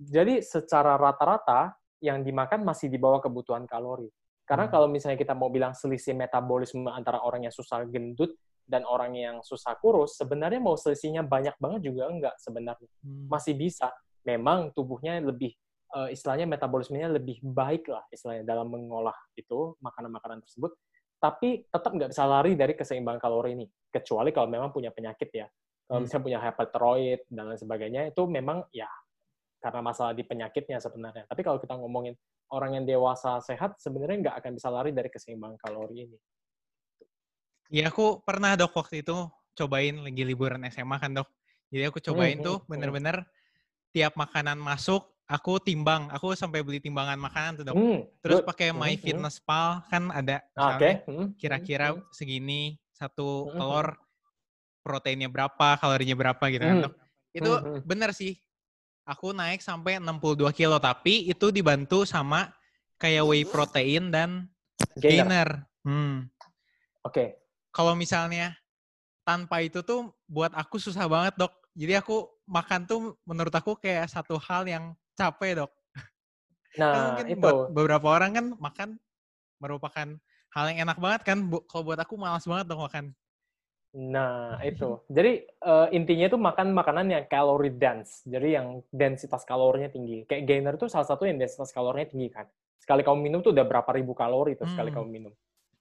Jadi 0.00 0.34
secara 0.40 0.94
rata-rata 0.96 1.74
yang 2.00 2.24
dimakan 2.24 2.64
masih 2.64 2.88
di 2.88 2.96
bawah 2.96 3.20
kebutuhan 3.20 3.68
kalori. 3.68 4.08
Karena 4.48 4.66
hmm. 4.66 4.72
kalau 4.72 4.88
misalnya 4.90 5.18
kita 5.20 5.36
mau 5.36 5.52
bilang 5.52 5.76
selisih 5.76 6.16
metabolisme 6.16 6.88
antara 6.90 7.22
orang 7.22 7.46
yang 7.46 7.54
susah 7.54 7.86
gendut 7.86 8.34
dan 8.66 8.82
orang 8.82 9.14
yang 9.14 9.36
susah 9.44 9.76
kurus, 9.78 10.16
sebenarnya 10.18 10.58
mau 10.58 10.74
selisihnya 10.74 11.22
banyak 11.22 11.54
banget 11.60 11.86
juga 11.86 12.10
enggak 12.10 12.34
sebenarnya. 12.40 12.90
Hmm. 13.04 13.30
Masih 13.30 13.54
bisa 13.54 13.92
memang 14.26 14.72
tubuhnya 14.76 15.20
lebih 15.20 15.54
uh, 15.94 16.08
istilahnya 16.12 16.46
metabolismenya 16.46 17.08
lebih 17.10 17.40
baik 17.42 17.88
lah 17.90 18.04
istilahnya 18.12 18.44
dalam 18.44 18.68
mengolah 18.68 19.16
itu 19.36 19.74
makanan-makanan 19.80 20.44
tersebut 20.44 20.74
tapi 21.20 21.68
tetap 21.68 21.90
nggak 21.92 22.10
bisa 22.12 22.24
lari 22.24 22.56
dari 22.56 22.72
keseimbangan 22.72 23.20
kalori 23.20 23.52
ini 23.56 23.66
kecuali 23.92 24.32
kalau 24.32 24.48
memang 24.48 24.72
punya 24.72 24.88
penyakit 24.92 25.28
ya 25.32 25.46
kalau 25.88 26.00
hmm. 26.00 26.04
misalnya 26.06 26.24
punya 26.24 26.38
hyperthyroid 26.40 27.20
dan 27.28 27.44
lain 27.50 27.60
sebagainya 27.60 28.02
itu 28.12 28.22
memang 28.24 28.64
ya 28.72 28.88
karena 29.60 29.80
masalah 29.84 30.16
di 30.16 30.24
penyakitnya 30.24 30.80
sebenarnya 30.80 31.28
tapi 31.28 31.44
kalau 31.44 31.60
kita 31.60 31.76
ngomongin 31.76 32.16
orang 32.50 32.80
yang 32.80 32.84
dewasa 32.88 33.40
sehat 33.44 33.76
sebenarnya 33.76 34.30
nggak 34.30 34.36
akan 34.40 34.52
bisa 34.56 34.68
lari 34.72 34.90
dari 34.96 35.12
keseimbangan 35.12 35.60
kalori 35.60 36.08
ini 36.08 36.18
Iya, 37.70 37.86
aku 37.86 38.18
pernah 38.26 38.58
dok 38.58 38.74
waktu 38.74 39.06
itu 39.06 39.14
cobain 39.54 40.02
lagi 40.02 40.26
liburan 40.26 40.66
SMA 40.74 40.98
kan 40.98 41.14
dok. 41.14 41.30
Jadi 41.70 41.86
aku 41.86 42.02
cobain 42.02 42.42
hmm, 42.42 42.46
tuh 42.46 42.58
hmm, 42.58 42.66
hmm. 42.66 43.22
Tiap 43.90 44.14
makanan 44.14 44.58
masuk 44.58 45.06
aku 45.30 45.62
timbang. 45.62 46.10
Aku 46.10 46.34
sampai 46.34 46.66
beli 46.66 46.82
timbangan 46.82 47.18
makanan 47.18 47.62
tuh 47.62 47.64
dok. 47.70 47.76
Hmm, 47.78 47.98
terus 48.18 48.40
pakai 48.42 48.74
My 48.74 48.94
hmm, 48.94 49.02
Fitness 49.02 49.38
Pal 49.38 49.86
kan 49.86 50.10
ada 50.10 50.42
okay. 50.58 51.06
Hmm, 51.06 51.34
kira-kira 51.38 51.94
hmm, 51.94 52.10
segini 52.10 52.78
satu 52.90 53.54
telur 53.54 53.94
proteinnya 54.82 55.30
berapa 55.30 55.78
kalorinya 55.78 56.16
berapa 56.18 56.44
gitu 56.50 56.64
kan 56.66 56.76
dok. 56.90 56.94
Itu 57.30 57.52
hmm, 57.54 57.86
bener 57.86 58.10
sih 58.10 58.34
aku 59.06 59.30
naik 59.34 59.62
sampai 59.62 59.98
62 60.02 60.50
kilo 60.54 60.78
tapi 60.78 61.30
itu 61.30 61.50
dibantu 61.50 62.06
sama 62.06 62.50
kayak 63.00 63.24
whey 63.26 63.42
protein 63.42 64.12
dan 64.12 64.46
gainer, 64.94 65.26
gainer. 65.26 65.48
Hmm. 65.82 66.28
oke. 67.00 67.14
Okay. 67.16 67.28
kalau 67.72 67.96
misalnya 67.96 68.52
tanpa 69.24 69.64
itu 69.64 69.80
tuh 69.80 70.12
buat 70.28 70.52
aku 70.52 70.76
susah 70.76 71.08
banget 71.08 71.34
dok 71.40 71.54
jadi 71.80 72.04
aku 72.04 72.28
makan 72.44 72.84
tuh 72.84 73.16
menurut 73.24 73.54
aku 73.56 73.72
kayak 73.80 74.12
satu 74.12 74.36
hal 74.36 74.68
yang 74.68 74.92
capek 75.16 75.64
dok. 75.64 75.72
Kan 76.76 76.76
nah 76.76 76.92
kan 76.92 77.02
mungkin 77.08 77.26
itu. 77.32 77.40
buat 77.40 77.56
beberapa 77.72 78.06
orang 78.12 78.30
kan 78.36 78.46
makan 78.60 78.88
merupakan 79.56 80.08
hal 80.52 80.64
yang 80.68 80.84
enak 80.84 81.00
banget 81.00 81.20
kan. 81.24 81.48
Kalau 81.48 81.82
buat 81.88 81.96
aku 81.96 82.20
malas 82.20 82.44
banget 82.44 82.68
dok 82.68 82.84
makan. 82.84 83.16
Nah 83.96 84.60
itu. 84.70 85.00
Jadi 85.08 85.48
uh, 85.64 85.88
intinya 85.88 86.28
itu 86.28 86.36
makan 86.36 86.76
makanan 86.76 87.06
yang 87.16 87.24
calorie 87.32 87.72
dense. 87.72 88.28
Jadi 88.28 88.60
yang 88.60 88.84
densitas 88.92 89.48
kalorinya 89.48 89.88
tinggi. 89.88 90.28
Kayak 90.28 90.44
gainer 90.44 90.74
itu 90.76 90.84
salah 90.92 91.08
satu 91.08 91.24
yang 91.24 91.40
densitas 91.40 91.72
kalorinya 91.72 92.12
tinggi 92.12 92.28
kan. 92.28 92.44
Sekali 92.76 93.00
kamu 93.00 93.24
minum 93.24 93.40
tuh 93.40 93.56
udah 93.56 93.64
berapa 93.64 93.88
ribu 93.96 94.12
kalori 94.12 94.52
tuh 94.52 94.68
hmm. 94.68 94.76
sekali 94.76 94.92
kamu 94.92 95.08
minum 95.08 95.32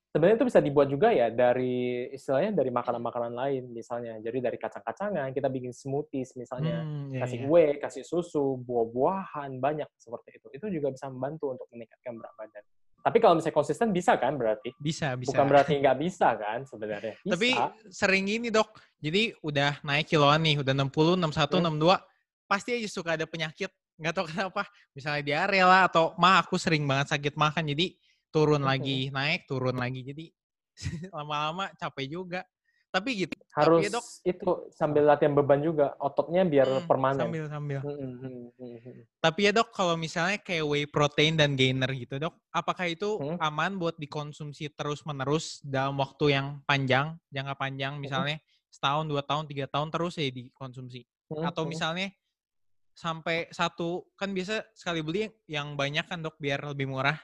sebenarnya 0.10 0.38
itu 0.42 0.48
bisa 0.50 0.60
dibuat 0.60 0.88
juga 0.90 1.14
ya 1.14 1.30
dari 1.30 2.10
istilahnya 2.10 2.58
dari 2.58 2.74
makanan-makanan 2.74 3.34
lain 3.34 3.64
misalnya. 3.70 4.18
Jadi 4.18 4.42
dari 4.42 4.58
kacang-kacangan 4.58 5.30
kita 5.34 5.48
bikin 5.48 5.70
smoothies 5.70 6.34
misalnya, 6.34 6.82
hmm, 6.82 7.14
yeah, 7.14 7.22
kasih 7.26 7.40
yeah. 7.46 7.50
kue, 7.50 7.66
kasih 7.78 8.04
susu, 8.04 8.58
buah-buahan 8.66 9.62
banyak 9.62 9.90
seperti 10.02 10.42
itu. 10.42 10.48
Itu 10.58 10.66
juga 10.74 10.90
bisa 10.90 11.08
membantu 11.14 11.54
untuk 11.54 11.70
meningkatkan 11.70 12.18
berat 12.18 12.34
badan. 12.36 12.66
Tapi 13.00 13.18
kalau 13.24 13.40
misalnya 13.40 13.56
konsisten 13.56 13.90
bisa 13.96 14.20
kan 14.20 14.36
berarti? 14.36 14.76
Bisa, 14.76 15.16
bisa. 15.16 15.32
Bukan 15.32 15.46
berarti 15.48 15.80
nggak 15.80 15.98
bisa 16.04 16.36
kan 16.36 16.68
sebenarnya. 16.68 17.16
Bisa. 17.24 17.32
Tapi 17.32 17.50
sering 17.88 18.28
ini 18.28 18.52
dok, 18.52 18.76
jadi 19.00 19.32
udah 19.40 19.80
naik 19.88 20.12
kiloan 20.12 20.44
nih, 20.44 20.60
udah 20.60 20.74
60, 20.76 21.16
61, 21.16 21.64
hmm. 21.64 21.80
62, 21.80 21.96
pasti 22.44 22.70
aja 22.76 22.90
suka 22.92 23.16
ada 23.16 23.24
penyakit. 23.24 23.72
Nggak 23.96 24.14
tahu 24.20 24.26
kenapa, 24.36 24.68
misalnya 24.92 25.24
diare 25.24 25.62
lah, 25.64 25.88
atau 25.88 26.12
mah 26.20 26.44
aku 26.44 26.60
sering 26.60 26.84
banget 26.84 27.16
sakit 27.16 27.40
makan, 27.40 27.72
jadi 27.72 27.96
turun 28.30 28.62
lagi, 28.62 29.10
naik, 29.10 29.46
turun 29.50 29.78
lagi. 29.78 30.02
Jadi 30.06 30.26
lama-lama 31.16 31.70
capek 31.76 32.08
juga. 32.08 32.42
Tapi 32.90 33.22
gitu. 33.22 33.38
Harus 33.54 33.86
tapi, 33.86 33.94
dok, 33.94 34.06
itu 34.26 34.50
sambil 34.74 35.06
latihan 35.06 35.38
beban 35.38 35.62
juga, 35.62 35.94
ototnya 36.02 36.42
biar 36.42 36.66
hmm, 36.66 36.90
permanen. 36.90 37.22
Sambil 37.22 37.46
sambil. 37.46 37.80
Hmm, 37.86 37.94
hmm, 37.94 38.46
hmm, 38.58 38.78
hmm, 38.82 39.02
Tapi 39.22 39.40
ya 39.46 39.52
dok, 39.54 39.70
kalau 39.70 39.94
misalnya 39.94 40.42
kayak 40.42 40.66
whey 40.66 40.90
protein 40.90 41.38
dan 41.38 41.54
gainer 41.54 41.90
gitu 41.94 42.18
dok, 42.18 42.34
apakah 42.50 42.90
itu 42.90 43.22
hmm? 43.22 43.38
aman 43.38 43.78
buat 43.78 43.94
dikonsumsi 44.02 44.74
terus 44.74 45.06
menerus 45.06 45.62
dalam 45.62 46.02
waktu 46.02 46.34
yang 46.34 46.66
panjang, 46.66 47.14
jangka 47.30 47.54
panjang, 47.62 47.94
misalnya 48.02 48.42
hmm. 48.42 48.74
setahun, 48.74 49.06
dua 49.06 49.22
tahun, 49.22 49.46
tiga 49.46 49.70
tahun 49.70 49.94
terus 49.94 50.18
ya 50.18 50.26
dikonsumsi? 50.34 51.06
Hmm. 51.30 51.46
Atau 51.46 51.70
misalnya 51.70 52.10
sampai 52.98 53.54
satu 53.54 54.10
kan 54.18 54.34
biasa 54.34 54.66
sekali 54.74 55.06
beli 55.06 55.30
yang 55.46 55.78
banyak 55.78 56.10
kan 56.10 56.26
dok 56.26 56.36
biar 56.42 56.60
lebih 56.68 56.90
murah 56.90 57.16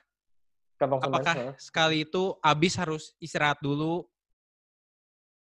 Kantong 0.76 1.00
Apakah 1.08 1.56
sekali 1.56 2.04
itu 2.04 2.36
habis 2.44 2.76
harus 2.76 3.16
istirahat 3.24 3.64
dulu? 3.64 4.04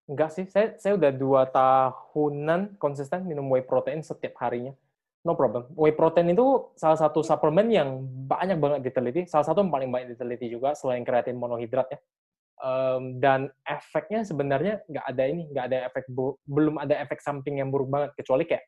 Enggak 0.08 0.34
sih, 0.34 0.48
saya 0.48 0.74
saya 0.80 0.96
udah 0.96 1.12
dua 1.14 1.46
tahunan 1.46 2.80
konsisten 2.80 3.28
minum 3.28 3.46
whey 3.52 3.62
protein 3.62 4.00
setiap 4.02 4.40
harinya. 4.42 4.74
No 5.20 5.36
problem. 5.36 5.68
Whey 5.76 5.92
protein 5.92 6.32
itu 6.32 6.72
salah 6.74 6.96
satu 6.96 7.20
suplemen 7.20 7.68
yang 7.68 7.88
banyak 8.24 8.56
banget 8.56 8.80
diteliti. 8.90 9.28
Salah 9.28 9.44
satu 9.44 9.60
yang 9.60 9.70
paling 9.70 9.92
banyak 9.92 10.16
diteliti 10.16 10.48
juga 10.48 10.72
selain 10.72 11.04
kreatin 11.04 11.36
monohidrat 11.36 11.92
ya. 11.92 12.00
Um, 12.60 13.20
dan 13.20 13.52
efeknya 13.64 14.24
sebenarnya 14.24 14.80
nggak 14.88 15.06
ada 15.06 15.22
ini, 15.28 15.42
nggak 15.52 15.64
ada 15.68 15.78
efek 15.92 16.04
belum 16.44 16.80
ada 16.80 16.96
efek 17.04 17.20
samping 17.20 17.60
yang 17.60 17.68
buruk 17.68 17.88
banget 17.88 18.10
kecuali 18.16 18.48
kayak 18.48 18.64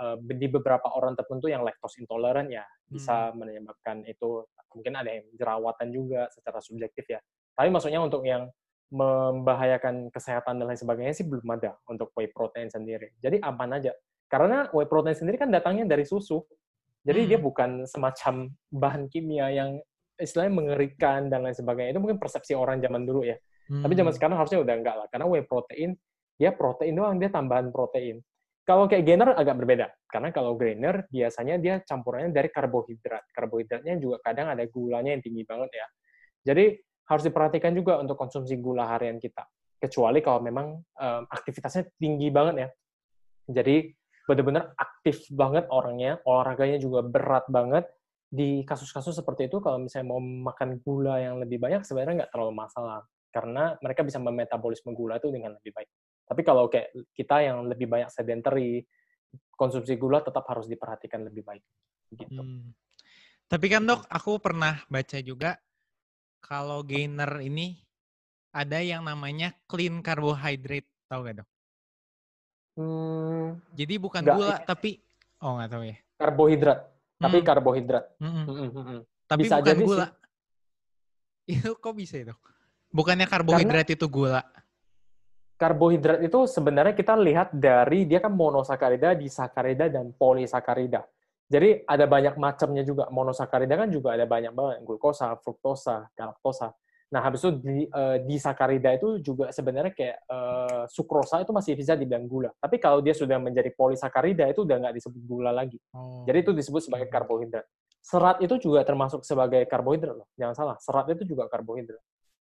uh, 0.00 0.16
di 0.20 0.48
beberapa 0.48 0.88
orang 0.96 1.18
tertentu 1.18 1.50
yang 1.50 1.66
lactose 1.66 2.00
intoleran 2.00 2.48
ya 2.48 2.64
bisa 2.88 3.32
hmm. 3.32 3.36
menyebabkan 3.36 4.06
itu 4.08 4.44
mungkin 4.72 4.94
ada 4.96 5.10
yang 5.12 5.26
jerawatan 5.36 5.88
juga 5.92 6.28
secara 6.32 6.60
subjektif 6.60 7.04
ya. 7.08 7.20
Tapi 7.52 7.68
maksudnya 7.68 8.00
untuk 8.00 8.24
yang 8.24 8.48
membahayakan 8.92 10.12
kesehatan 10.12 10.60
dan 10.60 10.68
lain 10.68 10.76
sebagainya 10.76 11.16
sih 11.16 11.24
belum 11.24 11.48
ada 11.56 11.80
untuk 11.88 12.12
whey 12.12 12.28
protein 12.28 12.68
sendiri. 12.68 13.16
Jadi 13.20 13.40
aman 13.40 13.80
aja. 13.80 13.92
Karena 14.28 14.68
whey 14.72 14.84
protein 14.84 15.16
sendiri 15.16 15.40
kan 15.40 15.48
datangnya 15.48 15.88
dari 15.88 16.04
susu. 16.04 16.44
Jadi 17.02 17.24
hmm. 17.24 17.28
dia 17.28 17.38
bukan 17.40 17.70
semacam 17.88 18.52
bahan 18.68 19.08
kimia 19.08 19.48
yang 19.48 19.80
istilahnya 20.20 20.52
mengerikan 20.52 21.32
dan 21.32 21.44
lain 21.44 21.56
sebagainya. 21.56 21.96
Itu 21.96 22.00
mungkin 22.04 22.20
persepsi 22.20 22.52
orang 22.52 22.84
zaman 22.84 23.08
dulu 23.08 23.24
ya. 23.24 23.36
Hmm. 23.72 23.80
Tapi 23.80 23.92
zaman 23.96 24.12
hmm. 24.12 24.18
sekarang 24.20 24.36
harusnya 24.36 24.60
udah 24.60 24.74
enggak 24.76 24.96
lah. 25.00 25.06
Karena 25.08 25.26
whey 25.26 25.44
protein, 25.44 25.96
dia 26.36 26.52
protein 26.52 26.94
doang, 26.94 27.16
dia 27.16 27.32
tambahan 27.32 27.72
protein. 27.72 28.20
Kalau 28.62 28.86
kayak 28.86 29.02
gainer 29.02 29.34
agak 29.34 29.58
berbeda, 29.58 29.86
karena 30.06 30.30
kalau 30.30 30.54
gainer 30.54 31.02
biasanya 31.10 31.58
dia 31.58 31.82
campurannya 31.82 32.30
dari 32.30 32.46
karbohidrat. 32.46 33.26
Karbohidratnya 33.34 33.98
juga 33.98 34.22
kadang 34.22 34.54
ada 34.54 34.62
gulanya 34.70 35.18
yang 35.18 35.22
tinggi 35.22 35.42
banget 35.42 35.70
ya. 35.74 35.86
Jadi 36.46 36.78
harus 37.10 37.24
diperhatikan 37.26 37.74
juga 37.74 37.98
untuk 37.98 38.14
konsumsi 38.14 38.54
gula 38.62 38.86
harian 38.86 39.18
kita. 39.18 39.42
Kecuali 39.82 40.22
kalau 40.22 40.38
memang 40.46 40.78
um, 40.78 41.22
aktivitasnya 41.26 41.90
tinggi 41.98 42.30
banget 42.30 42.54
ya. 42.54 42.68
Jadi 43.50 43.90
benar-benar 44.30 44.78
aktif 44.78 45.26
banget 45.34 45.66
orangnya, 45.74 46.22
olahraganya 46.22 46.78
juga 46.78 47.02
berat 47.02 47.50
banget. 47.50 47.90
Di 48.32 48.64
kasus-kasus 48.64 49.18
seperti 49.18 49.50
itu, 49.50 49.60
kalau 49.60 49.82
misalnya 49.82 50.08
mau 50.08 50.22
makan 50.22 50.80
gula 50.80 51.20
yang 51.20 51.36
lebih 51.42 51.60
banyak, 51.60 51.84
sebenarnya 51.84 52.24
nggak 52.24 52.32
terlalu 52.32 52.54
masalah. 52.54 53.02
Karena 53.28 53.74
mereka 53.82 54.06
bisa 54.06 54.22
memetabolisme 54.22 54.94
gula 54.94 55.18
itu 55.18 55.28
dengan 55.34 55.58
lebih 55.58 55.74
baik. 55.74 55.90
Tapi 56.32 56.48
kalau 56.48 56.64
kayak 56.72 56.96
kita 57.12 57.44
yang 57.44 57.68
lebih 57.68 57.84
banyak 57.84 58.08
sedentary, 58.08 58.88
konsumsi 59.52 60.00
gula 60.00 60.24
tetap 60.24 60.48
harus 60.48 60.64
diperhatikan 60.64 61.28
lebih 61.28 61.44
baik. 61.44 61.60
Gitu. 62.08 62.40
Hmm. 62.40 62.72
Tapi 63.52 63.68
kan 63.68 63.84
dok, 63.84 64.08
aku 64.08 64.40
pernah 64.40 64.80
baca 64.88 65.20
juga 65.20 65.60
kalau 66.40 66.80
gainer 66.88 67.28
ini 67.44 67.76
ada 68.48 68.80
yang 68.80 69.04
namanya 69.04 69.52
clean 69.68 70.00
carbohydrate, 70.00 70.88
tahu 71.04 71.20
gak 71.28 71.44
dok? 71.44 71.48
Hmm, 72.80 73.60
Jadi 73.76 73.94
bukan 74.00 74.24
gak, 74.24 74.32
gula, 74.32 74.56
tapi 74.64 75.04
oh 75.44 75.60
nggak 75.60 75.68
tahu 75.68 75.84
ya. 75.84 75.96
Karbohidrat, 76.16 76.78
hmm. 76.80 77.22
tapi 77.28 77.38
karbohidrat. 77.44 78.04
Hmm. 78.16 78.32
Hmm, 78.32 78.44
hmm, 78.48 78.72
hmm. 78.72 79.00
Tapi 79.28 79.42
bisa 79.44 79.60
bukan 79.60 79.78
gula. 79.84 80.06
Sih. 80.08 80.16
Itu 81.60 81.76
kok 81.76 81.92
bisa 81.92 82.16
itu? 82.16 82.32
Bukannya 82.88 83.28
karbohidrat 83.28 83.84
Karena, 83.84 83.96
itu 84.00 84.06
gula? 84.08 84.40
Karbohidrat 85.62 86.18
itu 86.26 86.50
sebenarnya 86.50 86.90
kita 86.90 87.14
lihat 87.14 87.54
dari 87.54 88.02
dia 88.02 88.18
kan 88.18 88.34
monosakarida, 88.34 89.14
disakarida, 89.14 89.86
dan 89.86 90.10
polisakarida. 90.10 91.06
Jadi 91.46 91.86
ada 91.86 92.02
banyak 92.10 92.34
macamnya 92.34 92.82
juga. 92.82 93.06
Monosakarida 93.14 93.78
kan 93.78 93.86
juga 93.86 94.18
ada 94.18 94.26
banyak 94.26 94.50
banget. 94.50 94.82
Glukosa, 94.82 95.38
fruktosa, 95.38 96.10
galaktosa. 96.18 96.74
Nah, 97.12 97.20
habis 97.20 97.44
itu 97.44 97.52
di, 97.60 97.84
uh, 97.92 98.18
disakarida 98.24 98.96
itu 98.96 99.20
juga 99.20 99.52
sebenarnya 99.52 99.92
kayak 99.92 100.18
uh, 100.32 100.82
sukrosa 100.88 101.44
itu 101.44 101.52
masih 101.52 101.76
bisa 101.76 101.92
dibilang 101.92 102.24
gula. 102.24 102.50
Tapi 102.56 102.80
kalau 102.80 103.04
dia 103.04 103.12
sudah 103.12 103.36
menjadi 103.36 103.68
polisakarida 103.76 104.48
itu 104.48 104.64
udah 104.64 104.76
nggak 104.80 104.96
disebut 104.96 105.20
gula 105.28 105.52
lagi. 105.52 105.76
Oh. 105.92 106.24
Jadi 106.24 106.40
itu 106.40 106.50
disebut 106.56 106.88
sebagai 106.88 107.12
karbohidrat. 107.12 107.68
Serat 108.02 108.40
itu 108.40 108.58
juga 108.58 108.82
termasuk 108.82 109.22
sebagai 109.28 109.62
karbohidrat 109.68 110.24
loh. 110.24 110.28
Jangan 110.40 110.54
salah, 110.56 110.76
serat 110.80 111.06
itu 111.12 111.22
juga 111.36 111.46
karbohidrat. 111.52 112.00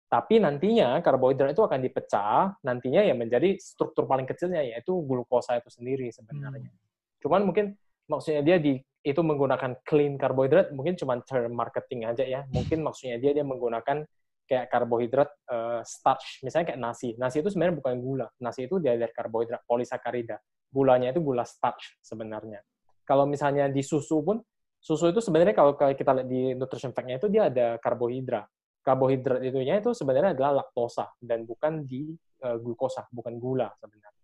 Tapi 0.09 0.41
nantinya 0.41 1.05
karbohidrat 1.05 1.53
itu 1.53 1.61
akan 1.61 1.85
dipecah, 1.85 2.57
nantinya 2.65 3.05
yang 3.05 3.21
menjadi 3.21 3.61
struktur 3.61 4.09
paling 4.09 4.25
kecilnya 4.25 4.65
yaitu 4.65 4.97
glukosa 5.05 5.61
itu 5.61 5.69
sendiri 5.69 6.09
sebenarnya. 6.09 6.73
Hmm. 6.73 7.21
Cuman 7.21 7.41
mungkin 7.45 7.77
maksudnya 8.09 8.41
dia 8.41 8.57
di 8.57 8.81
itu 9.05 9.21
menggunakan 9.21 9.85
clean 9.85 10.17
karbohidrat 10.17 10.73
mungkin 10.73 10.97
cuma 10.97 11.21
term 11.29 11.53
marketing 11.53 12.09
aja 12.09 12.25
ya. 12.25 12.41
Mungkin 12.49 12.81
maksudnya 12.81 13.21
dia 13.21 13.37
dia 13.37 13.45
menggunakan 13.45 14.09
kayak 14.49 14.73
karbohidrat 14.73 15.29
uh, 15.53 15.85
starch, 15.85 16.41
misalnya 16.41 16.73
kayak 16.73 16.81
nasi. 16.81 17.13
Nasi 17.21 17.45
itu 17.45 17.53
sebenarnya 17.53 17.77
bukan 17.85 17.95
gula. 18.01 18.27
Nasi 18.41 18.65
itu 18.65 18.81
dia 18.81 18.97
dari 18.97 19.13
karbohidrat 19.13 19.69
polisakarida. 19.69 20.41
Gulanya 20.73 21.13
itu 21.13 21.21
gula 21.21 21.45
starch 21.45 22.01
sebenarnya. 22.01 22.65
Kalau 23.05 23.29
misalnya 23.29 23.69
di 23.69 23.85
susu 23.85 24.25
pun, 24.25 24.41
susu 24.81 25.13
itu 25.13 25.21
sebenarnya 25.21 25.53
kalau 25.53 25.77
kita 25.77 26.13
lihat 26.17 26.29
di 26.29 26.57
nutrition 26.57 26.97
fact-nya 26.97 27.21
itu 27.21 27.29
dia 27.29 27.53
ada 27.53 27.77
karbohidrat. 27.77 28.49
Karbohidrat 28.89 29.45
itunya 29.45 29.85
itu 29.85 29.93
sebenarnya 29.93 30.33
adalah 30.33 30.65
laktosa 30.65 31.13
dan 31.21 31.45
bukan 31.45 31.85
di 31.85 32.09
uh, 32.41 32.57
glukosa, 32.57 33.05
bukan 33.13 33.37
gula 33.37 33.69
sebenarnya. 33.77 34.17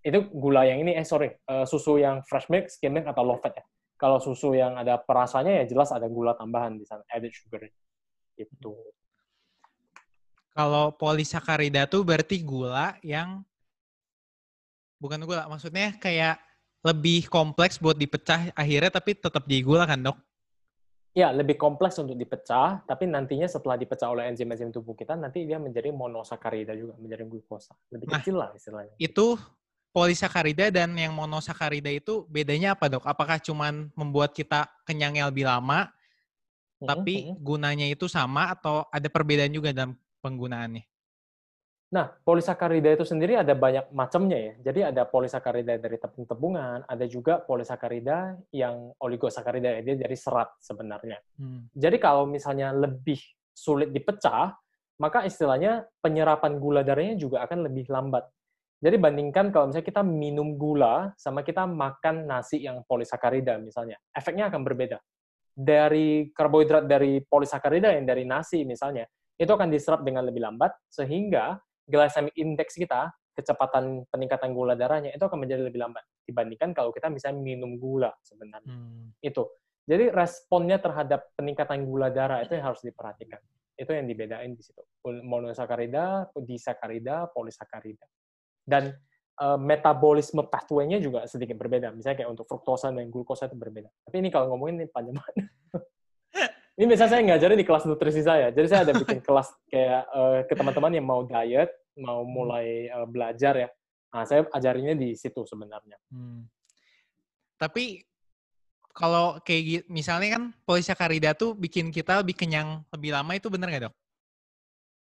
Itu 0.00 0.32
gula 0.32 0.64
yang 0.64 0.80
ini, 0.80 0.96
eh 0.96 1.04
sorry, 1.04 1.28
uh, 1.44 1.68
susu 1.68 2.00
yang 2.00 2.24
fresh 2.24 2.48
milk, 2.48 2.72
skim 2.72 2.96
milk, 2.96 3.04
atau 3.04 3.20
low 3.20 3.36
fat 3.36 3.60
ya. 3.60 3.64
Kalau 4.00 4.16
susu 4.16 4.56
yang 4.56 4.80
ada 4.80 4.96
perasanya 4.96 5.60
ya 5.60 5.64
jelas 5.68 5.92
ada 5.92 6.08
gula 6.08 6.32
tambahan 6.32 6.80
di 6.80 6.88
sana, 6.88 7.04
added 7.12 7.36
sugar. 7.36 7.68
Itu. 8.32 8.72
Kalau 10.56 10.96
polisakarida 10.96 11.84
tuh 11.84 12.00
berarti 12.00 12.40
gula 12.40 12.96
yang 13.04 13.44
bukan 14.96 15.20
gula, 15.28 15.44
maksudnya 15.52 15.92
kayak 16.00 16.40
lebih 16.80 17.28
kompleks 17.28 17.76
buat 17.76 17.98
dipecah 17.98 18.56
akhirnya 18.56 18.88
tapi 18.88 19.20
tetap 19.20 19.44
jadi 19.44 19.60
gula 19.60 19.84
kan, 19.84 20.00
Dok? 20.00 20.16
Ya, 21.18 21.34
lebih 21.34 21.58
kompleks 21.58 21.98
untuk 21.98 22.14
dipecah, 22.14 22.86
tapi 22.86 23.10
nantinya 23.10 23.50
setelah 23.50 23.74
dipecah 23.74 24.06
oleh 24.06 24.30
enzim-enzim 24.30 24.70
tubuh 24.70 24.94
kita, 24.94 25.18
nanti 25.18 25.42
dia 25.42 25.58
menjadi 25.58 25.90
monosakarida 25.90 26.78
juga, 26.78 26.94
menjadi 26.94 27.26
glukosa. 27.26 27.74
Lebih 27.90 28.06
nah, 28.06 28.22
kecil 28.22 28.34
lah 28.38 28.54
istilahnya. 28.54 28.94
Itu 29.02 29.34
polisakarida 29.90 30.70
dan 30.70 30.94
yang 30.94 31.10
monosakarida 31.18 31.90
itu 31.90 32.22
bedanya 32.30 32.78
apa, 32.78 32.86
Dok? 32.86 33.02
Apakah 33.02 33.42
cuman 33.42 33.90
membuat 33.98 34.30
kita 34.30 34.70
kenyang 34.86 35.18
lebih 35.26 35.42
lama, 35.42 35.90
tapi 36.78 37.34
gunanya 37.42 37.90
itu 37.90 38.06
sama 38.06 38.54
atau 38.54 38.86
ada 38.94 39.10
perbedaan 39.10 39.50
juga 39.50 39.74
dalam 39.74 39.98
penggunaannya? 40.22 40.86
Nah, 41.88 42.12
polisakarida 42.20 42.92
itu 42.92 43.08
sendiri 43.08 43.40
ada 43.40 43.56
banyak 43.56 43.88
macamnya 43.96 44.36
ya. 44.36 44.52
Jadi 44.68 44.80
ada 44.92 45.08
polisakarida 45.08 45.80
dari 45.80 45.96
tepung-tepungan, 45.96 46.84
ada 46.84 47.04
juga 47.08 47.40
polisakarida 47.40 48.36
yang 48.52 48.92
oligosakarida, 49.00 49.80
dia 49.80 49.96
dari 49.96 50.12
serat 50.12 50.52
sebenarnya. 50.60 51.16
Hmm. 51.40 51.64
Jadi 51.72 51.96
kalau 51.96 52.28
misalnya 52.28 52.76
lebih 52.76 53.16
sulit 53.56 53.88
dipecah, 53.88 54.52
maka 55.00 55.24
istilahnya 55.24 55.88
penyerapan 56.04 56.60
gula 56.60 56.84
darahnya 56.84 57.16
juga 57.16 57.40
akan 57.48 57.72
lebih 57.72 57.88
lambat. 57.88 58.28
Jadi 58.78 58.94
bandingkan 59.00 59.48
kalau 59.48 59.72
misalnya 59.72 59.88
kita 59.88 60.02
minum 60.04 60.54
gula 60.60 61.16
sama 61.16 61.40
kita 61.42 61.64
makan 61.66 62.28
nasi 62.28 62.62
yang 62.68 62.84
polisakarida 62.84 63.56
misalnya, 63.56 63.96
efeknya 64.12 64.52
akan 64.52 64.60
berbeda. 64.60 65.00
Dari 65.56 66.30
karbohidrat 66.30 66.86
dari 66.86 67.18
polisakarida 67.24 67.96
yang 67.96 68.06
dari 68.06 68.22
nasi 68.28 68.62
misalnya, 68.62 69.08
itu 69.40 69.50
akan 69.50 69.72
diserap 69.72 70.06
dengan 70.06 70.26
lebih 70.26 70.42
lambat 70.42 70.74
sehingga 70.86 71.58
glycemic 71.88 72.36
index 72.36 72.76
kita 72.76 73.10
kecepatan 73.38 74.02
peningkatan 74.10 74.50
gula 74.50 74.74
darahnya 74.74 75.14
itu 75.14 75.22
akan 75.22 75.46
menjadi 75.46 75.62
lebih 75.70 75.78
lambat 75.78 76.02
dibandingkan 76.26 76.74
kalau 76.74 76.90
kita 76.90 77.06
misalnya 77.06 77.38
minum 77.38 77.78
gula 77.78 78.10
sebenarnya. 78.26 78.74
Hmm. 78.74 79.14
itu. 79.22 79.46
Jadi 79.88 80.12
responnya 80.12 80.76
terhadap 80.76 81.32
peningkatan 81.32 81.88
gula 81.88 82.12
darah 82.12 82.44
itu 82.44 82.52
yang 82.52 82.68
harus 82.68 82.84
diperhatikan. 82.84 83.40
Itu 83.72 83.96
yang 83.96 84.04
dibedain 84.04 84.52
di 84.52 84.60
situ. 84.60 84.84
Monosakarida 85.24 86.28
disakarida 86.44 87.32
polisakarida. 87.32 88.04
Dan 88.68 88.92
uh, 89.40 89.56
metabolisme 89.56 90.44
pathway-nya 90.44 91.00
juga 91.00 91.24
sedikit 91.24 91.56
berbeda. 91.56 91.88
Misalnya 91.96 92.20
kayak 92.20 92.30
untuk 92.36 92.44
fruktosa 92.44 92.92
dan 92.92 93.08
glukosa 93.08 93.48
itu 93.48 93.56
berbeda. 93.56 93.88
Tapi 93.88 94.16
ini 94.20 94.28
kalau 94.28 94.52
ngomongin 94.52 94.84
ini 94.84 94.86
panjang 94.92 95.16
banget 95.16 95.48
Ini 96.78 96.86
biasanya 96.86 97.10
saya 97.10 97.22
ngajarin 97.26 97.58
di 97.58 97.66
kelas 97.66 97.84
nutrisi 97.90 98.22
saya. 98.22 98.54
Jadi 98.54 98.66
saya 98.70 98.86
ada 98.86 98.94
bikin 98.94 99.18
kelas 99.26 99.50
kayak 99.66 100.02
uh, 100.14 100.38
ke 100.46 100.54
teman-teman 100.54 100.94
yang 100.94 101.06
mau 101.10 101.26
diet, 101.26 101.74
mau 101.98 102.22
hmm. 102.22 102.30
mulai 102.30 102.86
uh, 102.94 103.02
belajar 103.02 103.66
ya. 103.66 103.68
Nah, 104.14 104.22
saya 104.22 104.46
ajarinnya 104.54 104.94
di 104.94 105.18
situ 105.18 105.42
sebenarnya. 105.42 105.98
Hmm. 106.14 106.46
Tapi 107.58 108.06
kalau 108.94 109.42
kayak 109.42 109.90
misalnya 109.90 110.38
kan 110.38 110.44
polisakarida 110.62 111.34
tuh 111.34 111.58
bikin 111.58 111.90
kita 111.90 112.22
lebih 112.22 112.38
kenyang 112.38 112.86
lebih 112.94 113.10
lama 113.10 113.34
itu 113.34 113.50
benar 113.50 113.74
nggak 113.74 113.84
dok? 113.90 113.96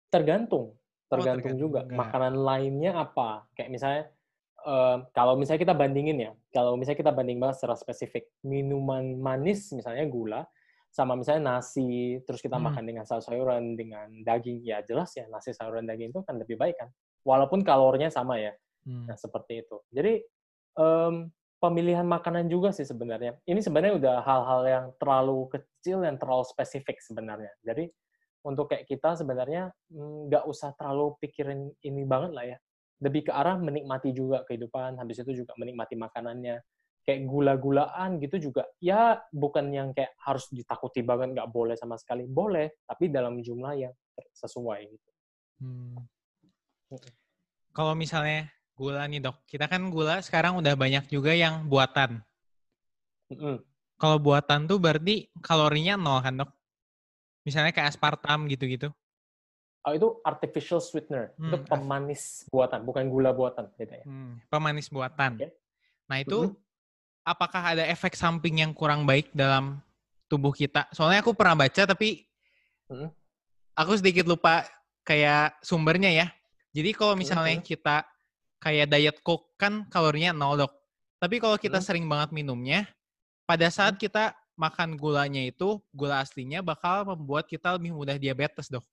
Tergantung, 0.08 0.64
tergantung, 1.12 1.12
oh, 1.12 1.20
tergantung 1.20 1.56
juga. 1.60 1.80
Enggak. 1.84 1.96
Makanan 2.00 2.34
lainnya 2.40 2.92
apa? 2.96 3.44
Kayak 3.52 3.68
misalnya 3.68 4.02
uh, 4.64 5.04
kalau 5.12 5.36
misalnya 5.36 5.60
kita 5.60 5.76
bandingin 5.76 6.18
ya, 6.24 6.32
kalau 6.56 6.80
misalnya 6.80 7.04
kita 7.04 7.12
banding 7.12 7.36
banget 7.36 7.60
secara 7.60 7.76
spesifik, 7.76 8.32
minuman 8.40 9.20
manis 9.20 9.68
misalnya 9.76 10.08
gula, 10.08 10.48
sama 10.90 11.14
misalnya 11.14 11.56
nasi 11.56 12.18
terus 12.26 12.42
kita 12.42 12.58
hmm. 12.58 12.66
makan 12.66 12.84
dengan 12.84 13.04
sayur-sayuran 13.06 13.78
dengan 13.78 14.10
daging 14.26 14.66
ya 14.66 14.82
jelas 14.82 15.14
ya 15.14 15.22
nasi 15.30 15.54
sayuran 15.54 15.86
daging 15.86 16.10
itu 16.10 16.20
kan 16.26 16.34
lebih 16.36 16.58
baik 16.58 16.74
kan. 16.76 16.90
Walaupun 17.22 17.62
kalorinya 17.62 18.10
sama 18.10 18.42
ya. 18.42 18.52
Hmm. 18.80 19.04
nah 19.06 19.16
seperti 19.16 19.60
itu. 19.60 19.76
Jadi 19.92 20.24
um, 20.80 21.28
pemilihan 21.60 22.08
makanan 22.08 22.48
juga 22.48 22.72
sih 22.72 22.88
sebenarnya. 22.88 23.36
Ini 23.44 23.60
sebenarnya 23.60 23.94
udah 24.00 24.16
hal-hal 24.24 24.60
yang 24.64 24.84
terlalu 24.96 25.52
kecil 25.52 26.00
yang 26.02 26.16
terlalu 26.16 26.48
spesifik 26.48 26.96
sebenarnya. 27.04 27.52
Jadi 27.60 27.92
untuk 28.40 28.72
kayak 28.72 28.88
kita 28.88 29.20
sebenarnya 29.20 29.68
mm, 29.92 30.32
nggak 30.32 30.44
usah 30.48 30.72
terlalu 30.80 31.14
pikirin 31.20 31.68
ini 31.84 32.02
banget 32.08 32.32
lah 32.32 32.44
ya. 32.56 32.58
Lebih 33.04 33.28
ke 33.28 33.32
arah 33.32 33.60
menikmati 33.60 34.16
juga 34.16 34.44
kehidupan 34.48 34.96
habis 34.96 35.20
itu 35.20 35.44
juga 35.44 35.52
menikmati 35.60 35.96
makanannya 35.96 36.60
kayak 37.10 37.26
gula-gulaan 37.26 38.22
gitu 38.22 38.38
juga 38.38 38.70
ya 38.78 39.18
bukan 39.34 39.66
yang 39.74 39.90
kayak 39.90 40.14
harus 40.22 40.46
ditakuti 40.54 41.02
banget 41.02 41.34
nggak 41.34 41.50
boleh 41.50 41.74
sama 41.74 41.98
sekali 41.98 42.22
boleh 42.22 42.86
tapi 42.86 43.10
dalam 43.10 43.42
jumlah 43.42 43.74
yang 43.74 43.90
sesuai 44.30 44.80
gitu. 44.86 45.10
Hmm. 45.58 45.98
Kalau 47.74 47.98
misalnya 47.98 48.46
gula 48.78 49.10
nih 49.10 49.18
dok, 49.18 49.42
kita 49.50 49.66
kan 49.66 49.90
gula 49.90 50.22
sekarang 50.22 50.54
udah 50.62 50.78
banyak 50.78 51.10
juga 51.10 51.34
yang 51.34 51.66
buatan. 51.66 52.22
Hmm. 53.34 53.58
Kalau 53.98 54.22
buatan 54.22 54.70
tuh 54.70 54.78
berarti 54.78 55.26
kalorinya 55.42 55.98
nol 55.98 56.22
kan 56.22 56.34
dok? 56.38 56.50
Misalnya 57.42 57.74
kayak 57.74 57.90
aspartam 57.90 58.46
gitu-gitu. 58.46 58.94
Oh, 59.80 59.96
itu 59.96 60.20
artificial 60.28 60.76
sweetener, 60.76 61.32
hmm. 61.40 61.48
itu 61.48 61.56
pemanis 61.64 62.44
buatan, 62.52 62.84
bukan 62.84 63.08
gula 63.08 63.32
buatan, 63.32 63.64
gitu 63.80 63.88
ya. 63.88 64.04
Hmm, 64.04 64.36
pemanis 64.52 64.92
buatan. 64.92 65.40
Okay. 65.40 65.56
Nah 66.04 66.20
itu 66.20 66.38
-hmm 66.52 66.69
apakah 67.24 67.76
ada 67.76 67.84
efek 67.86 68.16
samping 68.16 68.64
yang 68.64 68.72
kurang 68.72 69.04
baik 69.04 69.30
dalam 69.32 69.80
tubuh 70.26 70.52
kita? 70.54 70.88
Soalnya 70.94 71.20
aku 71.20 71.36
pernah 71.36 71.56
baca 71.56 71.82
tapi 71.84 72.24
hmm? 72.88 73.08
aku 73.76 73.92
sedikit 73.98 74.26
lupa 74.26 74.66
kayak 75.04 75.58
sumbernya 75.64 76.10
ya. 76.12 76.26
Jadi 76.70 76.90
kalau 76.94 77.18
misalnya 77.18 77.58
Hmm. 77.58 77.66
kita 77.66 78.06
kayak 78.62 78.86
diet 78.92 79.18
coke 79.24 79.56
kan 79.58 79.88
kalorinya 79.90 80.30
nol 80.30 80.54
dok. 80.54 80.72
Tapi 81.18 81.36
kalau 81.42 81.56
kita 81.58 81.82
Hmm. 81.82 81.86
sering 81.86 82.06
banget 82.06 82.30
minumnya, 82.32 82.88
pada 83.44 83.66
saat 83.68 83.98
kita 83.98 84.32
makan 84.54 84.94
gulanya 84.94 85.40
itu, 85.40 85.80
gula 85.90 86.20
aslinya 86.20 86.60
bakal 86.60 87.08
membuat 87.08 87.48
kita 87.48 87.74
lebih 87.74 87.96
mudah 87.96 88.20
diabetes 88.20 88.68
dok. 88.68 88.84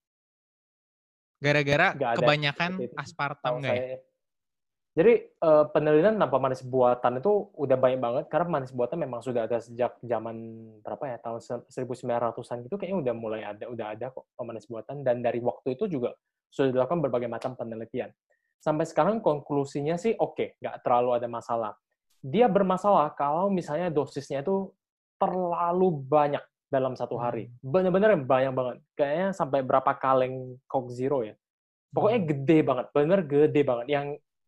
Gara-gara 1.38 1.93
kebanyakan 2.17 2.82
aspartam 2.97 3.61
nggak 3.61 3.75
ya? 3.78 3.97
Jadi 4.98 5.14
eh, 5.30 5.66
penelitian 5.70 6.18
tanpa 6.18 6.41
manis 6.41 6.66
buatan 6.66 7.22
itu 7.22 7.54
udah 7.54 7.78
banyak 7.78 8.02
banget 8.02 8.26
karena 8.34 8.50
manis 8.50 8.74
buatan 8.74 8.98
memang 8.98 9.22
sudah 9.22 9.45
ada 9.45 9.62
sejak 9.62 9.93
zaman 10.02 10.36
berapa 10.82 11.14
ya 11.14 11.18
tahun 11.22 11.38
se- 11.38 11.70
1900-an 11.70 12.66
gitu 12.66 12.82
kayaknya 12.82 12.98
udah 13.06 13.14
mulai 13.14 13.45
ada 13.45 13.70
udah 13.70 13.93
ada 13.93 14.10
kok 14.10 14.26
pemanis 14.34 14.66
buatan 14.66 15.06
dan 15.06 15.22
dari 15.22 15.38
waktu 15.38 15.78
itu 15.78 15.86
juga 15.86 16.18
sudah 16.50 16.74
dilakukan 16.74 16.98
berbagai 17.06 17.30
macam 17.30 17.54
penelitian. 17.54 18.10
Sampai 18.58 18.89
sekarang 18.89 19.22
konklusinya 19.22 20.02
sih 20.02 20.18
oke, 20.18 20.58
nggak 20.58 20.82
terlalu 20.82 21.14
ada 21.14 21.30
masalah. 21.30 21.78
Dia 22.26 22.50
bermasalah 22.50 23.14
kalau 23.14 23.54
misalnya 23.54 23.93
dosisnya 23.93 24.41
itu 24.41 24.74
terlalu 25.22 25.93
banyak 25.93 26.41
dalam 26.74 26.98
satu 26.98 27.22
hari. 27.22 27.54
Bener-bener 27.62 28.18
banyak 28.18 28.50
banget. 28.50 28.78
Kayaknya 28.98 29.30
sampai 29.38 29.62
berapa 29.62 29.93
kaleng 30.02 30.58
Coke 30.66 30.89
Zero 30.89 31.22
ya. 31.22 31.38
Pokoknya 31.93 32.20
gede 32.34 32.58
banget, 32.66 32.86
bener 32.91 33.20
gede 33.24 33.62
banget. 33.62 33.86
Yang 33.93 34.08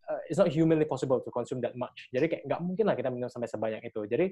uh, 0.10 0.22
it's 0.28 0.42
not 0.42 0.50
humanly 0.50 0.90
possible 0.90 1.22
to 1.22 1.30
consume 1.30 1.62
that 1.62 1.78
much. 1.78 2.10
Jadi 2.10 2.26
kayak 2.26 2.44
nggak 2.50 2.62
mungkin 2.66 2.86
lah 2.90 2.96
kita 2.98 3.14
minum 3.14 3.30
sampai 3.30 3.48
sebanyak 3.48 3.86
itu. 3.86 4.02
Jadi 4.10 4.26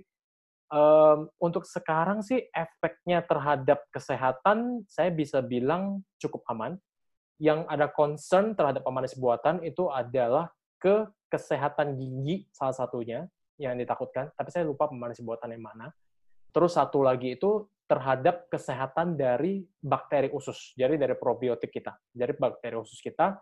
um, 0.74 1.30
untuk 1.38 1.64
sekarang 1.64 2.26
sih 2.26 2.50
efeknya 2.50 3.22
terhadap 3.24 3.86
kesehatan 3.94 4.84
saya 4.90 5.14
bisa 5.14 5.40
bilang 5.46 6.02
cukup 6.18 6.42
aman. 6.50 6.76
Yang 7.38 7.70
ada 7.70 7.86
concern 7.94 8.58
terhadap 8.58 8.82
pemanis 8.82 9.14
buatan 9.14 9.62
itu 9.62 9.94
adalah 9.94 10.50
ke 10.82 11.06
kesehatan 11.30 11.94
gigi 11.94 12.50
salah 12.50 12.74
satunya 12.74 13.30
yang 13.62 13.78
ditakutkan. 13.78 14.34
Tapi 14.34 14.50
saya 14.50 14.66
lupa 14.66 14.90
pemanis 14.90 15.22
buatan 15.22 15.54
yang 15.54 15.62
mana. 15.62 15.94
Terus 16.50 16.74
satu 16.74 17.06
lagi 17.06 17.38
itu 17.38 17.70
terhadap 17.86 18.50
kesehatan 18.50 19.14
dari 19.14 19.62
bakteri 19.78 20.34
usus. 20.34 20.74
Jadi 20.74 20.98
dari 20.98 21.14
probiotik 21.14 21.70
kita. 21.70 21.94
Dari 22.10 22.34
bakteri 22.34 22.82
usus 22.82 22.98
kita 23.06 23.38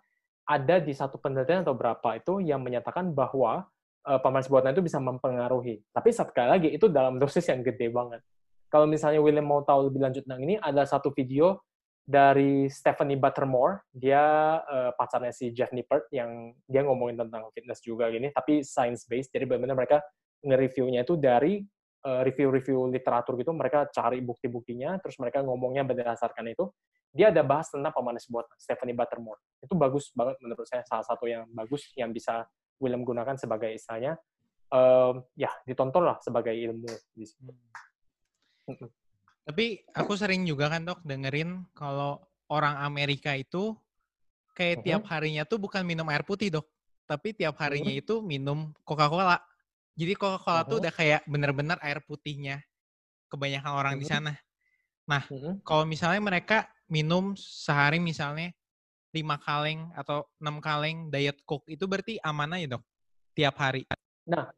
ada 0.45 0.77
di 0.77 0.93
satu 0.93 1.17
penelitian 1.17 1.65
atau 1.65 1.73
berapa 1.73 2.21
itu 2.21 2.39
yang 2.41 2.61
menyatakan 2.61 3.11
bahwa 3.11 3.65
uh, 4.05 4.19
pemanis 4.21 4.47
buatan 4.47 4.77
itu 4.77 4.85
bisa 4.85 5.01
mempengaruhi. 5.01 5.81
Tapi 5.89 6.09
sekali 6.13 6.49
lagi 6.49 6.69
itu 6.71 6.85
dalam 6.87 7.17
dosis 7.17 7.45
yang 7.49 7.65
gede 7.65 7.89
banget. 7.89 8.21
Kalau 8.69 8.85
misalnya 8.85 9.21
William 9.21 9.45
mau 9.45 9.65
tahu 9.65 9.89
lebih 9.89 10.05
lanjut 10.05 10.25
tentang 10.25 10.41
ini, 10.45 10.55
ada 10.61 10.85
satu 10.85 11.09
video 11.13 11.61
dari 12.05 12.69
Stephanie 12.69 13.17
Buttermore, 13.17 13.81
dia 13.89 14.21
uh, 14.61 14.93
pacarnya 14.93 15.33
si 15.33 15.49
Jeff 15.49 15.73
Nippert 15.73 16.05
yang 16.13 16.53
dia 16.69 16.85
ngomongin 16.85 17.25
tentang 17.25 17.49
fitness 17.49 17.81
juga 17.81 18.13
gini, 18.13 18.29
tapi 18.29 18.61
science 18.61 19.09
based. 19.09 19.33
Jadi 19.33 19.49
benar-benar 19.49 19.73
mereka 19.73 19.97
nge-reviewnya 20.45 21.01
itu 21.01 21.17
dari 21.17 21.65
review-review 22.05 22.93
literatur 22.93 23.33
gitu, 23.41 23.49
mereka 23.49 23.89
cari 23.89 24.21
bukti-buktinya, 24.21 25.01
terus 25.01 25.17
mereka 25.17 25.41
ngomongnya 25.41 25.81
berdasarkan 25.81 26.45
itu. 26.53 26.69
Dia 27.09 27.33
ada 27.33 27.41
bahas 27.41 27.71
tentang 27.73 27.95
pemanis 27.95 28.29
buatan 28.29 28.53
Stephanie 28.61 28.93
Buttermore. 28.93 29.41
Itu 29.63 29.73
bagus 29.73 30.13
banget 30.13 30.37
menurut 30.43 30.67
saya, 30.69 30.85
salah 30.85 31.01
satu 31.01 31.25
yang 31.25 31.49
bagus 31.49 31.89
yang 31.97 32.13
bisa 32.13 32.45
William 32.77 33.01
gunakan 33.01 33.33
sebagai 33.39 33.73
istilahnya, 33.73 34.19
um, 34.69 35.25
ya 35.33 35.49
ditonton 35.65 36.05
lah 36.05 36.19
sebagai 36.21 36.53
ilmu 36.53 36.91
di 37.15 37.25
situ. 37.25 37.49
Mm-mm. 38.69 38.89
Tapi 39.45 39.85
aku 39.93 40.13
sering 40.17 40.45
juga 40.45 40.69
kan 40.69 40.85
dok 40.85 41.05
dengerin 41.05 41.69
kalau 41.73 42.21
orang 42.49 42.81
Amerika 42.81 43.33
itu 43.37 43.73
kayak 44.53 44.81
Mhm. 44.81 44.85
tiap 44.85 45.03
harinya 45.09 45.43
tuh 45.45 45.57
bukan 45.57 45.85
minum 45.85 46.05
air 46.09 46.21
putih 46.25 46.49
dok, 46.53 46.67
tapi 47.05 47.33
tiap 47.33 47.57
harinya 47.61 47.93
Mhm. 47.93 48.01
itu 48.01 48.15
minum 48.21 48.73
Coca-Cola. 48.85 49.37
Jadi 49.95 50.13
Coca-Cola 50.19 50.67
tuh 50.67 50.77
Mhm. 50.77 50.81
udah 50.83 50.93
kayak 50.93 51.21
bener-bener 51.23 51.77
air 51.79 52.03
putihnya 52.03 52.59
kebanyakan 53.31 53.73
orang 53.73 53.93
di 53.95 54.05
Mhm. 54.05 54.11
sana. 54.11 54.33
Nah, 55.07 55.23
Mm-mm. 55.31 55.63
kalau 55.63 55.87
misalnya 55.87 56.19
mereka 56.19 56.67
minum 56.91 57.33
sehari 57.39 57.97
misalnya 57.97 58.51
lima 59.15 59.39
kaleng 59.39 59.87
atau 59.95 60.27
enam 60.43 60.59
kaleng 60.59 61.07
diet 61.07 61.39
coke 61.47 61.71
itu 61.71 61.87
berarti 61.87 62.19
aman 62.19 62.59
aja 62.59 62.75
dok 62.75 62.83
tiap 63.31 63.55
hari. 63.55 63.87
Nah, 64.27 64.51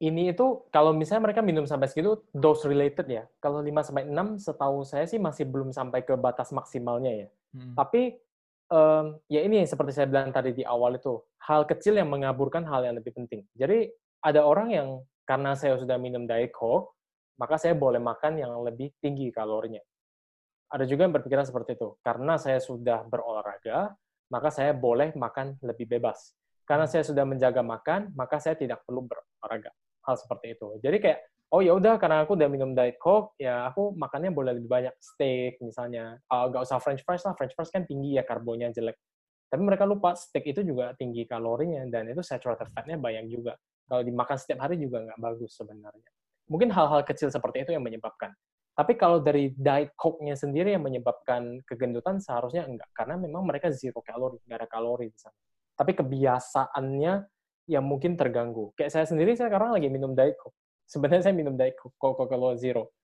ini 0.00 0.32
itu 0.32 0.64
kalau 0.72 0.96
misalnya 0.96 1.28
mereka 1.28 1.44
minum 1.44 1.68
sampai 1.68 1.92
segitu 1.92 2.24
dose 2.32 2.64
related 2.64 3.04
ya. 3.04 3.28
Kalau 3.44 3.60
5 3.60 3.84
sampai 3.84 4.08
6 4.08 4.40
setahu 4.40 4.88
saya 4.88 5.04
sih 5.04 5.20
masih 5.20 5.44
belum 5.44 5.68
sampai 5.76 6.00
ke 6.00 6.16
batas 6.16 6.48
maksimalnya 6.48 7.12
ya. 7.12 7.28
Hmm. 7.52 7.76
Tapi 7.76 8.16
em, 8.72 9.04
ya 9.28 9.40
ini 9.44 9.68
seperti 9.68 9.92
saya 9.92 10.08
bilang 10.08 10.32
tadi 10.32 10.56
di 10.56 10.64
awal 10.64 10.96
itu, 10.96 11.20
hal 11.44 11.68
kecil 11.68 12.00
yang 12.00 12.08
mengaburkan 12.08 12.64
hal 12.64 12.88
yang 12.88 12.96
lebih 12.96 13.12
penting. 13.12 13.44
Jadi 13.52 13.92
ada 14.22 14.40
orang 14.42 14.68
yang 14.74 14.88
karena 15.28 15.52
saya 15.52 15.76
sudah 15.76 16.00
minum 16.00 16.24
Diet 16.24 16.50
Coke, 16.56 16.96
maka 17.38 17.60
saya 17.60 17.76
boleh 17.76 18.02
makan 18.02 18.40
yang 18.40 18.52
lebih 18.64 18.90
tinggi 18.98 19.30
kalorinya. 19.30 19.80
Ada 20.68 20.84
juga 20.84 21.06
yang 21.06 21.14
berpikiran 21.14 21.46
seperti 21.46 21.78
itu. 21.78 21.96
Karena 22.02 22.36
saya 22.36 22.58
sudah 22.60 23.06
berolahraga, 23.06 23.94
maka 24.28 24.48
saya 24.52 24.74
boleh 24.76 25.14
makan 25.16 25.56
lebih 25.64 25.88
bebas. 25.88 26.34
Karena 26.68 26.84
saya 26.84 27.06
sudah 27.06 27.24
menjaga 27.24 27.64
makan, 27.64 28.12
maka 28.12 28.36
saya 28.36 28.58
tidak 28.58 28.84
perlu 28.84 29.06
berolahraga. 29.08 29.72
Hal 30.04 30.16
seperti 30.20 30.56
itu. 30.56 30.76
Jadi 30.84 30.96
kayak, 31.00 31.20
oh 31.48 31.64
ya 31.64 31.72
udah 31.72 31.96
karena 31.96 32.24
aku 32.24 32.36
udah 32.36 32.48
minum 32.52 32.76
diet 32.76 33.00
coke, 33.00 33.32
ya 33.40 33.68
aku 33.72 33.96
makannya 33.96 34.28
boleh 34.28 34.52
lebih 34.60 34.68
banyak 34.68 34.94
steak 35.00 35.56
misalnya. 35.64 36.20
Uh, 36.28 36.52
gak 36.52 36.68
usah 36.68 36.76
french 36.82 37.00
fries 37.04 37.24
lah, 37.24 37.32
french 37.32 37.56
fries 37.56 37.72
kan 37.72 37.88
tinggi 37.88 38.20
ya 38.20 38.24
karbonya 38.26 38.68
jelek. 38.68 38.96
Tapi 39.48 39.62
mereka 39.64 39.88
lupa 39.88 40.12
steak 40.12 40.44
itu 40.44 40.60
juga 40.60 40.92
tinggi 41.00 41.24
kalorinya 41.24 41.80
dan 41.88 42.12
itu 42.12 42.20
saturated 42.20 42.68
fat-nya 42.68 43.00
banyak 43.00 43.32
juga. 43.32 43.56
Kalau 43.88 44.04
dimakan 44.04 44.36
setiap 44.36 44.68
hari 44.68 44.76
juga 44.76 45.00
nggak 45.00 45.18
bagus 45.18 45.56
sebenarnya. 45.56 46.10
Mungkin 46.48 46.68
hal-hal 46.72 47.02
kecil 47.04 47.32
seperti 47.32 47.64
itu 47.64 47.72
yang 47.72 47.84
menyebabkan. 47.84 48.36
Tapi 48.78 48.94
kalau 48.94 49.18
dari 49.18 49.50
diet 49.58 49.90
coke-nya 49.98 50.38
sendiri 50.38 50.70
yang 50.70 50.86
menyebabkan 50.86 51.66
kegendutan 51.66 52.22
seharusnya 52.22 52.62
enggak. 52.62 52.86
Karena 52.94 53.18
memang 53.18 53.42
mereka 53.42 53.74
zero 53.74 53.98
kalori, 54.04 54.38
nggak 54.46 54.58
ada 54.64 54.68
kalori 54.70 55.10
di 55.10 55.18
sana. 55.18 55.34
Tapi 55.74 55.98
kebiasaannya 55.98 57.12
yang 57.68 57.84
mungkin 57.84 58.14
terganggu. 58.14 58.70
Kayak 58.78 58.94
saya 58.94 59.06
sendiri, 59.10 59.34
saya 59.34 59.50
sekarang 59.52 59.74
lagi 59.74 59.90
minum 59.90 60.14
diet 60.14 60.38
coke. 60.40 60.54
Sebenarnya 60.88 61.26
saya 61.26 61.34
minum 61.36 61.58
diet 61.58 61.76
coke, 61.76 61.98
Coca-Cola 62.00 62.56
Zero. 62.56 62.94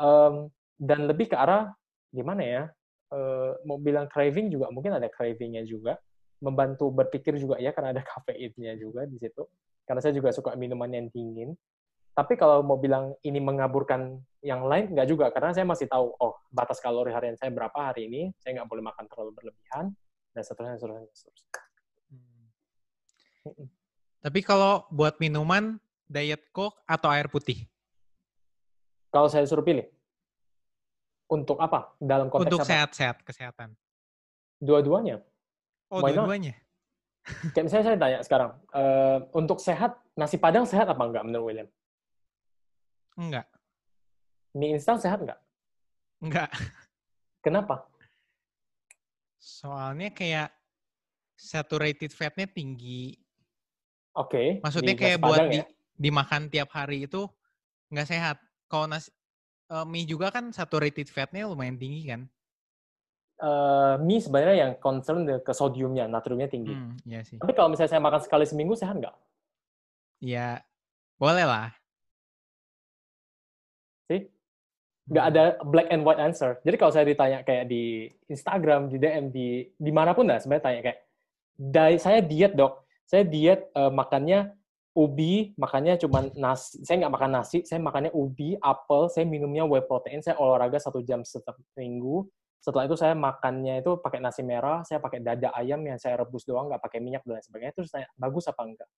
Um, 0.00 0.50
dan 0.80 1.06
lebih 1.06 1.30
ke 1.30 1.36
arah, 1.36 1.70
gimana 2.10 2.42
ya, 2.42 2.62
uh, 3.14 3.60
mau 3.68 3.78
bilang 3.78 4.10
craving 4.10 4.50
juga, 4.50 4.72
mungkin 4.74 4.98
ada 4.98 5.06
cravingnya 5.06 5.62
juga. 5.62 6.00
Membantu 6.40 6.88
berpikir 6.90 7.36
juga 7.36 7.60
ya, 7.60 7.70
karena 7.70 7.94
ada 7.94 8.02
kafeinnya 8.10 8.74
juga 8.80 9.06
di 9.06 9.20
situ. 9.20 9.46
Karena 9.90 10.06
saya 10.06 10.14
juga 10.14 10.30
suka 10.30 10.54
minuman 10.54 10.86
yang 10.86 11.10
dingin. 11.10 11.58
Tapi 12.14 12.38
kalau 12.38 12.62
mau 12.62 12.78
bilang 12.78 13.10
ini 13.26 13.42
mengaburkan 13.42 14.22
yang 14.38 14.62
lain, 14.62 14.94
nggak 14.94 15.10
juga. 15.10 15.34
Karena 15.34 15.50
saya 15.50 15.66
masih 15.66 15.90
tahu, 15.90 16.14
oh, 16.14 16.38
batas 16.46 16.78
kalori 16.78 17.10
harian 17.10 17.34
saya 17.34 17.50
berapa 17.50 17.74
hari 17.74 18.06
ini, 18.06 18.30
saya 18.38 18.62
nggak 18.62 18.70
boleh 18.70 18.86
makan 18.86 19.10
terlalu 19.10 19.34
berlebihan, 19.34 19.90
dan 20.30 20.42
seterusnya, 20.46 20.78
seterusnya, 20.78 21.10
seterusnya. 21.10 21.50
Hmm. 22.06 23.66
Tapi 24.22 24.40
kalau 24.46 24.86
buat 24.94 25.18
minuman, 25.18 25.82
diet 26.06 26.46
coke 26.54 26.78
atau 26.86 27.10
air 27.10 27.26
putih? 27.26 27.66
Kalau 29.10 29.26
saya 29.26 29.42
suruh 29.42 29.66
pilih, 29.66 29.90
untuk 31.26 31.58
apa? 31.58 31.98
Dalam 31.98 32.30
konteks 32.30 32.46
Untuk 32.46 32.62
sehat-sehat, 32.62 33.26
kesehatan. 33.26 33.74
Dua-duanya. 34.62 35.18
Oh, 35.90 35.98
dua-duanya? 35.98 36.54
Kayak 37.52 37.64
misalnya 37.68 37.84
saya 37.86 37.98
tanya 38.00 38.18
sekarang, 38.24 38.50
eh, 38.74 39.18
untuk 39.36 39.58
sehat, 39.60 39.92
nasi 40.16 40.36
padang 40.40 40.64
sehat 40.64 40.88
apa 40.88 41.02
enggak 41.04 41.24
menurut 41.28 41.46
William? 41.52 41.68
Enggak. 43.20 43.46
Mie 44.56 44.74
instan 44.74 44.98
sehat 44.98 45.20
enggak? 45.20 45.40
Enggak. 46.20 46.50
Kenapa? 47.44 47.86
Soalnya 49.40 50.12
kayak 50.12 50.52
saturated 51.36 52.12
fat-nya 52.12 52.44
tinggi. 52.44 53.16
Oke. 54.16 54.60
Maksudnya 54.60 54.96
di 54.96 55.00
kayak 55.00 55.18
buat 55.22 55.38
padang 55.40 55.50
di, 55.52 55.58
ya. 55.60 55.66
dimakan 55.96 56.42
tiap 56.52 56.68
hari 56.76 57.08
itu 57.08 57.24
nggak 57.88 58.08
sehat. 58.08 58.36
Kalau 58.68 58.90
nasi 58.90 59.08
eh, 59.72 59.86
mie 59.88 60.04
juga 60.04 60.28
kan 60.28 60.52
saturated 60.52 61.08
fat-nya 61.08 61.48
lumayan 61.48 61.80
tinggi 61.80 62.10
kan? 62.10 62.28
Eh, 63.40 63.94
mie 64.04 64.20
sebenarnya 64.20 64.56
yang 64.68 64.72
concern 64.76 65.24
ke 65.40 65.52
sodiumnya, 65.56 66.04
natriumnya 66.04 66.44
tinggi. 66.44 66.76
Hmm, 66.76 66.92
iya 67.08 67.24
sih. 67.24 67.40
Tapi 67.40 67.56
kalau 67.56 67.72
misalnya 67.72 67.96
saya 67.96 68.02
makan 68.04 68.20
sekali 68.20 68.44
seminggu, 68.44 68.76
sehat 68.76 69.00
nggak? 69.00 69.16
Ya, 70.20 70.60
boleh 71.16 71.48
lah. 71.48 71.72
Sih? 74.04 74.28
Nggak 75.08 75.24
Hmm. 75.24 75.32
ada 75.32 75.42
black 75.64 75.88
and 75.88 76.04
white 76.04 76.20
answer. 76.20 76.60
Jadi 76.60 76.76
kalau 76.76 76.92
saya 76.92 77.08
ditanya 77.08 77.40
kayak 77.40 77.64
di 77.64 78.12
Instagram, 78.28 78.92
di 78.92 78.96
DM, 79.00 79.32
di 79.32 79.46
di 79.72 79.90
mana 79.90 80.12
pun 80.12 80.28
lah 80.28 80.36
sebenarnya 80.36 80.64
tanya 80.68 80.80
kayak, 80.84 80.98
"Dai- 81.56 81.96
saya 81.96 82.20
diet 82.20 82.52
dok, 82.52 82.84
saya 83.08 83.24
diet 83.24 83.72
eh, 83.72 83.88
makannya 83.90 84.52
ubi, 84.92 85.54
makannya 85.56 85.96
cuma 85.96 86.28
nasi, 86.36 86.82
saya 86.84 87.00
nggak 87.00 87.14
makan 87.14 87.30
nasi, 87.32 87.58
saya 87.64 87.80
makannya 87.80 88.12
ubi, 88.12 88.58
apel, 88.60 89.08
saya 89.08 89.24
minumnya 89.24 89.64
whey 89.64 89.80
protein, 89.80 90.20
saya 90.20 90.36
olahraga 90.36 90.76
satu 90.76 91.00
jam 91.00 91.22
setiap 91.22 91.56
minggu, 91.72 92.26
Setelah 92.60 92.84
itu 92.84 92.96
saya 93.00 93.16
makannya 93.16 93.80
itu 93.80 93.96
pakai 94.04 94.20
nasi 94.20 94.44
merah, 94.44 94.84
saya 94.84 95.00
pakai 95.00 95.24
dada 95.24 95.48
ayam 95.56 95.80
yang 95.80 95.96
saya 95.96 96.20
rebus 96.20 96.44
doang, 96.44 96.68
nggak 96.68 96.84
pakai 96.84 97.00
minyak 97.00 97.24
dan 97.24 97.40
lain 97.40 97.44
sebagainya. 97.48 97.72
Terus 97.72 97.88
saya, 97.88 98.04
bagus 98.20 98.44
apa 98.52 98.62
enggak? 98.68 98.88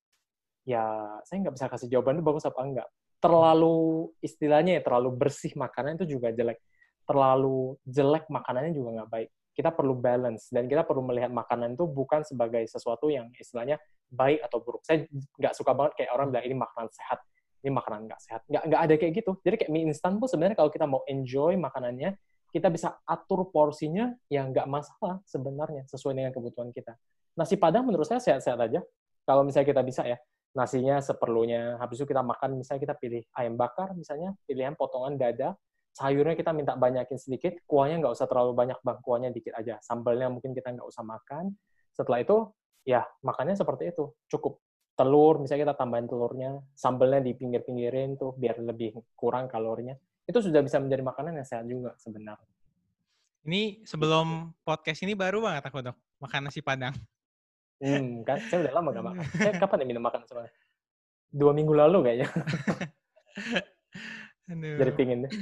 Ya, 0.67 0.83
saya 1.23 1.47
nggak 1.47 1.55
bisa 1.55 1.67
kasih 1.71 1.89
jawaban 1.95 2.19
itu 2.19 2.27
bagus 2.27 2.43
apa 2.43 2.59
enggak. 2.59 2.89
Terlalu, 3.23 4.11
istilahnya 4.19 4.79
ya, 4.79 4.83
terlalu 4.83 5.15
bersih 5.15 5.55
makanan 5.55 5.95
itu 6.03 6.19
juga 6.19 6.35
jelek. 6.35 6.59
Terlalu 7.07 7.79
jelek 7.87 8.27
makanannya 8.27 8.75
juga 8.75 8.89
nggak 8.99 9.11
baik. 9.15 9.31
Kita 9.55 9.71
perlu 9.71 9.95
balance, 9.95 10.51
dan 10.51 10.67
kita 10.67 10.83
perlu 10.83 11.07
melihat 11.07 11.31
makanan 11.31 11.79
itu 11.79 11.87
bukan 11.87 12.27
sebagai 12.27 12.67
sesuatu 12.67 13.15
yang 13.15 13.31
istilahnya 13.39 13.79
baik 14.11 14.43
atau 14.43 14.59
buruk. 14.59 14.83
Saya 14.83 15.07
nggak 15.39 15.55
suka 15.55 15.71
banget 15.71 16.03
kayak 16.03 16.11
orang 16.11 16.35
bilang 16.35 16.45
ini 16.51 16.57
makanan 16.59 16.89
sehat, 16.91 17.23
ini 17.63 17.71
makanan 17.71 18.11
nggak 18.11 18.21
sehat. 18.27 18.41
Nggak, 18.51 18.63
nggak 18.67 18.81
ada 18.81 18.95
kayak 18.99 19.13
gitu. 19.23 19.33
Jadi 19.45 19.55
kayak 19.61 19.71
mie 19.71 19.85
instan 19.87 20.19
pun 20.19 20.27
sebenarnya 20.27 20.57
kalau 20.59 20.71
kita 20.73 20.89
mau 20.89 21.07
enjoy 21.07 21.55
makanannya, 21.61 22.17
kita 22.53 22.69
bisa 22.69 23.01
atur 23.09 23.49
porsinya 23.49 24.13
yang 24.29 24.53
nggak 24.53 24.69
masalah 24.69 25.25
sebenarnya 25.25 25.89
sesuai 25.89 26.13
dengan 26.13 26.33
kebutuhan 26.37 26.69
kita. 26.69 26.93
Nasi 27.33 27.57
padang 27.57 27.89
menurut 27.89 28.05
saya 28.05 28.21
sehat-sehat 28.21 28.61
aja. 28.61 28.85
Kalau 29.25 29.41
misalnya 29.41 29.73
kita 29.73 29.81
bisa 29.81 30.05
ya, 30.05 30.21
nasinya 30.53 31.01
seperlunya. 31.01 31.81
Habis 31.81 32.05
itu 32.05 32.13
kita 32.13 32.21
makan, 32.21 32.61
misalnya 32.61 32.81
kita 32.85 32.95
pilih 33.01 33.25
ayam 33.33 33.57
bakar, 33.57 33.97
misalnya 33.97 34.37
pilihan 34.45 34.77
potongan 34.77 35.17
dada, 35.17 35.57
sayurnya 35.97 36.37
kita 36.37 36.53
minta 36.53 36.77
banyakin 36.77 37.17
sedikit, 37.17 37.57
kuahnya 37.65 38.05
nggak 38.05 38.13
usah 38.21 38.29
terlalu 38.29 38.53
banyak 38.53 38.79
bang, 38.85 38.99
kuahnya 39.01 39.31
dikit 39.33 39.57
aja. 39.57 39.81
Sambalnya 39.81 40.29
mungkin 40.29 40.53
kita 40.53 40.77
nggak 40.77 40.85
usah 40.85 41.01
makan. 41.09 41.57
Setelah 41.97 42.21
itu, 42.21 42.37
ya 42.85 43.01
makannya 43.25 43.57
seperti 43.57 43.97
itu, 43.97 44.13
cukup. 44.29 44.61
Telur, 44.93 45.41
misalnya 45.41 45.73
kita 45.73 45.77
tambahin 45.81 46.05
telurnya, 46.05 46.61
sambalnya 46.77 47.25
di 47.25 47.33
pinggir-pinggirin 47.33 48.21
tuh 48.21 48.37
biar 48.37 48.61
lebih 48.61 48.93
kurang 49.17 49.49
kalorinya 49.49 49.97
itu 50.27 50.39
sudah 50.39 50.62
bisa 50.62 50.79
menjadi 50.79 51.03
makanan 51.03 51.39
yang 51.39 51.47
sehat 51.47 51.66
juga 51.66 51.95
sebenarnya. 51.99 52.47
Ini 53.43 53.83
sebelum 53.83 54.55
podcast 54.62 55.03
ini 55.03 55.18
baru 55.18 55.43
banget 55.43 55.66
aku 55.66 55.83
dok 55.83 55.99
makan 56.23 56.47
nasi 56.47 56.62
padang. 56.62 56.95
Hmm, 57.83 58.23
kan 58.23 58.39
saya 58.47 58.70
udah 58.70 58.73
lama 58.79 58.89
gak 58.95 59.07
makan. 59.11 59.25
Saya 59.35 59.55
kapan 59.62 59.83
ya 59.83 59.87
minum 59.91 60.05
makan 60.07 60.23
sebenarnya? 60.23 60.55
Dua 61.35 61.51
minggu 61.51 61.75
lalu 61.75 61.99
kayaknya. 62.07 62.29
Aduh. 64.55 64.79
Jadi 64.79 64.93
pingin 64.95 65.27
deh. 65.27 65.33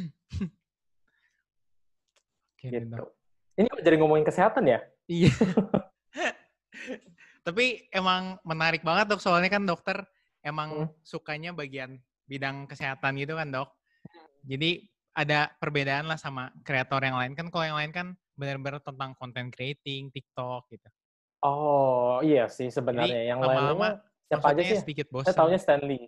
Oke, 2.57 2.67
gitu. 2.73 3.05
Ini 3.61 3.67
kok 3.69 3.85
jadi 3.85 3.97
ngomongin 4.01 4.25
kesehatan 4.25 4.65
ya? 4.65 4.81
Iya. 5.05 5.33
Tapi 7.47 7.89
emang 7.93 8.41
menarik 8.45 8.81
banget 8.81 9.13
dok, 9.13 9.21
soalnya 9.21 9.53
kan 9.53 9.69
dokter 9.69 10.01
emang 10.41 10.89
hmm. 10.89 10.93
sukanya 11.05 11.53
bagian 11.53 12.01
bidang 12.25 12.65
kesehatan 12.65 13.21
gitu 13.21 13.37
kan 13.37 13.53
dok. 13.53 13.69
Jadi 14.45 14.87
ada 15.15 15.51
perbedaan 15.59 16.07
lah 16.07 16.17
sama 16.17 16.55
kreator 16.63 17.03
yang 17.03 17.19
lain 17.19 17.33
kan 17.35 17.51
kalau 17.51 17.65
yang 17.67 17.79
lain 17.79 17.93
kan 17.93 18.07
benar-benar 18.39 18.81
tentang 18.81 19.13
content 19.19 19.51
creating, 19.53 20.09
TikTok 20.15 20.71
gitu. 20.73 20.89
Oh 21.45 22.21
iya 22.21 22.49
sih 22.49 22.69
sebenarnya 22.69 23.27
Jadi, 23.27 23.31
yang 23.33 23.41
lain 23.41 24.01
siapa 24.29 24.47
aja 24.55 24.63
sih? 24.65 24.79
Sedikit 24.81 25.07
bosan. 25.11 25.33
Saya 25.33 25.39
tahunya 25.41 25.59
Stanley, 25.61 26.01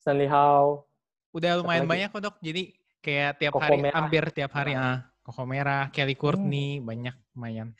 Stanley 0.00 0.28
How. 0.30 0.82
Udah 1.36 1.60
lumayan 1.60 1.84
banyak 1.84 2.08
kok 2.10 2.22
dok. 2.22 2.36
Jadi 2.40 2.74
kayak 3.04 3.38
tiap 3.38 3.52
Koko 3.54 3.62
hari, 3.62 3.76
merah. 3.82 3.94
hampir 4.00 4.24
tiap 4.32 4.52
hari 4.56 4.72
ah. 4.74 5.04
Koko 5.26 5.42
Merah, 5.42 5.90
Kelly 5.90 6.14
hmm. 6.14 6.22
Courtney, 6.22 6.78
hmm. 6.78 6.86
banyak 6.86 7.16
lumayan. 7.34 7.74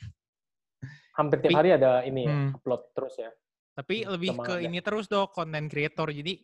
Hampir 1.15 1.39
tiap 1.39 1.55
tapi, 1.55 1.59
hari 1.63 1.69
ada 1.79 2.03
ini 2.03 2.27
ya, 2.27 2.35
hmm. 2.35 2.59
upload 2.59 2.91
terus 2.91 3.15
ya. 3.15 3.31
Tapi 3.71 4.03
lebih 4.03 4.35
ke 4.35 4.67
ini 4.67 4.83
terus 4.83 5.07
dok, 5.07 5.31
content 5.31 5.71
creator. 5.71 6.11
Jadi 6.11 6.43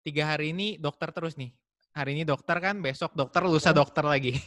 tiga 0.00 0.32
hari 0.32 0.56
ini 0.56 0.80
dokter 0.80 1.12
terus 1.12 1.36
nih 1.36 1.52
hari 1.90 2.18
ini 2.18 2.22
dokter 2.22 2.56
kan, 2.58 2.78
besok 2.78 3.14
dokter, 3.14 3.42
lusa 3.46 3.70
dokter 3.74 4.04
lagi. 4.06 4.38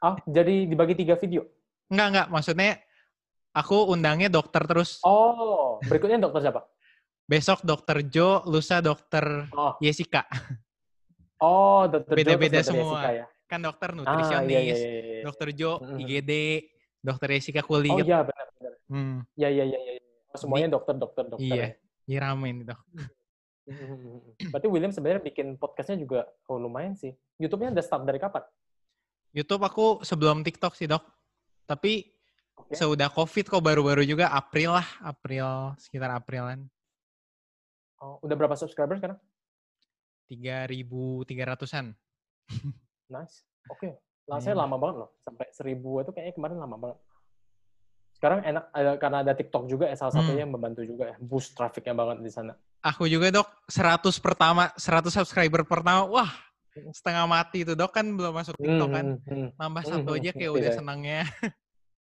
Oh, 0.00 0.16
jadi 0.24 0.64
dibagi 0.64 0.96
tiga 0.96 1.14
video? 1.20 1.44
Enggak, 1.92 2.06
enggak. 2.08 2.26
Maksudnya 2.32 2.70
aku 3.52 3.92
undangnya 3.92 4.32
dokter 4.32 4.64
terus. 4.64 4.96
Oh, 5.04 5.76
berikutnya 5.84 6.16
dokter 6.16 6.48
siapa? 6.48 6.64
Besok 7.28 7.62
dokter 7.62 8.02
Jo, 8.08 8.40
lusa 8.48 8.80
dokter 8.80 9.46
oh. 9.52 9.76
Jessica. 9.78 10.24
Oh, 11.40 11.84
dokter 11.88 12.16
Beda-beda 12.16 12.64
semua. 12.64 13.00
Jessica, 13.00 13.10
ya? 13.12 13.26
Kan 13.44 13.60
dokter 13.60 13.96
nutrisionis, 13.96 14.36
ah, 14.36 14.44
iya, 14.46 14.60
iya, 14.60 14.74
iya, 14.76 15.00
iya. 15.00 15.22
dokter 15.26 15.48
Jo 15.52 15.80
IGD, 16.00 16.32
dokter 17.04 17.28
Jessica 17.36 17.60
kulit. 17.60 17.92
Oh 17.92 18.00
iya, 18.00 18.24
benar-benar. 18.24 18.74
Hmm. 18.88 19.16
Iya, 19.36 19.48
iya, 19.52 19.64
iya. 19.68 19.78
iya. 19.78 20.02
Semuanya 20.32 20.68
dokter, 20.80 20.94
dokter, 20.96 21.24
dokter. 21.28 21.44
Iya, 21.44 21.66
iya 22.08 22.18
rame 22.24 22.46
ini 22.56 22.62
dok. 22.64 22.80
Berarti 24.52 24.68
William 24.68 24.92
sebenarnya 24.92 25.22
bikin 25.22 25.54
podcastnya 25.56 25.98
juga 26.00 26.26
oh, 26.50 26.58
lumayan 26.58 26.98
sih. 26.98 27.14
YouTube-nya 27.38 27.70
udah 27.74 27.84
start 27.84 28.04
dari 28.04 28.18
kapan? 28.18 28.42
YouTube 29.30 29.62
aku 29.62 29.86
sebelum 30.02 30.42
TikTok 30.42 30.74
sih 30.74 30.90
dok. 30.90 31.06
Tapi 31.66 32.02
okay. 32.58 32.74
sudah 32.74 33.06
COVID 33.14 33.46
kok 33.46 33.62
baru-baru 33.62 34.02
juga 34.02 34.34
April 34.34 34.74
lah, 34.74 34.88
April 35.06 35.78
sekitar 35.78 36.10
Aprilan. 36.10 36.66
Oh, 38.00 38.18
udah 38.24 38.34
berapa 38.34 38.56
subscriber 38.58 38.98
sekarang? 38.98 39.18
Tiga 40.26 40.66
ribu 40.66 41.22
tiga 41.26 41.46
ratusan. 41.54 41.94
Nice. 43.10 43.42
Oke. 43.66 43.90
Okay. 43.90 43.92
Langsnya 44.30 44.54
yeah. 44.54 44.62
lama 44.62 44.78
banget 44.78 44.96
loh. 45.02 45.10
Sampai 45.26 45.50
seribu 45.50 45.98
itu 45.98 46.14
kayaknya 46.14 46.34
kemarin 46.38 46.62
lama 46.62 46.76
banget. 46.78 46.98
Sekarang 48.14 48.38
enak 48.46 48.64
ada, 48.70 48.92
karena 49.02 49.18
ada 49.26 49.32
TikTok 49.34 49.66
juga 49.66 49.90
ya 49.90 49.98
salah 49.98 50.14
satunya 50.14 50.38
hmm. 50.38 50.44
yang 50.46 50.52
membantu 50.54 50.86
juga 50.86 51.10
ya 51.10 51.16
boost 51.18 51.58
trafficnya 51.58 51.90
banget 51.98 52.22
di 52.22 52.30
sana. 52.30 52.54
Aku 52.80 53.04
juga 53.04 53.28
dok 53.28 53.48
100 53.68 54.08
pertama 54.24 54.72
100 54.80 55.12
subscriber 55.12 55.68
pertama 55.68 56.08
wah 56.08 56.32
setengah 56.96 57.28
mati 57.28 57.66
itu 57.66 57.76
dok 57.76 57.92
kan 57.92 58.06
belum 58.08 58.32
masuk 58.32 58.56
TikTok 58.56 58.88
kan 58.88 59.06
hmm, 59.18 59.26
hmm, 59.26 59.36
hmm. 59.36 59.48
nambah 59.58 59.82
satu 59.84 60.10
aja 60.16 60.30
kayak 60.32 60.52
udah 60.54 60.70
senangnya. 60.72 61.20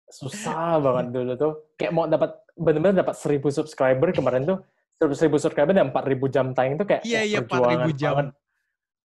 Susah 0.06 0.78
banget 0.78 1.06
dulu 1.18 1.32
tuh 1.34 1.52
kayak 1.74 1.92
mau 1.92 2.06
dapat 2.06 2.30
benar-benar 2.54 3.02
dapat 3.02 3.16
1000 3.18 3.42
subscriber 3.50 4.08
kemarin 4.14 4.46
tuh 4.46 4.58
1000 5.02 5.18
subscriber 5.42 5.74
dan 5.74 5.90
4000 5.90 6.34
jam 6.34 6.46
tayang 6.54 6.74
tuh 6.78 6.86
kayak 6.86 7.02
iya 7.02 7.26
iya 7.26 7.42
4000 7.42 7.90
jam. 7.98 8.14
Banget. 8.14 8.28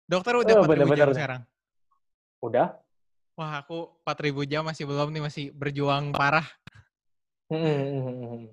Dokter 0.09 0.33
udah 0.41 0.53
oh, 0.57 0.65
4000 0.65 0.69
bener 0.73 0.85
-bener. 0.89 0.97
jam 0.97 1.09
sekarang. 1.13 1.41
Udah? 2.41 2.67
Wah, 3.37 3.63
aku 3.63 3.93
4000 4.03 4.51
jam 4.51 4.63
masih 4.67 4.83
belum 4.83 5.15
nih, 5.15 5.23
masih 5.23 5.45
berjuang 5.55 6.11
parah. 6.11 6.43
Hmm, 7.47 8.51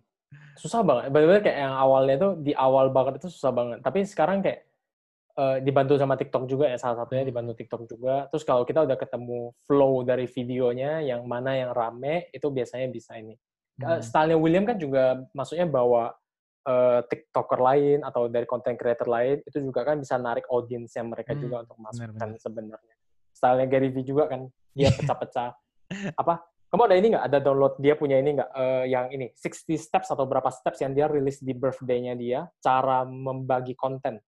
susah 0.56 0.80
banget. 0.82 1.12
Benar-benar 1.12 1.42
kayak 1.44 1.58
yang 1.68 1.74
awalnya 1.76 2.16
tuh 2.18 2.32
di 2.40 2.52
awal 2.56 2.90
banget 2.90 3.22
itu 3.22 3.28
susah 3.30 3.52
banget. 3.52 3.78
Tapi 3.84 4.02
sekarang 4.08 4.40
kayak 4.42 4.66
uh, 5.36 5.58
dibantu 5.60 5.94
sama 6.00 6.16
TikTok 6.16 6.44
juga 6.48 6.72
ya 6.72 6.78
salah 6.80 7.04
satunya 7.04 7.22
dibantu 7.22 7.52
TikTok 7.54 7.82
juga. 7.86 8.26
Terus 8.32 8.44
kalau 8.44 8.64
kita 8.64 8.82
udah 8.82 8.96
ketemu 8.98 9.52
flow 9.68 10.02
dari 10.02 10.26
videonya 10.26 11.04
yang 11.04 11.24
mana 11.28 11.54
yang 11.54 11.70
rame 11.76 12.32
itu 12.32 12.48
biasanya 12.48 12.88
bisa 12.90 13.14
ini. 13.20 13.36
Hmm. 13.76 14.00
Stylenya 14.00 14.40
William 14.40 14.64
kan 14.64 14.80
juga 14.80 15.20
maksudnya 15.36 15.68
bawa 15.68 16.08
uh, 16.64 17.00
TikToker 17.04 17.60
lain 17.60 17.98
atau 18.00 18.26
dari 18.32 18.48
content 18.48 18.76
creator 18.80 19.04
lain 19.04 19.44
itu 19.44 19.60
juga 19.60 19.84
kan 19.84 20.00
bisa 20.00 20.16
narik 20.16 20.48
audiens 20.48 20.88
yang 20.96 21.12
mereka 21.12 21.36
hmm. 21.36 21.40
juga 21.44 21.56
untuk 21.68 21.78
masukkan 21.84 22.28
sebenarnya. 22.40 22.94
Stylenya 23.36 23.68
Gary 23.68 23.92
Vee 23.92 24.08
juga 24.08 24.32
kan 24.32 24.48
dia 24.72 24.88
pecah-pecah 24.88 25.52
apa 26.20 26.40
kamu 26.66 26.82
ada 26.82 26.96
ini 26.98 27.06
nggak? 27.14 27.24
Ada 27.30 27.38
download 27.38 27.74
dia 27.78 27.94
punya 27.94 28.18
ini 28.18 28.36
nggak? 28.36 28.50
Uh, 28.50 28.84
yang 28.90 29.06
ini 29.14 29.30
60 29.38 29.78
steps 29.78 30.10
atau 30.10 30.26
berapa 30.26 30.50
steps 30.50 30.82
yang 30.82 30.92
dia 30.92 31.06
rilis 31.06 31.38
di 31.38 31.54
birthday-nya 31.54 32.18
dia, 32.18 32.50
cara 32.58 33.06
membagi 33.06 33.78
konten. 33.78 34.18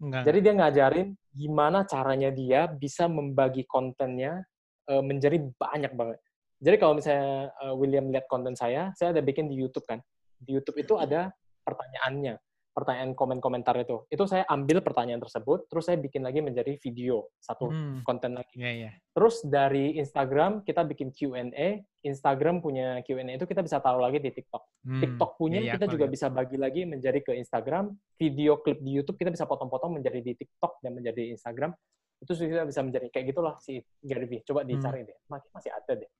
Enggak. 0.00 0.26
Jadi 0.26 0.38
dia 0.42 0.52
ngajarin 0.56 1.08
gimana 1.30 1.86
caranya 1.86 2.32
dia 2.34 2.66
bisa 2.66 3.06
membagi 3.06 3.68
kontennya 3.70 4.42
uh, 4.90 5.04
menjadi 5.04 5.38
banyak 5.60 5.92
banget. 5.94 6.18
Jadi 6.60 6.76
kalau 6.76 6.98
misalnya 6.98 7.54
uh, 7.62 7.74
William 7.78 8.10
lihat 8.10 8.26
konten 8.26 8.52
saya, 8.58 8.90
saya 8.98 9.14
ada 9.14 9.22
bikin 9.22 9.46
di 9.46 9.56
YouTube 9.56 9.86
kan. 9.86 10.02
Di 10.40 10.56
YouTube 10.56 10.80
itu 10.82 10.98
ada 10.98 11.30
pertanyaannya 11.62 12.40
pertanyaan 12.70 13.12
komen-komentar 13.18 13.74
itu. 13.82 14.06
Itu 14.08 14.24
saya 14.30 14.46
ambil 14.46 14.80
pertanyaan 14.80 15.18
tersebut, 15.20 15.66
terus 15.66 15.90
saya 15.90 15.98
bikin 15.98 16.22
lagi 16.22 16.40
menjadi 16.40 16.78
video 16.78 17.28
satu 17.42 17.68
hmm. 17.68 18.06
konten 18.06 18.38
lagi. 18.38 18.54
Yeah, 18.56 18.74
yeah. 18.88 18.92
Terus 19.12 19.42
dari 19.42 19.98
Instagram 19.98 20.62
kita 20.62 20.86
bikin 20.86 21.10
Q&A. 21.10 21.82
Instagram 22.00 22.64
punya 22.64 23.04
Q&A 23.04 23.36
itu 23.36 23.44
kita 23.44 23.60
bisa 23.60 23.82
taruh 23.82 24.00
lagi 24.00 24.22
di 24.22 24.30
TikTok. 24.32 24.62
Hmm. 24.86 25.02
TikTok 25.02 25.30
punya 25.36 25.60
yeah, 25.60 25.74
yeah, 25.74 25.74
kita 25.76 25.86
juga 25.90 26.06
bisa 26.08 26.26
bagi 26.30 26.56
lagi 26.56 26.86
menjadi 26.86 27.20
ke 27.20 27.32
Instagram. 27.36 27.92
Video 28.16 28.62
klip 28.62 28.78
di 28.80 28.96
YouTube 28.96 29.18
kita 29.18 29.34
bisa 29.34 29.44
potong-potong 29.44 30.00
menjadi 30.00 30.22
di 30.22 30.32
TikTok 30.38 30.80
dan 30.80 30.96
menjadi 30.96 31.34
Instagram. 31.34 31.74
Itu 32.22 32.36
kita 32.36 32.64
bisa 32.68 32.80
menjadi 32.86 33.06
kayak 33.10 33.26
gitulah 33.34 33.54
si 33.58 33.80
Gary 34.00 34.28
Vee. 34.30 34.46
Coba 34.46 34.62
hmm. 34.62 34.68
dicari 34.70 35.02
hmm. 35.02 35.08
deh. 35.10 35.18
Masih 35.26 35.48
masih 35.52 35.70
ada 35.74 35.92
deh. 35.98 36.10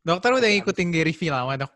Dokter 0.00 0.32
udah 0.32 0.48
ngikutin 0.48 0.88
Gary 0.88 1.12
Vee 1.12 1.28
lama 1.28 1.54
dok? 1.60 1.72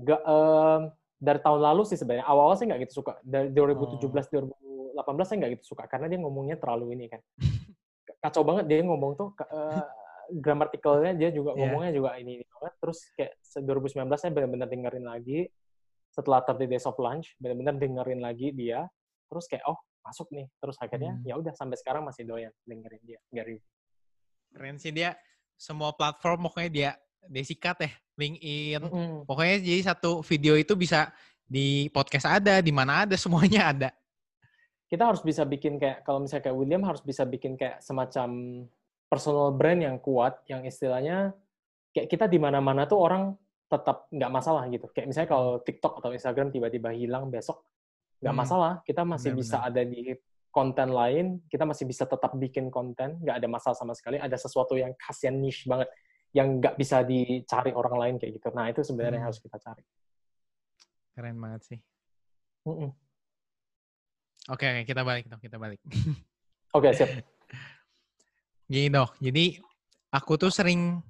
Gak, 0.00 0.22
um, 0.24 0.88
dari 1.20 1.40
tahun 1.44 1.60
lalu 1.60 1.82
sih 1.84 2.00
sebenarnya 2.00 2.24
awal-awal 2.24 2.56
saya 2.56 2.72
nggak 2.72 2.88
gitu 2.88 3.04
suka. 3.04 3.20
Dari 3.20 3.52
2017 3.52 4.00
oh. 4.08 4.96
2018 4.96 5.28
saya 5.28 5.36
nggak 5.44 5.52
gitu 5.60 5.64
suka 5.76 5.84
karena 5.86 6.06
dia 6.08 6.18
ngomongnya 6.18 6.56
terlalu 6.56 6.96
ini 6.96 7.12
kan. 7.12 7.20
Kacau 8.24 8.42
banget 8.44 8.64
dia 8.68 8.80
ngomong 8.84 9.16
tuh 9.16 9.36
uh, 9.36 9.84
gramatikalnya 10.32 11.12
dia 11.16 11.28
juga 11.32 11.56
yeah. 11.56 11.68
ngomongnya 11.68 11.92
juga 11.92 12.10
ini, 12.16 12.40
ini 12.40 12.44
banget. 12.48 12.74
Terus 12.80 12.98
kayak 13.14 13.32
2019 13.60 14.16
saya 14.16 14.32
benar-benar 14.32 14.68
dengerin 14.72 15.06
lagi. 15.06 15.40
Setelah 16.10 16.42
30 16.42 16.66
days 16.66 16.88
of 16.88 16.96
lunch 16.96 17.36
benar-benar 17.36 17.76
dengerin 17.76 18.20
lagi 18.24 18.50
dia. 18.56 18.88
Terus 19.28 19.44
kayak 19.44 19.68
oh 19.68 19.78
masuk 20.00 20.32
nih. 20.32 20.48
Terus 20.56 20.76
akhirnya 20.80 21.20
hmm. 21.20 21.28
ya 21.28 21.36
udah 21.36 21.52
sampai 21.52 21.76
sekarang 21.76 22.02
masih 22.02 22.24
doyan 22.24 22.50
dengerin 22.64 23.02
dia 23.04 23.20
Gary 23.28 23.60
keren 24.54 24.76
sih 24.78 24.90
dia 24.90 25.14
semua 25.54 25.94
platform 25.94 26.50
pokoknya 26.50 26.70
dia 26.70 26.90
dia 27.28 27.44
sikat 27.44 27.76
ya, 27.84 27.90
LinkedIn. 28.20 28.80
Mm-mm. 28.84 29.10
Pokoknya 29.24 29.56
jadi 29.64 29.80
satu 29.96 30.20
video 30.20 30.54
itu 30.60 30.76
bisa 30.76 31.08
di 31.48 31.88
podcast 31.90 32.28
ada, 32.28 32.60
di 32.60 32.70
mana 32.70 33.08
ada, 33.08 33.16
semuanya 33.24 33.72
ada. 33.72 33.90
Kita 34.86 35.08
harus 35.08 35.22
bisa 35.24 35.46
bikin 35.46 35.80
kayak 35.80 36.04
kalau 36.04 36.20
misalnya 36.20 36.50
kayak 36.50 36.56
William 36.58 36.82
harus 36.84 37.00
bisa 37.00 37.24
bikin 37.24 37.56
kayak 37.56 37.80
semacam 37.80 38.28
personal 39.08 39.54
brand 39.54 39.80
yang 39.80 39.96
kuat, 39.98 40.42
yang 40.46 40.62
istilahnya 40.66 41.32
kayak 41.90 42.06
kita 42.10 42.26
di 42.30 42.38
mana-mana 42.38 42.86
tuh 42.86 42.98
orang 42.98 43.34
tetap 43.70 44.10
nggak 44.10 44.30
masalah 44.34 44.66
gitu. 44.66 44.90
Kayak 44.90 45.06
misalnya 45.14 45.30
kalau 45.30 45.50
TikTok 45.62 46.02
atau 46.02 46.10
Instagram 46.10 46.50
tiba-tiba 46.50 46.90
hilang 46.90 47.30
besok 47.30 47.62
nggak 48.20 48.34
Hmm. 48.34 48.42
masalah, 48.44 48.72
kita 48.84 49.02
masih 49.06 49.30
Benar, 49.32 49.40
bisa 49.40 49.56
ada 49.64 49.82
di 49.86 50.12
konten 50.50 50.88
lain, 50.90 51.26
kita 51.46 51.62
masih 51.62 51.86
bisa 51.86 52.04
tetap 52.04 52.34
bikin 52.34 52.68
konten, 52.68 53.16
nggak 53.22 53.36
ada 53.40 53.48
masalah 53.48 53.76
sama 53.78 53.94
sekali. 53.94 54.18
Ada 54.18 54.36
sesuatu 54.36 54.74
yang 54.74 54.92
khas 54.98 55.22
yang 55.22 55.38
niche 55.38 55.64
banget, 55.70 55.88
yang 56.30 56.62
nggak 56.62 56.78
bisa 56.78 57.02
dicari 57.02 57.74
orang 57.74 57.94
lain 57.98 58.14
kayak 58.22 58.38
gitu. 58.38 58.48
Nah 58.54 58.70
itu 58.70 58.80
sebenarnya 58.86 59.18
yang 59.18 59.26
Hmm. 59.26 59.30
harus 59.34 59.40
kita 59.42 59.58
cari. 59.58 59.82
Keren 61.10 61.36
banget 61.42 61.60
sih. 61.66 61.78
Mm-mm. 62.64 62.90
Oke, 64.50 64.64
oke, 64.66 64.82
kita 64.86 65.02
balik 65.02 65.26
dok, 65.26 65.40
kita 65.42 65.56
balik. 65.58 65.80
Oke 66.76 66.94
siap. 66.94 67.10
Gini 68.70 68.86
dok, 68.86 69.18
jadi 69.18 69.58
aku 70.14 70.38
tuh 70.38 70.54
sering 70.54 71.02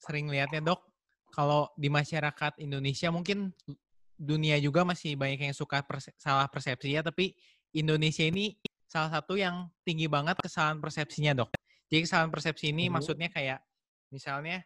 sering 0.00 0.32
lihatnya 0.32 0.64
dok, 0.64 0.80
kalau 1.28 1.68
di 1.76 1.92
masyarakat 1.92 2.56
Indonesia 2.58 3.12
mungkin 3.12 3.52
dunia 4.16 4.56
juga 4.56 4.82
masih 4.88 5.14
banyak 5.20 5.52
yang 5.52 5.56
suka 5.56 5.84
perse- 5.84 6.16
salah 6.16 6.48
persepsi 6.48 6.96
ya, 6.96 7.04
tapi 7.04 7.36
Indonesia 7.76 8.24
ini 8.24 8.56
salah 8.88 9.20
satu 9.20 9.36
yang 9.36 9.68
tinggi 9.84 10.08
banget 10.08 10.40
kesalahan 10.40 10.80
persepsinya 10.80 11.32
dok. 11.44 11.52
Jadi 11.92 12.08
kesalahan 12.08 12.32
persepsi 12.32 12.72
ini 12.72 12.88
Mhm. 12.88 12.92
maksudnya 12.96 13.28
kayak 13.28 13.60
misalnya 14.12 14.60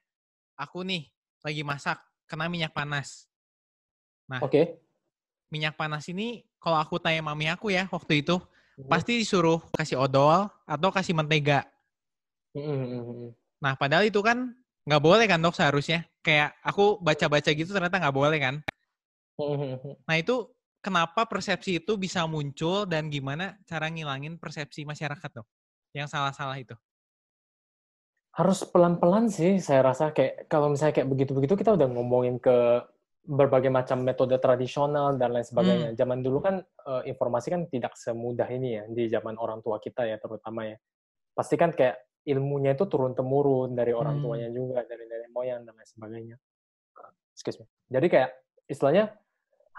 aku 0.58 0.82
nih 0.82 1.06
lagi 1.46 1.62
masak 1.62 2.02
kena 2.26 2.50
minyak 2.50 2.74
panas. 2.74 3.30
Nah, 4.26 4.42
Oke. 4.42 4.82
minyak 5.54 5.78
panas 5.78 6.02
ini 6.10 6.42
kalau 6.58 6.82
aku 6.82 6.98
tanya 6.98 7.22
mami 7.22 7.46
aku 7.46 7.70
ya 7.70 7.86
waktu 7.94 8.26
itu 8.26 8.42
Mhm. 8.76 8.90
pasti 8.90 9.16
disuruh 9.22 9.62
kasih 9.72 10.02
odol 10.02 10.50
atau 10.66 10.90
kasih 10.90 11.14
mentega. 11.14 11.64
Mm-mm. 12.52 13.32
Nah, 13.62 13.72
padahal 13.78 14.04
itu 14.04 14.20
kan 14.20 14.52
nggak 14.84 15.00
boleh 15.02 15.24
kan 15.24 15.40
dok 15.40 15.56
seharusnya. 15.56 16.04
Kayak 16.20 16.58
aku 16.60 16.98
baca-baca 17.00 17.48
gitu 17.54 17.70
ternyata 17.70 17.96
nggak 18.02 18.16
boleh 18.16 18.38
kan. 18.42 18.54
Mm-mm. 19.40 19.96
Nah, 20.04 20.16
itu 20.18 20.50
kenapa 20.84 21.24
persepsi 21.24 21.80
itu 21.80 21.96
bisa 21.96 22.26
muncul 22.28 22.84
dan 22.84 23.08
gimana 23.08 23.56
cara 23.64 23.88
ngilangin 23.88 24.36
persepsi 24.36 24.84
masyarakat 24.84 25.30
dok? 25.40 25.48
Yang 25.96 26.12
salah-salah 26.12 26.56
itu. 26.60 26.76
Harus 28.36 28.68
pelan-pelan 28.68 29.32
sih, 29.32 29.56
saya 29.64 29.80
rasa 29.80 30.12
kayak 30.12 30.44
kalau 30.52 30.68
misalnya 30.68 31.00
kayak 31.00 31.08
begitu-begitu 31.08 31.56
kita 31.56 31.72
udah 31.72 31.88
ngomongin 31.88 32.36
ke 32.36 32.84
berbagai 33.26 33.72
macam 33.72 34.04
metode 34.04 34.36
tradisional 34.38 35.16
dan 35.16 35.32
lain 35.32 35.42
sebagainya. 35.42 35.88
Zaman 35.96 36.20
dulu 36.20 36.44
kan 36.44 36.60
eh, 36.60 37.02
informasi 37.08 37.48
kan 37.48 37.64
tidak 37.72 37.96
semudah 37.96 38.44
ini 38.52 38.68
ya 38.76 38.84
di 38.92 39.08
zaman 39.08 39.40
orang 39.40 39.64
tua 39.64 39.80
kita 39.80 40.04
ya 40.04 40.20
terutama 40.20 40.68
ya. 40.68 40.76
Pasti 41.32 41.56
kan 41.56 41.72
kayak 41.72 41.96
ilmunya 42.28 42.76
itu 42.76 42.84
turun 42.84 43.16
temurun 43.16 43.72
dari 43.72 43.96
orang 43.96 44.20
Hmm. 44.20 44.24
tuanya 44.28 44.48
juga, 44.52 44.84
dari 44.84 45.08
nenek 45.08 45.30
moyang 45.32 45.64
dan 45.64 45.72
lain 45.72 45.88
sebagainya. 45.88 46.36
Excuse 47.32 47.64
me. 47.64 47.66
Jadi 47.88 48.06
kayak 48.12 48.30
istilahnya 48.68 49.16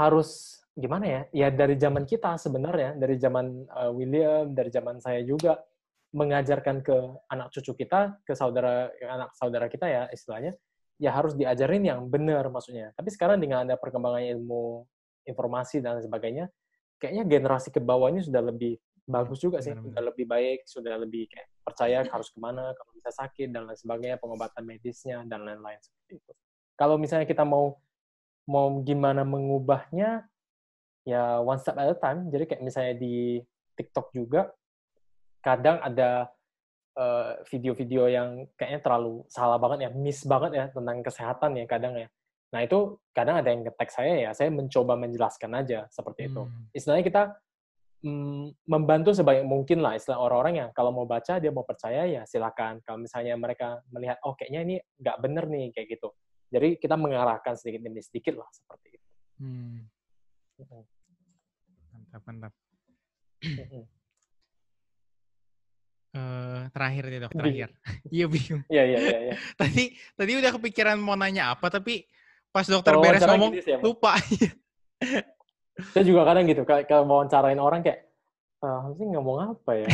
harus 0.01 0.61
gimana 0.73 1.05
ya? 1.05 1.21
Ya 1.29 1.47
dari 1.53 1.77
zaman 1.77 2.09
kita 2.09 2.41
sebenarnya, 2.41 2.97
dari 2.97 3.21
zaman 3.21 3.69
eh, 3.69 3.91
William, 3.93 4.49
dari 4.49 4.73
zaman 4.73 4.97
saya 4.97 5.21
juga 5.21 5.61
mengajarkan 6.17 6.81
ke 6.81 6.97
anak 7.29 7.53
cucu 7.53 7.85
kita, 7.85 8.17
ke 8.25 8.33
saudara 8.33 8.89
anak 9.05 9.37
saudara 9.37 9.69
kita 9.69 9.85
ya 9.85 10.03
istilahnya, 10.09 10.57
ya 10.97 11.13
harus 11.13 11.37
diajarin 11.37 11.85
yang 11.85 12.09
benar 12.09 12.49
maksudnya. 12.49 12.89
Tapi 12.97 13.13
sekarang 13.13 13.37
dengan 13.37 13.69
ada 13.69 13.77
perkembangan 13.77 14.25
ilmu 14.33 14.81
informasi 15.29 15.77
dan 15.85 16.01
sebagainya, 16.01 16.49
kayaknya 16.97 17.23
generasi 17.29 17.69
ke 17.69 17.77
bawah 17.77 18.09
ini 18.09 18.25
sudah 18.25 18.41
lebih 18.41 18.81
bagus 19.07 19.39
juga 19.39 19.61
sih, 19.61 19.71
sudah 19.77 20.03
lebih 20.03 20.25
baik, 20.25 20.65
sudah 20.65 20.97
lebih 20.99 21.29
kayak 21.29 21.47
percaya 21.63 22.03
harus 22.03 22.27
ke 22.33 22.39
mana 22.41 22.73
kalau 22.75 22.91
bisa 22.97 23.13
sakit 23.13 23.53
dan 23.53 23.69
lain 23.69 23.77
sebagainya, 23.77 24.17
pengobatan 24.17 24.65
medisnya 24.65 25.21
dan 25.29 25.45
lain-lain 25.45 25.79
seperti 25.79 26.19
itu. 26.19 26.33
Kalau 26.75 26.97
misalnya 26.97 27.29
kita 27.29 27.45
mau 27.45 27.77
mau 28.47 28.81
gimana 28.81 29.21
mengubahnya, 29.27 30.25
ya 31.07 31.39
one 31.39 31.59
step 31.61 31.77
at 31.77 31.93
a 31.93 31.95
time. 31.95 32.27
Jadi 32.33 32.43
kayak 32.51 32.63
misalnya 32.63 32.95
di 32.97 33.39
TikTok 33.77 34.11
juga, 34.11 34.51
kadang 35.43 35.77
ada 35.81 36.29
eh, 36.97 37.31
video-video 37.49 38.03
yang 38.09 38.29
kayaknya 38.57 38.81
terlalu 38.83 39.25
salah 39.31 39.57
banget 39.61 39.87
ya, 39.87 39.89
miss 39.93 40.25
banget 40.25 40.51
ya 40.53 40.65
tentang 40.71 40.97
kesehatan 41.05 41.51
ya 41.57 41.65
kadang 41.65 41.93
ya. 41.95 42.07
Nah 42.53 42.63
itu 42.63 42.95
kadang 43.11 43.43
ada 43.43 43.49
yang 43.51 43.67
nge-tag 43.67 43.89
saya 43.91 44.13
ya, 44.15 44.29
saya 44.31 44.47
mencoba 44.47 44.95
menjelaskan 44.95 45.51
aja 45.57 45.83
seperti 45.91 46.31
itu. 46.31 46.47
Hmm. 46.47 46.71
Istilahnya 46.71 47.03
kita 47.03 47.23
mm, 48.07 48.63
membantu 48.71 49.11
sebanyak 49.11 49.43
mungkin 49.43 49.83
lah 49.83 49.99
istilah 49.99 50.19
orang-orang 50.21 50.63
yang 50.63 50.69
kalau 50.71 50.95
mau 50.95 51.03
baca 51.03 51.43
dia 51.43 51.51
mau 51.51 51.67
percaya 51.67 52.07
ya 52.07 52.23
silakan. 52.23 52.79
Kalau 52.87 52.99
misalnya 53.03 53.35
mereka 53.35 53.83
melihat 53.91 54.17
oh 54.23 54.33
kayaknya 54.39 54.61
ini 54.63 54.75
nggak 55.01 55.17
bener 55.19 55.43
nih 55.51 55.75
kayak 55.75 55.87
gitu. 55.99 56.09
Jadi 56.47 56.79
kita 56.79 56.95
mengarahkan 56.95 57.59
sedikit 57.59 57.83
demi 57.83 57.99
sedikit 57.99 58.39
lah 58.39 58.47
seperti 58.55 58.95
itu. 58.95 59.07
Hmm. 59.43 59.83
Mantap, 61.91 62.21
mantap. 62.23 62.53
Eh, 66.17 66.59
terakhir 66.73 67.03
nih 67.07 67.19
dok, 67.21 67.31
terakhir. 67.37 67.69
Iya 68.15 68.25
bingung. 68.25 68.63
Iya 68.67 68.83
iya 68.83 68.97
iya. 68.97 69.17
iya. 69.29 69.33
Tadi 69.61 69.83
tadi 70.17 70.31
udah 70.33 70.51
kepikiran 70.57 70.97
mau 70.97 71.13
nanya 71.13 71.53
apa, 71.53 71.69
tapi 71.69 72.07
pas 72.49 72.65
dokter 72.65 72.95
Kalau 72.95 73.03
beres 73.05 73.21
ngomong 73.21 73.51
gitu 73.53 73.63
sih 73.65 73.73
lupa. 73.77 74.17
Saya 75.93 76.03
juga 76.09 76.25
kadang 76.25 76.49
gitu, 76.49 76.65
kalau 76.65 77.05
mau 77.05 77.21
wawancarain 77.21 77.61
orang 77.61 77.85
kayak, 77.85 78.09
ah, 78.65 78.89
sih 78.97 79.05
ngomong 79.05 79.53
apa 79.53 79.71
ya? 79.77 79.87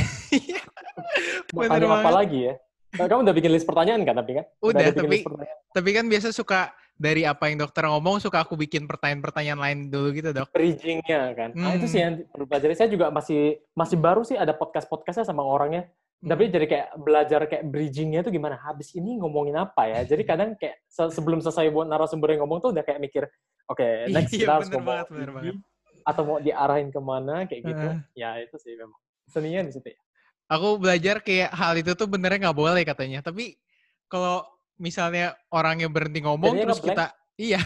Mau 1.52 1.68
Bener 1.68 1.84
tanya 1.84 2.00
apa 2.00 2.12
lagi 2.24 2.40
ya? 2.48 2.54
Nah, 2.94 3.06
Kamu 3.12 3.28
udah 3.28 3.36
bikin 3.36 3.52
list 3.52 3.68
pertanyaan 3.68 4.08
kan 4.08 4.16
tapi 4.16 4.32
kan? 4.40 4.46
Udah, 4.64 4.96
bikin 4.96 5.12
tapi-. 5.12 5.28
Tapi 5.76 5.90
kan 5.92 6.06
biasa 6.08 6.32
suka 6.32 6.72
dari 6.96 7.28
apa 7.28 7.52
yang 7.52 7.60
dokter 7.68 7.84
ngomong, 7.84 8.24
suka 8.24 8.48
aku 8.48 8.56
bikin 8.56 8.88
pertanyaan-pertanyaan 8.88 9.60
lain 9.60 9.78
dulu 9.92 10.16
gitu 10.16 10.30
dok. 10.32 10.48
bridging-nya 10.56 11.36
kan. 11.36 11.50
Nah, 11.52 11.76
itu 11.76 11.90
Hmm. 11.90 11.92
sih 11.92 12.00
yang 12.00 12.14
perlu 12.32 12.46
pelajari. 12.48 12.74
Saya 12.80 12.88
juga 12.88 13.12
masih 13.12 13.60
masih 13.76 13.98
baru 14.00 14.24
sih 14.24 14.40
ada 14.40 14.56
podcast-podcastnya 14.56 15.28
sama 15.28 15.44
orangnya. 15.44 15.90
Tapi 16.24 16.48
Hmm. 16.48 16.54
jadi 16.56 16.66
kayak 16.72 16.88
belajar 16.96 17.42
kayak 17.46 17.64
bridging-nya 17.68 18.24
itu 18.24 18.32
gimana? 18.32 18.56
Habis 18.56 18.96
ini 18.96 19.20
ngomongin 19.20 19.60
apa 19.60 19.92
ya? 19.92 20.00
Jadi 20.08 20.24
kadang 20.32 20.56
kayak 20.56 20.80
se- 20.88 21.12
sebelum 21.12 21.44
selesai 21.44 21.68
buat 21.68 21.84
narasumber 21.84 22.32
yang 22.32 22.48
ngomong 22.48 22.64
tuh 22.64 22.70
udah 22.72 22.80
kayak 22.82 23.04
mikir, 23.04 23.24
oke, 23.68 23.84
next 24.16 24.32
Iya, 24.32 24.40
kita 24.40 24.52
harus 24.56 24.70
ngomong 24.72 24.88
banget, 24.88 25.08
ini, 25.12 25.26
banget. 25.28 25.56
atau 26.04 26.22
mau 26.24 26.38
diarahin 26.40 26.90
ke 26.90 27.00
mana 27.04 27.44
kayak 27.44 27.62
gitu. 27.76 27.88
Heeh. 27.92 27.98
Ya 28.16 28.30
itu 28.40 28.56
sih 28.56 28.72
memang 28.74 28.96
seninya 29.28 29.62
di 29.68 29.72
situ 29.76 29.88
ya. 29.92 30.00
Aku 30.48 30.80
belajar 30.80 31.20
kayak 31.20 31.52
hal 31.52 31.74
itu 31.76 31.92
tuh 31.92 32.08
benernya 32.08 32.48
nggak 32.48 32.58
boleh 32.58 32.84
katanya. 32.84 33.20
Tapi 33.20 33.60
kalau 34.08 34.48
misalnya 34.80 35.36
orangnya 35.52 35.92
berhenti 35.92 36.24
ngomong 36.24 36.56
Jadinya 36.56 36.66
terus 36.72 36.82
kita, 36.84 37.06
iya, 37.36 37.60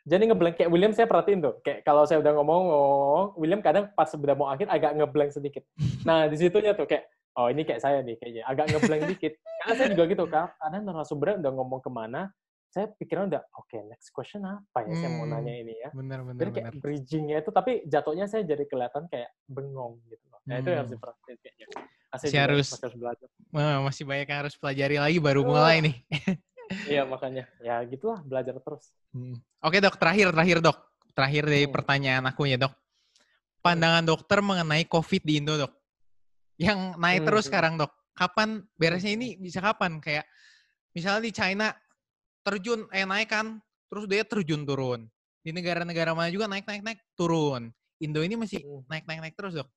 Jadi 0.00 0.32
ngeblank 0.32 0.56
kayak 0.56 0.70
William 0.72 0.92
saya 0.96 1.04
perhatiin 1.04 1.44
tuh. 1.44 1.60
Kayak 1.60 1.84
kalau 1.84 2.08
saya 2.08 2.24
udah 2.24 2.32
ngomong, 2.32 2.62
ngomong, 2.66 3.26
William 3.36 3.60
kadang 3.60 3.92
pas 3.92 4.08
udah 4.08 4.32
mau 4.32 4.48
akhir 4.48 4.64
agak 4.72 4.96
ngeblank 4.96 5.30
sedikit. 5.30 5.60
Nah, 6.08 6.24
di 6.24 6.40
situnya 6.40 6.72
tuh 6.72 6.88
kayak 6.88 7.04
oh 7.34 7.46
ini 7.46 7.62
kayak 7.62 7.80
saya 7.80 8.00
nih 8.00 8.16
kayaknya 8.16 8.42
agak 8.44 8.66
ngeblank 8.68 9.02
dikit. 9.08 9.32
Karena 9.60 9.74
saya 9.76 9.88
juga 9.92 10.04
gitu 10.06 10.24
kan. 10.26 10.50
Kadang 10.56 10.82
narasumbernya 10.82 11.36
udah 11.38 11.52
ngomong 11.52 11.80
ke 11.80 11.90
mana, 11.90 12.32
saya 12.66 12.86
pikiran 12.88 13.26
udah 13.26 13.42
oke 13.52 13.76
next 13.84 14.10
question 14.10 14.42
apa 14.42 14.86
ya 14.86 14.94
saya 14.96 15.10
mau 15.12 15.26
Hmm. 15.26 15.34
nanya 15.36 15.54
ini 15.54 15.74
ya. 15.76 15.90
bener-bener. 15.90 16.38
Jadi 16.38 16.50
kayak 16.54 16.72
bridgingnya 16.78 17.36
itu 17.42 17.50
tapi 17.50 17.72
jatuhnya 17.84 18.26
saya 18.26 18.42
jadi 18.42 18.62
kelihatan 18.64 19.10
kayak 19.10 19.30
bengong 19.44 19.98
gitu 20.06 20.22
loh. 20.30 20.38
Nah 20.46 20.58
itu 20.58 20.68
yang 20.70 20.78
harus 20.82 20.90
Hmm. 20.90 20.98
diperhatiin 20.98 21.38
kayaknya. 21.38 21.66
Masih 22.10 22.28
harus- 22.34 22.70
belajar. 22.94 23.28
masih 23.82 24.02
banyak 24.02 24.26
yang 24.26 24.40
harus 24.42 24.54
pelajari 24.58 24.96
lagi 24.98 25.18
baru 25.18 25.40
Oh. 25.42 25.54
mulai 25.54 25.78
nih. 25.80 25.96
Iya 26.86 27.02
makanya 27.02 27.50
ya 27.58 27.82
gitulah 27.82 28.22
belajar 28.22 28.54
terus. 28.56 28.94
Hmm. 29.10 29.34
Oke 29.58 29.82
dok, 29.82 29.98
terakhir 29.98 30.30
terakhir 30.30 30.58
dok, 30.62 30.78
terakhir 31.12 31.42
dari 31.46 31.66
Hmm. 31.66 31.74
pertanyaan 31.74 32.24
aku 32.26 32.46
ya 32.46 32.54
dok. 32.54 32.70
Pandangan 33.60 34.06
dokter 34.06 34.38
mengenai 34.40 34.86
COVID 34.86 35.20
di 35.20 35.36
Indo 35.36 35.58
dok, 35.58 35.79
yang 36.60 37.00
naik 37.00 37.24
Hmm. 37.24 37.28
terus 37.32 37.48
sekarang 37.48 37.80
dok. 37.80 37.88
Kapan 38.12 38.60
beresnya 38.76 39.16
ini 39.16 39.40
bisa 39.40 39.64
kapan? 39.64 39.96
Kayak 39.96 40.28
misalnya 40.92 41.24
di 41.24 41.32
China 41.32 41.66
terjun 42.44 42.84
eh 42.92 43.08
naik 43.08 43.32
kan, 43.32 43.56
terus 43.88 44.04
dia 44.04 44.20
terjun 44.28 44.68
turun. 44.68 45.08
Di 45.40 45.56
negara-negara 45.56 46.12
mana 46.12 46.28
juga 46.28 46.44
naik 46.44 46.68
naik 46.68 46.84
naik 46.84 47.00
turun. 47.16 47.72
Indo 47.96 48.20
ini 48.20 48.36
masih 48.36 48.60
Hmm. 48.60 48.84
naik 48.92 49.08
naik 49.08 49.20
naik 49.24 49.36
terus 49.40 49.56
dok. 49.56 49.68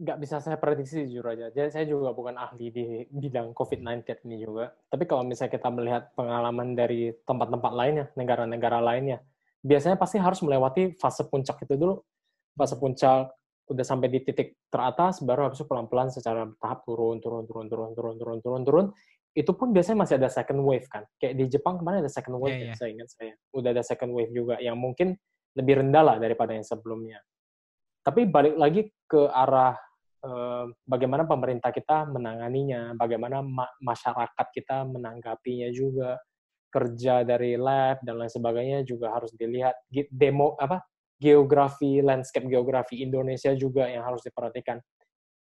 nggak 0.00 0.16
bisa 0.16 0.40
saya 0.40 0.56
prediksi 0.56 1.04
jujur 1.04 1.28
aja. 1.28 1.52
Jadi 1.52 1.68
saya 1.76 1.84
juga 1.84 2.16
bukan 2.16 2.32
ahli 2.40 2.72
di 2.72 3.04
bidang 3.12 3.52
COVID-19 3.52 4.24
ini 4.24 4.40
juga. 4.40 4.72
Tapi 4.88 5.04
kalau 5.04 5.28
misalnya 5.28 5.52
kita 5.60 5.68
melihat 5.68 6.08
pengalaman 6.16 6.72
dari 6.72 7.12
tempat-tempat 7.28 7.72
lainnya, 7.76 8.06
negara-negara 8.16 8.80
lainnya, 8.80 9.20
biasanya 9.60 10.00
pasti 10.00 10.16
harus 10.16 10.40
melewati 10.40 10.96
fase 10.96 11.28
puncak 11.28 11.60
itu 11.68 11.76
dulu. 11.76 12.00
Fase 12.56 12.80
puncak 12.80 13.28
udah 13.70 13.84
sampai 13.86 14.10
di 14.10 14.18
titik 14.26 14.58
teratas, 14.66 15.22
baru 15.22 15.46
habis 15.46 15.62
itu 15.62 15.66
pelan-pelan 15.70 16.10
secara 16.10 16.42
bertahap 16.42 16.82
turun, 16.82 17.22
turun, 17.22 17.46
turun, 17.46 17.66
turun, 17.70 17.90
turun, 17.94 18.14
turun, 18.18 18.38
turun, 18.42 18.62
turun. 18.66 18.86
Itu 19.30 19.54
pun 19.54 19.70
biasanya 19.70 20.02
masih 20.02 20.18
ada 20.18 20.26
second 20.26 20.60
wave 20.66 20.90
kan. 20.90 21.06
Kayak 21.22 21.34
di 21.38 21.44
Jepang 21.46 21.78
kemarin 21.78 22.02
ada 22.02 22.10
second 22.10 22.42
wave, 22.42 22.58
yeah, 22.58 22.74
yeah. 22.74 22.76
saya 22.76 22.90
ingat 22.90 23.08
saya. 23.14 23.32
Udah 23.54 23.70
ada 23.70 23.82
second 23.86 24.10
wave 24.10 24.34
juga 24.34 24.58
yang 24.58 24.74
mungkin 24.74 25.14
lebih 25.54 25.86
rendah 25.86 26.02
lah 26.02 26.16
daripada 26.18 26.50
yang 26.50 26.66
sebelumnya. 26.66 27.22
Tapi 28.02 28.26
balik 28.26 28.58
lagi 28.58 28.90
ke 29.06 29.22
arah 29.30 29.78
eh, 30.26 30.64
bagaimana 30.82 31.30
pemerintah 31.30 31.70
kita 31.70 32.10
menanganinya, 32.10 32.98
bagaimana 32.98 33.38
ma 33.38 33.70
masyarakat 33.78 34.46
kita 34.50 34.82
menanggapinya 34.90 35.70
juga, 35.70 36.18
kerja 36.70 37.22
dari 37.22 37.54
lab 37.54 38.02
dan 38.02 38.18
lain 38.18 38.30
sebagainya 38.30 38.82
juga 38.82 39.14
harus 39.14 39.30
dilihat 39.34 39.74
demo 40.10 40.54
apa 40.58 40.89
geografi, 41.20 42.00
landscape 42.00 42.48
geografi 42.48 43.04
Indonesia 43.04 43.52
juga 43.52 43.86
yang 43.86 44.08
harus 44.08 44.24
diperhatikan. 44.24 44.80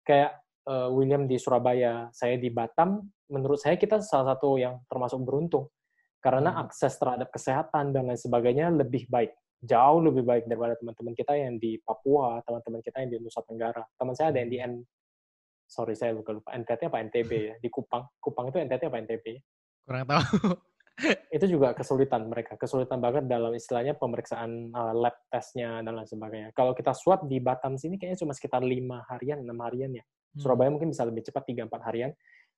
Kayak 0.01 0.41
uh, 0.65 0.89
William 0.89 1.29
di 1.29 1.37
Surabaya, 1.37 2.09
saya 2.09 2.35
di 2.35 2.49
Batam, 2.49 3.05
menurut 3.29 3.61
saya 3.61 3.77
kita 3.77 4.01
salah 4.01 4.35
satu 4.35 4.57
yang 4.57 4.81
termasuk 4.89 5.21
beruntung. 5.21 5.69
Karena 6.17 6.49
hmm. 6.49 6.61
akses 6.67 6.97
terhadap 6.97 7.29
kesehatan 7.29 7.93
dan 7.93 8.09
lain 8.09 8.17
sebagainya 8.17 8.73
lebih 8.73 9.05
baik. 9.07 9.31
Jauh 9.61 10.01
lebih 10.01 10.25
baik 10.25 10.49
daripada 10.49 10.73
teman-teman 10.77 11.13
kita 11.13 11.33
yang 11.37 11.61
di 11.61 11.77
Papua, 11.81 12.41
teman-teman 12.41 12.81
kita 12.81 12.97
yang 13.05 13.09
di 13.13 13.17
Nusa 13.21 13.41
Tenggara. 13.45 13.85
Teman 13.97 14.13
saya 14.17 14.33
ada 14.33 14.41
yang 14.41 14.49
di 14.49 14.57
N, 14.57 14.73
sorry 15.69 15.93
saya 15.93 16.13
lupa 16.13 16.33
lupa 16.33 16.53
NTT 16.53 16.89
apa 16.89 16.97
NTB 17.05 17.31
ya 17.31 17.55
di 17.61 17.69
Kupang. 17.69 18.05
Kupang 18.17 18.49
itu 18.49 18.57
NTT 18.61 18.89
apa 18.89 18.97
NTB? 19.01 19.25
Kurang 19.85 20.05
tahu. 20.09 20.57
itu 21.35 21.45
juga 21.45 21.77
kesulitan 21.77 22.25
mereka, 22.25 22.57
kesulitan 22.57 22.97
banget 22.97 23.29
dalam 23.29 23.53
istilahnya 23.53 23.93
pemeriksaan 23.93 24.73
uh, 24.73 24.93
lab 24.97 25.13
testnya 25.29 25.85
dan 25.85 25.93
lain 25.93 26.09
sebagainya. 26.09 26.49
Kalau 26.57 26.73
kita 26.73 26.97
swab 26.97 27.29
di 27.29 27.37
Batam 27.37 27.77
sini 27.77 28.01
kayaknya 28.01 28.25
cuma 28.25 28.33
sekitar 28.33 28.65
lima 28.65 29.05
harian, 29.13 29.45
enam 29.45 29.61
harian 29.61 29.93
ya. 29.93 30.01
Hmm. 30.01 30.41
Surabaya 30.41 30.73
mungkin 30.73 30.89
bisa 30.89 31.05
lebih 31.05 31.21
cepat 31.29 31.45
tiga 31.45 31.69
empat 31.69 31.85
harian. 31.85 32.11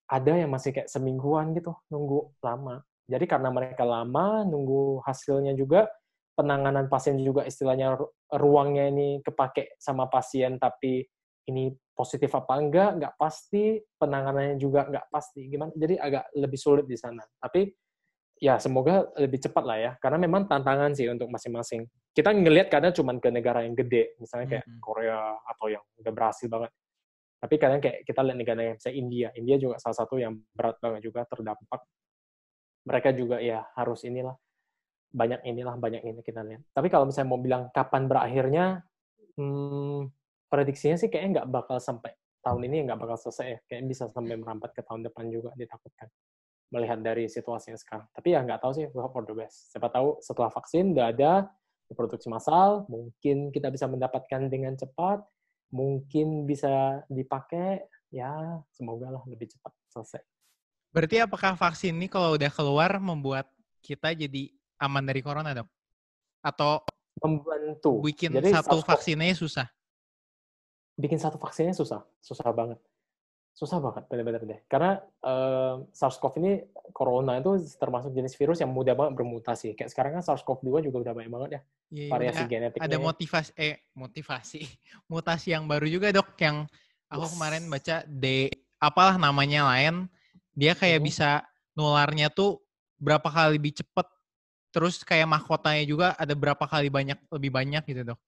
Ada 0.10 0.42
yang 0.42 0.50
masih 0.50 0.72
kayak 0.72 0.88
semingguan 0.88 1.52
gitu, 1.52 1.76
nunggu 1.92 2.32
lama. 2.40 2.80
Jadi 3.12 3.26
karena 3.28 3.52
mereka 3.52 3.84
lama 3.84 4.48
nunggu 4.48 5.04
hasilnya 5.04 5.54
juga, 5.54 5.92
penanganan 6.34 6.88
pasien 6.88 7.20
juga 7.20 7.44
istilahnya 7.44 8.00
ruangnya 8.32 8.88
ini 8.88 9.20
kepake 9.20 9.76
sama 9.76 10.08
pasien 10.08 10.56
tapi 10.56 11.04
ini 11.52 11.74
positif 11.92 12.32
apa 12.32 12.56
enggak, 12.56 12.90
nggak 12.96 13.16
pasti, 13.20 13.82
penanganannya 14.00 14.56
juga 14.56 14.88
nggak 14.88 15.12
pasti. 15.12 15.50
Gimana? 15.52 15.76
Jadi 15.76 16.00
agak 16.00 16.32
lebih 16.40 16.60
sulit 16.62 16.86
di 16.88 16.96
sana. 16.96 17.26
Tapi 17.36 17.68
ya 18.40 18.56
semoga 18.58 19.12
lebih 19.20 19.40
cepat 19.44 19.64
lah 19.68 19.78
ya. 19.78 19.92
Karena 20.00 20.18
memang 20.18 20.48
tantangan 20.48 20.96
sih 20.96 21.12
untuk 21.12 21.28
masing-masing. 21.28 21.86
Kita 22.16 22.32
ngelihat 22.32 22.72
kadang 22.72 22.96
cuma 22.96 23.14
ke 23.20 23.30
negara 23.30 23.62
yang 23.68 23.76
gede 23.76 24.16
misalnya 24.18 24.48
kayak 24.48 24.66
mm 24.66 24.72
-hmm. 24.74 24.82
Korea 24.82 25.20
atau 25.46 25.68
yang 25.68 25.84
udah 26.00 26.14
berhasil 26.16 26.48
banget. 26.48 26.72
Tapi 27.40 27.56
kadang 27.56 27.80
kayak 27.80 28.04
kita 28.04 28.20
lihat 28.24 28.38
negara 28.40 28.60
yang 28.64 28.76
misalnya 28.76 28.98
India 28.98 29.28
India 29.36 29.56
juga 29.60 29.76
salah 29.80 29.98
satu 30.00 30.16
yang 30.20 30.40
berat 30.56 30.80
banget 30.80 31.02
juga 31.04 31.24
terdampak. 31.28 31.82
Mereka 32.88 33.10
juga 33.14 33.38
ya 33.44 33.68
harus 33.76 34.02
inilah 34.08 34.36
banyak 35.10 35.42
inilah 35.44 35.76
banyak 35.76 36.02
ini 36.04 36.20
kita 36.24 36.42
lihat. 36.44 36.64
Tapi 36.72 36.88
kalau 36.88 37.08
misalnya 37.08 37.30
mau 37.30 37.40
bilang 37.40 37.64
kapan 37.76 38.08
berakhirnya 38.08 38.66
hmm, 39.36 40.10
prediksinya 40.52 40.96
sih 40.96 41.12
kayaknya 41.12 41.44
nggak 41.44 41.50
bakal 41.52 41.78
sampai 41.80 42.16
tahun 42.40 42.72
ini 42.72 42.88
nggak 42.88 43.00
bakal 43.00 43.16
selesai 43.20 43.46
ya. 43.48 43.60
Kayak 43.68 43.84
bisa 43.88 44.04
sampai 44.12 44.36
merambat 44.36 44.72
ke 44.76 44.84
tahun 44.84 45.08
depan 45.08 45.28
juga 45.32 45.52
ditakutkan 45.56 46.08
melihat 46.70 47.02
dari 47.02 47.26
situasi 47.26 47.74
yang 47.74 47.80
sekarang. 47.82 48.06
Tapi 48.14 48.38
ya 48.38 48.46
nggak 48.46 48.62
tahu 48.62 48.72
sih, 48.78 48.86
we 48.94 49.00
hope 49.02 49.14
for 49.14 49.26
the 49.26 49.34
best. 49.34 49.74
Siapa 49.74 49.90
tahu 49.90 50.22
setelah 50.22 50.54
vaksin 50.54 50.94
udah 50.94 51.08
ada 51.10 51.32
produksi 51.98 52.30
massal, 52.30 52.86
mungkin 52.86 53.50
kita 53.50 53.74
bisa 53.74 53.90
mendapatkan 53.90 54.46
dengan 54.46 54.78
cepat, 54.78 55.26
mungkin 55.74 56.46
bisa 56.46 57.02
dipakai, 57.10 57.82
ya 58.14 58.62
semoga 58.70 59.10
lah 59.10 59.24
lebih 59.26 59.50
cepat 59.50 59.74
selesai. 59.90 60.22
Berarti 60.94 61.18
apakah 61.22 61.58
vaksin 61.58 61.98
ini 61.98 62.06
kalau 62.06 62.38
udah 62.38 62.50
keluar 62.54 63.02
membuat 63.02 63.50
kita 63.82 64.14
jadi 64.14 64.54
aman 64.78 65.06
dari 65.06 65.22
corona 65.26 65.54
dok? 65.54 65.70
Atau 66.46 66.86
membantu? 67.26 68.06
Bikin 68.06 68.38
jadi, 68.38 68.54
satu 68.62 68.86
vaksinnya 68.86 69.34
susah? 69.34 69.66
Bikin 70.94 71.18
satu 71.18 71.42
vaksinnya 71.42 71.74
susah, 71.74 72.06
susah 72.22 72.46
banget 72.54 72.78
susah 73.54 73.84
banget 73.84 74.08
benar-benar 74.08 74.42
deh 74.48 74.60
karena 74.72 74.92
uh, 75.26 75.84
SARS-CoV 75.92 76.34
ini 76.40 76.54
corona 76.96 77.36
itu 77.44 77.60
termasuk 77.76 78.16
jenis 78.16 78.40
virus 78.40 78.64
yang 78.64 78.72
mudah 78.72 78.96
banget 78.96 79.20
bermutasi 79.20 79.76
kayak 79.76 79.92
sekarang 79.92 80.16
kan 80.16 80.24
SARS-CoV-2 80.24 80.88
juga 80.88 80.98
udah 81.04 81.14
banyak 81.14 81.32
banget 81.32 81.50
ya 81.50 81.60
yeah, 81.60 81.64
iya, 81.92 82.10
variasi 82.10 82.42
yeah. 82.46 82.50
genetiknya 82.50 82.88
ada 82.88 82.98
motivasi 82.98 83.52
eh 83.60 83.76
motivasi 83.92 84.62
mutasi 85.12 85.48
yang 85.52 85.68
baru 85.68 85.88
juga 85.92 86.16
dok 86.16 86.40
yang 86.40 86.64
aku 87.12 87.26
yes. 87.28 87.32
kemarin 87.36 87.64
baca 87.68 87.96
D 88.08 88.26
apalah 88.80 89.16
namanya 89.20 89.68
lain 89.76 90.08
dia 90.56 90.72
kayak 90.72 91.04
hmm. 91.04 91.08
bisa 91.12 91.44
nularnya 91.76 92.32
tuh 92.32 92.64
berapa 93.00 93.28
kali 93.28 93.60
lebih 93.60 93.76
cepet 93.76 94.08
terus 94.70 95.02
kayak 95.02 95.28
mahkotanya 95.28 95.84
juga 95.84 96.08
ada 96.16 96.32
berapa 96.32 96.64
kali 96.64 96.88
banyak 96.88 97.18
lebih 97.34 97.52
banyak 97.52 97.84
gitu 97.90 98.14
dok 98.14 98.20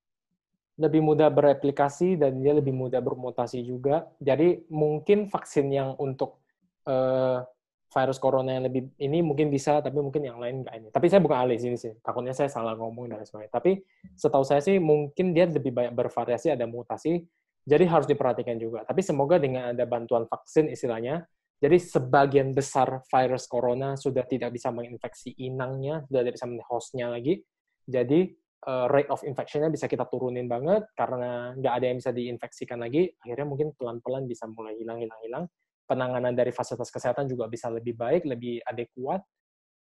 lebih 0.79 1.01
mudah 1.03 1.27
bereplikasi 1.27 2.15
dan 2.15 2.39
dia 2.39 2.55
lebih 2.55 2.71
mudah 2.71 3.03
bermutasi 3.03 3.63
juga. 3.65 4.07
Jadi 4.23 4.67
mungkin 4.71 5.27
vaksin 5.27 5.67
yang 5.71 5.95
untuk 5.99 6.39
uh, 6.87 7.43
virus 7.91 8.17
corona 8.23 8.55
yang 8.55 8.63
lebih 8.71 8.87
ini 9.03 9.19
mungkin 9.19 9.51
bisa, 9.51 9.83
tapi 9.83 9.99
mungkin 9.99 10.23
yang 10.23 10.39
lain 10.39 10.63
enggak 10.63 10.75
ini. 10.79 10.87
Tapi 10.89 11.05
saya 11.11 11.19
bukan 11.19 11.37
ahli 11.43 11.59
sini 11.59 11.75
sih. 11.75 11.91
Takutnya 11.99 12.31
saya 12.31 12.47
salah 12.47 12.79
ngomong 12.79 13.11
dan 13.11 13.27
sebagainya. 13.27 13.51
Tapi 13.51 13.83
setahu 14.15 14.47
saya 14.47 14.63
sih 14.63 14.79
mungkin 14.79 15.35
dia 15.35 15.43
lebih 15.51 15.75
banyak 15.75 15.91
bervariasi, 15.91 16.55
ada 16.55 16.63
mutasi. 16.63 17.19
Jadi 17.67 17.83
harus 17.85 18.07
diperhatikan 18.07 18.55
juga. 18.57 18.87
Tapi 18.87 19.03
semoga 19.03 19.37
dengan 19.37 19.75
ada 19.75 19.83
bantuan 19.85 20.25
vaksin 20.25 20.71
istilahnya, 20.71 21.27
jadi 21.61 21.77
sebagian 21.77 22.57
besar 22.57 23.05
virus 23.05 23.45
corona 23.45 23.93
sudah 23.93 24.25
tidak 24.25 24.49
bisa 24.57 24.73
menginfeksi 24.73 25.37
inangnya, 25.37 26.01
sudah 26.09 26.25
tidak 26.25 26.35
bisa 26.41 26.47
hostnya 26.65 27.05
lagi. 27.13 27.45
Jadi 27.85 28.33
uh, 28.67 28.87
rate 28.89 29.09
of 29.09 29.21
infectionnya 29.25 29.69
bisa 29.73 29.89
kita 29.89 30.05
turunin 30.05 30.45
banget. 30.45 30.85
Karena 30.93 31.53
nggak 31.57 31.73
ada 31.73 31.85
yang 31.85 31.97
bisa 31.97 32.11
diinfeksikan 32.13 32.79
lagi 32.81 33.09
akhirnya 33.21 33.47
mungkin 33.47 33.67
pelan-pelan 33.77 34.29
bisa 34.29 34.45
mulai 34.49 34.77
hilang 34.77 35.01
hilang 35.01 35.21
hilang. 35.25 35.43
Penanganan 35.89 36.31
dari 36.37 36.55
fasilitas 36.55 36.87
kesehatan 36.87 37.27
juga 37.27 37.51
bisa 37.51 37.67
lebih 37.67 37.97
baik 37.97 38.23
lebih 38.23 38.63
adekuat 38.63 39.19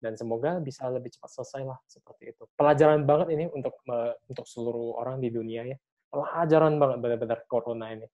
dan 0.01 0.17
semoga 0.17 0.57
bisa 0.57 0.89
lebih 0.89 1.13
cepat 1.13 1.29
selesai 1.29 1.61
lah 1.61 1.79
seperti 1.85 2.33
itu. 2.33 2.43
Pelajaran 2.57 3.05
banget 3.05 3.37
ini 3.37 3.45
untuk 3.53 3.77
uh, 3.87 4.17
untuk 4.27 4.43
seluruh 4.49 4.97
orang 4.97 5.21
di 5.21 5.29
dunia 5.29 5.63
ya. 5.63 5.77
Pelajaran 6.11 6.75
banget 6.81 6.97
benar-benar 6.99 7.39
corona 7.47 7.93
ini. 7.95 8.09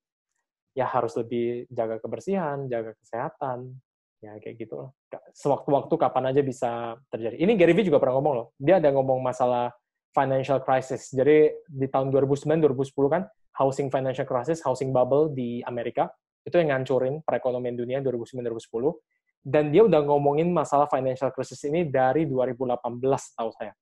Ya 0.78 0.86
harus 0.86 1.18
lebih 1.18 1.66
jaga 1.74 1.98
kebersihan 1.98 2.70
jaga 2.70 2.94
kesehatan. 3.02 3.74
Ya 4.22 4.38
kayak 4.38 4.62
gitu 4.62 4.76
lah. 4.78 4.90
Sewaktu-waktu 5.34 5.94
kapan 5.98 6.30
aja 6.30 6.42
bisa 6.46 6.72
terjadi. 7.10 7.40
Ini 7.40 7.54
Gary 7.58 7.74
Vee 7.74 7.88
juga 7.88 7.98
pernah 7.98 8.22
ngomong 8.22 8.34
loh. 8.36 8.48
Dia 8.62 8.78
ada 8.78 8.94
ngomong 8.94 9.24
masalah 9.24 9.74
financial 10.18 10.58
crisis. 10.66 11.14
Jadi 11.14 11.54
di 11.70 11.86
tahun 11.86 12.10
2009-2010 12.10 13.14
kan 13.14 13.30
housing 13.62 13.94
financial 13.94 14.26
crisis, 14.26 14.66
housing 14.66 14.90
bubble 14.90 15.30
di 15.30 15.62
Amerika 15.70 16.10
itu 16.42 16.58
yang 16.58 16.74
ngancurin 16.74 17.22
perekonomian 17.22 17.78
dunia 17.78 18.02
2009-2010. 18.02 18.98
Dan 19.48 19.70
dia 19.70 19.86
udah 19.86 20.02
ngomongin 20.02 20.50
masalah 20.50 20.90
financial 20.90 21.30
crisis 21.30 21.62
ini 21.70 21.86
dari 21.86 22.26
2018 22.26 22.82
tahu 23.38 23.50
saya. 23.54 23.78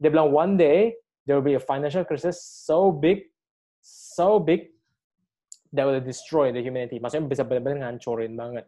Dia 0.00 0.08
bilang 0.08 0.32
one 0.32 0.56
day 0.56 0.96
there 1.28 1.36
will 1.36 1.44
be 1.44 1.54
a 1.54 1.62
financial 1.62 2.02
crisis 2.08 2.40
so 2.40 2.88
big, 2.88 3.28
so 3.84 4.40
big 4.40 4.72
that 5.74 5.84
will 5.84 6.00
destroy 6.00 6.50
the 6.54 6.62
humanity. 6.64 7.02
Maksudnya 7.02 7.28
bisa 7.28 7.42
benar-benar 7.44 7.92
ngancurin 7.92 8.34
banget. 8.34 8.66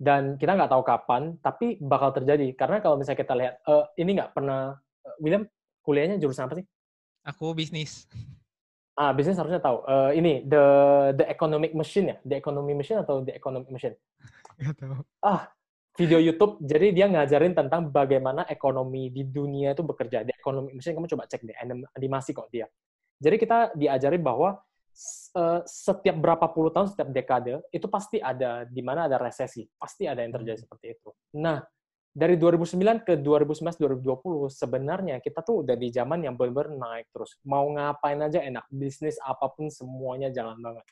Dan 0.00 0.40
kita 0.40 0.56
nggak 0.56 0.72
tahu 0.72 0.82
kapan, 0.82 1.22
tapi 1.44 1.76
bakal 1.78 2.10
terjadi. 2.10 2.56
Karena 2.56 2.80
kalau 2.80 2.96
misalnya 2.96 3.20
kita 3.20 3.34
lihat, 3.36 3.54
uh, 3.68 3.84
ini 4.00 4.16
nggak 4.16 4.32
pernah, 4.32 4.72
uh, 4.74 5.16
William 5.20 5.44
kuliahnya 5.84 6.20
jurusan 6.20 6.46
apa 6.48 6.60
sih? 6.60 6.66
Aku 7.26 7.52
bisnis. 7.52 8.08
Ah, 8.96 9.16
bisnis 9.16 9.40
harusnya 9.40 9.60
tahu. 9.60 9.80
Uh, 9.88 10.12
ini 10.12 10.44
the 10.44 10.64
the 11.16 11.24
economic 11.24 11.72
machine 11.72 12.12
ya, 12.12 12.16
the 12.24 12.36
economy 12.36 12.76
machine 12.76 13.00
atau 13.00 13.24
the 13.24 13.32
economic 13.32 13.68
machine? 13.72 13.96
Gak 14.60 14.76
tahu. 14.76 15.00
Ah, 15.24 15.48
video 15.96 16.20
YouTube. 16.20 16.60
Jadi 16.60 16.92
dia 16.92 17.08
ngajarin 17.08 17.56
tentang 17.56 17.88
bagaimana 17.88 18.44
ekonomi 18.48 19.08
di 19.08 19.24
dunia 19.24 19.72
itu 19.72 19.80
bekerja. 19.80 20.24
The 20.24 20.36
economic 20.36 20.76
machine 20.76 20.94
kamu 20.96 21.08
coba 21.16 21.24
cek 21.28 21.42
deh, 21.44 21.56
animasi 21.96 22.36
kok 22.36 22.52
dia. 22.52 22.68
Jadi 23.20 23.36
kita 23.36 23.72
diajarin 23.76 24.20
bahwa 24.20 24.60
uh, 25.36 25.60
setiap 25.64 26.16
berapa 26.16 26.48
puluh 26.52 26.72
tahun, 26.72 26.88
setiap 26.92 27.08
dekade 27.12 27.60
itu 27.72 27.84
pasti 27.88 28.16
ada 28.20 28.64
di 28.64 28.80
mana 28.80 29.08
ada 29.08 29.20
resesi, 29.20 29.64
pasti 29.76 30.08
ada 30.08 30.24
yang 30.24 30.32
terjadi 30.32 30.60
hmm. 30.60 30.64
seperti 30.64 30.86
itu. 30.96 31.10
Nah, 31.40 31.60
dari 32.10 32.34
2009 32.34 33.06
ke 33.06 33.14
2019 33.22 34.02
2020 34.02 34.50
sebenarnya 34.50 35.16
kita 35.22 35.46
tuh 35.46 35.62
udah 35.62 35.78
di 35.78 35.94
zaman 35.94 36.26
yang 36.26 36.34
benar-benar 36.34 36.74
naik 36.74 37.06
terus. 37.14 37.38
Mau 37.46 37.70
ngapain 37.70 38.18
aja 38.18 38.42
enak, 38.42 38.66
bisnis 38.66 39.14
apa 39.22 39.46
pun 39.54 39.70
semuanya 39.70 40.26
jalan 40.34 40.58
banget. 40.58 40.86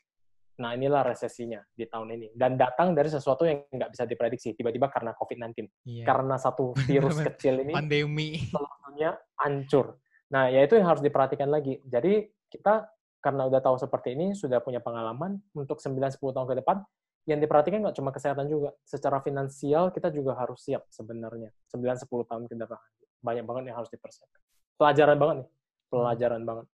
Nah, 0.59 0.75
inilah 0.75 1.07
resesinya 1.07 1.63
di 1.71 1.87
tahun 1.87 2.19
ini. 2.19 2.35
Dan 2.35 2.59
datang 2.59 2.91
dari 2.91 3.07
sesuatu 3.07 3.47
yang 3.47 3.63
nggak 3.71 3.95
bisa 3.95 4.05
diprediksi, 4.11 4.59
tiba-tiba 4.59 4.91
karena 4.91 5.15
COVID-19. 5.15 5.71
Yeah. 5.87 6.07
Karena 6.07 6.35
satu 6.35 6.75
virus 6.91 7.23
kecil 7.23 7.63
ini, 7.63 7.75
pandemi, 7.75 8.43
seluruhnya 8.51 9.19
hancur. 9.39 10.03
Nah, 10.35 10.51
ya 10.51 10.67
itu 10.67 10.75
yang 10.75 10.91
harus 10.91 11.03
diperhatikan 11.03 11.47
lagi. 11.47 11.79
Jadi, 11.87 12.27
kita 12.51 12.91
karena 13.23 13.47
udah 13.47 13.63
tahu 13.63 13.79
seperti 13.79 14.19
ini, 14.19 14.35
sudah 14.35 14.59
punya 14.59 14.83
pengalaman 14.83 15.39
untuk 15.55 15.79
9-10 15.79 16.19
tahun 16.19 16.47
ke 16.51 16.57
depan, 16.63 16.83
yang 17.29 17.45
diperhatikan 17.45 17.85
nggak 17.85 17.97
cuma 18.01 18.09
kesehatan 18.09 18.49
juga, 18.49 18.73
secara 18.89 19.21
finansial 19.21 19.93
kita 19.93 20.09
juga 20.09 20.33
harus 20.33 20.65
siap 20.65 20.89
sebenarnya 20.89 21.53
9-10 21.69 22.09
tahun 22.09 22.43
ke 22.49 22.57
depan. 22.57 22.81
Banyak 23.21 23.45
banget 23.45 23.63
yang 23.69 23.77
harus 23.77 23.93
dipersiapkan. 23.93 24.41
Pelajaran 24.81 25.17
banget 25.21 25.37
nih, 25.45 25.49
pelajaran 25.93 26.41
hmm. 26.41 26.49
banget. 26.49 26.67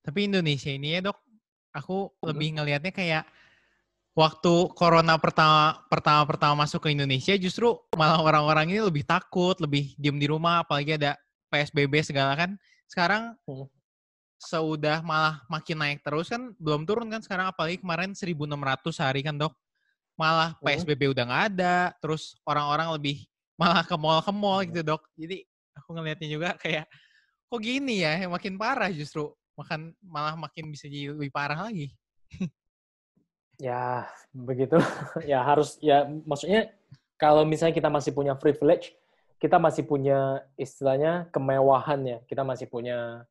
Tapi 0.00 0.18
Indonesia 0.24 0.70
ini 0.72 0.88
ya 0.96 1.00
dok, 1.12 1.18
aku 1.76 2.08
hmm. 2.08 2.24
lebih 2.32 2.48
ngelihatnya 2.56 2.92
kayak 2.96 3.24
waktu 4.16 4.54
corona 4.72 5.20
pertama 5.20 5.84
pertama 5.92 6.22
pertama 6.24 6.54
masuk 6.64 6.84
ke 6.84 6.92
Indonesia 6.92 7.32
justru 7.36 7.76
malah 7.92 8.20
orang-orang 8.24 8.72
ini 8.72 8.80
lebih 8.80 9.04
takut, 9.04 9.60
lebih 9.60 9.92
diem 10.00 10.16
di 10.16 10.24
rumah, 10.24 10.64
apalagi 10.64 10.96
ada 10.96 11.20
PSBB 11.52 12.00
segala 12.00 12.32
kan. 12.32 12.56
Sekarang 12.88 13.36
hmm. 13.44 13.68
Seudah 14.42 14.98
malah 15.06 15.38
makin 15.46 15.78
naik 15.78 16.02
terus 16.02 16.26
kan 16.26 16.50
belum 16.58 16.82
turun 16.82 17.06
kan 17.06 17.22
sekarang 17.22 17.46
apalagi 17.54 17.78
kemarin 17.78 18.10
1600 18.10 18.42
hari 18.98 19.22
kan 19.22 19.38
dok. 19.38 19.54
Malah 20.18 20.58
PSBB 20.60 21.08
hmm. 21.08 21.12
udah 21.14 21.24
nggak 21.24 21.44
ada, 21.54 21.76
terus 22.02 22.36
orang-orang 22.44 22.90
lebih 22.98 23.22
malah 23.60 23.86
ke 23.86 23.94
mall 23.94 24.20
ke 24.20 24.32
mall 24.34 24.60
gitu 24.66 24.82
dok. 24.82 25.02
Jadi 25.14 25.46
aku 25.78 25.88
ngelihatnya 25.94 26.28
juga 26.28 26.48
kayak 26.58 26.84
kok 27.48 27.60
gini 27.62 28.02
ya, 28.02 28.18
yang 28.18 28.32
makin 28.32 28.58
parah 28.58 28.90
justru, 28.90 29.30
makan 29.54 29.92
malah 30.02 30.34
makin 30.34 30.72
bisa 30.72 30.88
jadi 30.88 31.14
lebih 31.14 31.30
parah 31.32 31.68
lagi. 31.68 31.92
ya 33.60 34.08
begitu 34.34 34.74
ya 35.30 35.44
harus 35.44 35.78
ya 35.78 36.08
maksudnya 36.26 36.72
kalau 37.14 37.46
misalnya 37.46 37.76
kita 37.76 37.86
masih 37.86 38.10
punya 38.10 38.34
privilege 38.34 38.96
kita 39.38 39.60
masih 39.60 39.86
punya 39.86 40.42
istilahnya 40.58 41.30
kemewahan 41.30 42.00
ya 42.02 42.18
kita 42.26 42.42
masih 42.42 42.66
punya 42.66 43.22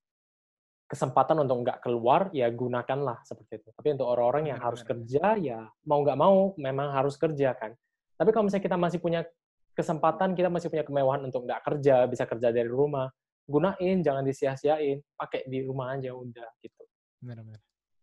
kesempatan 0.91 1.39
untuk 1.47 1.63
nggak 1.63 1.79
keluar 1.79 2.27
ya 2.35 2.51
gunakanlah 2.51 3.23
seperti 3.23 3.63
itu 3.63 3.69
tapi 3.71 3.95
untuk 3.95 4.11
orang-orang 4.11 4.51
yang 4.51 4.59
harus 4.59 4.83
kerja 4.83 5.39
ya 5.39 5.63
mau 5.87 6.03
nggak 6.03 6.19
mau 6.19 6.51
memang 6.59 6.91
harus 6.91 7.15
kerja 7.15 7.55
kan 7.55 7.71
tapi 8.19 8.35
kalau 8.35 8.51
misalnya 8.51 8.65
kita 8.67 8.77
masih 8.77 8.99
punya 8.99 9.23
kesempatan 9.71 10.35
kita 10.35 10.51
masih 10.51 10.67
punya 10.67 10.83
kemewahan 10.83 11.23
untuk 11.23 11.47
nggak 11.47 11.63
kerja 11.63 12.11
bisa 12.11 12.27
kerja 12.27 12.51
dari 12.51 12.67
rumah 12.67 13.07
gunain 13.47 14.03
jangan 14.03 14.27
disia-siain 14.27 14.99
pakai 15.15 15.47
di 15.47 15.63
rumah 15.63 15.95
aja 15.95 16.11
udah 16.11 16.49
gitu 16.59 16.83
benar 17.23 17.39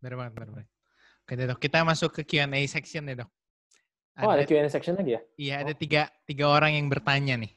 benar 0.01 0.15
banget 0.17 0.33
benar 0.33 0.51
banget 0.57 0.69
Oke 1.29 1.37
dok, 1.45 1.61
kita 1.61 1.85
masuk 1.85 2.09
ke 2.17 2.23
Q&A 2.25 2.65
section 2.65 3.05
deh 3.05 3.13
dok. 3.13 3.29
Ada, 4.17 4.25
oh 4.25 4.33
ada 4.33 4.45
Q&A 4.49 4.65
section 4.73 4.97
lagi 4.97 5.13
ya? 5.13 5.21
Iya 5.37 5.55
oh. 5.61 5.63
ada 5.69 5.73
tiga, 5.77 6.03
tiga 6.25 6.49
orang 6.49 6.81
yang 6.81 6.89
bertanya 6.89 7.37
nih. 7.37 7.53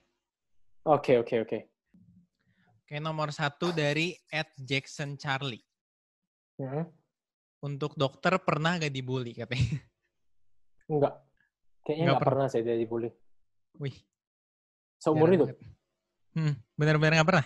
Oke 0.83 1.15
okay, 1.15 1.15
oke 1.15 1.31
okay, 1.31 1.37
oke. 1.39 1.47
Okay. 1.55 1.61
Oke 2.91 2.99
nomor 2.99 3.31
satu 3.31 3.71
dari 3.71 4.11
Ed 4.27 4.51
Jackson 4.59 5.15
Charlie. 5.15 5.63
Hmm. 6.59 6.91
Untuk 7.63 7.95
dokter 7.95 8.35
pernah 8.43 8.75
gak 8.75 8.91
dibully 8.91 9.31
katanya? 9.31 9.79
Enggak. 10.91 11.23
Kayaknya 11.87 12.03
nggak 12.03 12.19
pernah, 12.19 12.43
pernah 12.43 12.45
sih 12.51 12.67
dia 12.67 12.75
dibully. 12.75 13.07
Wih. 13.79 13.95
Seumur 14.99 15.31
itu? 15.31 15.47
Hmm, 16.35 16.59
benar-benar 16.75 17.23
nggak 17.23 17.29
pernah? 17.31 17.45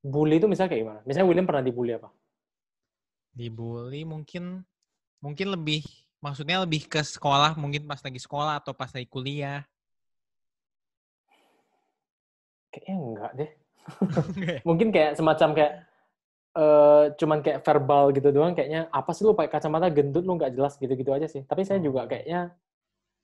Bully 0.00 0.40
itu 0.40 0.48
misalnya 0.48 0.70
kayak 0.72 0.80
gimana? 0.80 1.00
Misalnya 1.04 1.28
William 1.28 1.44
pernah 1.44 1.64
dibully 1.68 1.92
apa? 1.92 2.08
Dibully 3.36 4.08
mungkin 4.08 4.64
mungkin 5.20 5.52
lebih 5.52 5.84
maksudnya 6.24 6.64
lebih 6.64 6.88
ke 6.88 7.04
sekolah 7.04 7.52
mungkin 7.60 7.84
pas 7.84 8.00
lagi 8.00 8.16
sekolah 8.16 8.64
atau 8.64 8.72
pas 8.72 8.88
lagi 8.96 9.12
kuliah 9.12 9.60
kayaknya 12.72 12.96
enggak 12.96 13.32
deh 13.36 13.52
mungkin 14.68 14.94
kayak 14.94 15.18
semacam 15.18 15.48
kayak 15.54 15.72
uh, 16.56 17.04
cuman 17.16 17.38
kayak 17.40 17.60
verbal 17.64 18.12
gitu 18.12 18.28
doang 18.30 18.52
kayaknya 18.52 18.88
apa 18.92 19.10
sih 19.16 19.24
lu 19.26 19.36
pakai 19.36 19.58
kacamata? 19.58 19.88
Gendut 19.88 20.24
lu 20.24 20.36
nggak 20.36 20.52
jelas? 20.54 20.76
gitu-gitu 20.78 21.10
aja 21.12 21.26
sih. 21.28 21.42
Tapi 21.44 21.66
saya 21.66 21.80
juga 21.80 22.04
oh. 22.04 22.08
kayaknya 22.08 22.52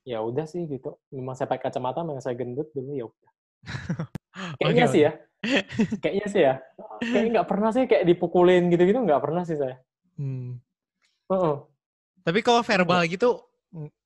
ya 0.09 0.25
udah 0.25 0.47
sih 0.49 0.65
gitu. 0.67 0.97
Memang 1.13 1.37
saya 1.37 1.51
pakai 1.51 1.71
kacamata 1.71 2.01
memang 2.03 2.23
saya 2.25 2.35
gendut 2.37 2.69
dulu 2.73 2.93
ya 2.97 3.05
udah. 3.09 3.33
Kayaknya 4.59 4.87
okay, 4.87 4.95
sih 4.95 5.01
ya. 5.03 5.13
kayaknya 6.03 6.27
sih 6.31 6.43
ya. 6.47 6.55
Kayaknya 7.03 7.31
nggak 7.39 7.49
pernah 7.51 7.71
sih 7.75 7.85
kayak 7.91 8.05
dipukulin 8.07 8.71
gitu-gitu 8.71 8.99
nggak 9.03 9.23
pernah 9.23 9.43
sih 9.43 9.59
saya. 9.59 9.83
Hmm. 10.15 10.63
uh 11.27 11.35
-uh. 11.35 11.57
Tapi 12.23 12.39
kalau 12.43 12.63
verbal 12.63 13.03
gitu, 13.11 13.43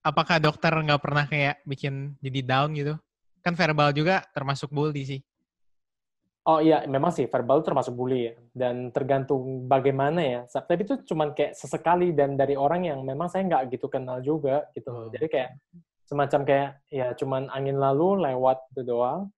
apakah 0.01 0.41
dokter 0.41 0.73
nggak 0.73 1.03
pernah 1.03 1.25
kayak 1.29 1.61
bikin 1.69 2.17
jadi 2.25 2.41
down 2.45 2.73
gitu? 2.73 2.95
Kan 3.45 3.59
verbal 3.59 3.93
juga 3.93 4.25
termasuk 4.33 4.73
bully 4.73 5.05
sih. 5.05 5.21
Oh 6.43 6.59
iya, 6.59 6.83
memang 6.91 7.15
sih 7.15 7.31
verbal 7.31 7.63
termasuk 7.63 7.95
bully 7.95 8.31
ya. 8.31 8.35
Dan 8.51 8.91
tergantung 8.91 9.71
bagaimana 9.71 10.19
ya. 10.19 10.41
Tapi 10.51 10.83
itu 10.83 10.99
cuma 11.07 11.31
kayak 11.31 11.55
sesekali 11.55 12.11
dan 12.11 12.35
dari 12.35 12.59
orang 12.59 12.87
yang 12.87 13.07
memang 13.07 13.31
saya 13.31 13.47
nggak 13.47 13.79
gitu 13.79 13.87
kenal 13.87 14.19
juga 14.19 14.67
gitu. 14.75 14.91
Oh. 14.91 15.07
Jadi 15.15 15.27
kayak 15.31 15.51
semacam 16.03 16.41
kayak 16.43 16.71
ya 16.91 17.15
cuman 17.15 17.47
angin 17.55 17.79
lalu 17.79 18.27
lewat 18.27 18.59
itu 18.75 18.83
doang. 18.83 19.31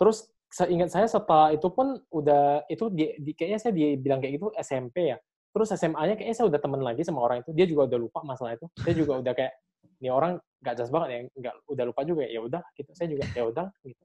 Terus 0.00 0.32
seingat 0.56 0.88
saya 0.88 1.04
setelah 1.10 1.52
itu 1.52 1.68
pun 1.68 2.00
udah 2.08 2.64
itu 2.70 2.88
di, 2.88 3.12
di 3.18 3.32
kayaknya 3.34 3.58
saya 3.60 3.72
dibilang 3.74 4.22
kayak 4.22 4.40
gitu 4.40 4.48
SMP 4.56 5.12
ya 5.12 5.18
terus 5.50 5.72
SMA-nya 5.72 6.14
kayaknya 6.20 6.36
saya 6.36 6.46
udah 6.52 6.60
temen 6.60 6.80
lagi 6.84 7.02
sama 7.02 7.24
orang 7.24 7.40
itu 7.40 7.50
dia 7.56 7.64
juga 7.64 7.88
udah 7.88 7.98
lupa 8.00 8.20
masalah 8.22 8.54
itu 8.54 8.68
saya 8.76 8.94
juga 8.94 9.12
udah 9.24 9.32
kayak 9.32 9.52
ini 10.04 10.08
orang 10.12 10.36
nggak 10.60 10.74
jelas 10.76 10.90
banget 10.92 11.08
ya 11.08 11.18
nggak 11.32 11.54
udah 11.72 11.84
lupa 11.88 12.00
juga 12.04 12.24
ya 12.28 12.40
udah 12.44 12.62
gitu 12.76 12.90
saya 12.92 13.08
juga 13.08 13.24
ya 13.32 13.42
udah 13.48 13.66
gitu 13.84 14.04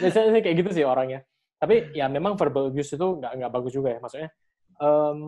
biasanya 0.00 0.28
saya 0.32 0.42
kayak 0.42 0.56
gitu 0.64 0.70
sih 0.72 0.84
orangnya 0.88 1.20
tapi 1.56 1.96
ya 1.96 2.06
memang 2.06 2.36
verbal 2.36 2.68
abuse 2.68 2.94
itu 2.94 3.06
nggak 3.20 3.32
nggak 3.40 3.52
bagus 3.52 3.72
juga 3.72 3.88
ya 3.96 3.98
maksudnya 3.98 4.30
um, 4.80 5.20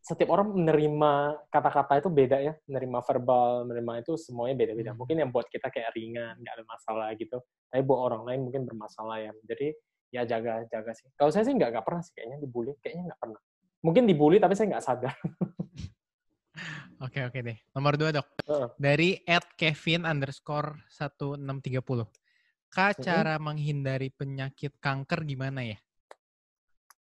setiap 0.00 0.30
orang 0.30 0.54
menerima 0.54 1.12
kata-kata 1.50 1.98
itu 1.98 2.08
beda 2.08 2.38
ya 2.38 2.54
menerima 2.70 2.98
verbal 3.02 3.66
menerima 3.66 3.92
itu 4.06 4.12
semuanya 4.14 4.54
beda-beda 4.54 4.90
hmm. 4.94 4.98
mungkin 5.02 5.16
yang 5.18 5.30
buat 5.34 5.50
kita 5.50 5.68
kayak 5.68 5.92
ringan 5.98 6.38
nggak 6.40 6.54
ada 6.62 6.64
masalah 6.64 7.08
gitu 7.18 7.42
tapi 7.68 7.82
buat 7.82 8.00
orang 8.12 8.22
lain 8.24 8.40
mungkin 8.46 8.62
bermasalah 8.64 9.20
ya 9.20 9.32
jadi 9.44 9.68
ya 10.14 10.22
jaga 10.22 10.62
jaga 10.70 10.94
sih 10.94 11.10
kalau 11.18 11.34
saya 11.34 11.44
sih 11.44 11.52
nggak 11.52 11.74
nggak 11.74 11.84
pernah 11.84 12.00
sih 12.06 12.14
kayaknya 12.14 12.38
dibully 12.38 12.72
kayaknya 12.78 13.10
nggak 13.12 13.20
pernah 13.20 13.40
mungkin 13.84 14.02
dibully 14.08 14.42
tapi 14.42 14.58
saya 14.58 14.74
nggak 14.74 14.84
sadar. 14.84 15.14
Oke 16.96 17.20
oke 17.28 17.44
deh. 17.44 17.60
Nomor 17.76 18.00
dua 18.00 18.08
dok. 18.08 18.24
Uh. 18.48 18.72
Dari 18.80 19.20
at 19.28 19.44
Kevin 19.60 20.08
underscore 20.08 20.80
1630. 20.88 22.08
Kak, 22.76 23.00
cara 23.00 23.40
menghindari 23.40 24.12
penyakit 24.12 24.76
kanker 24.76 25.24
gimana 25.24 25.64
ya? 25.64 25.80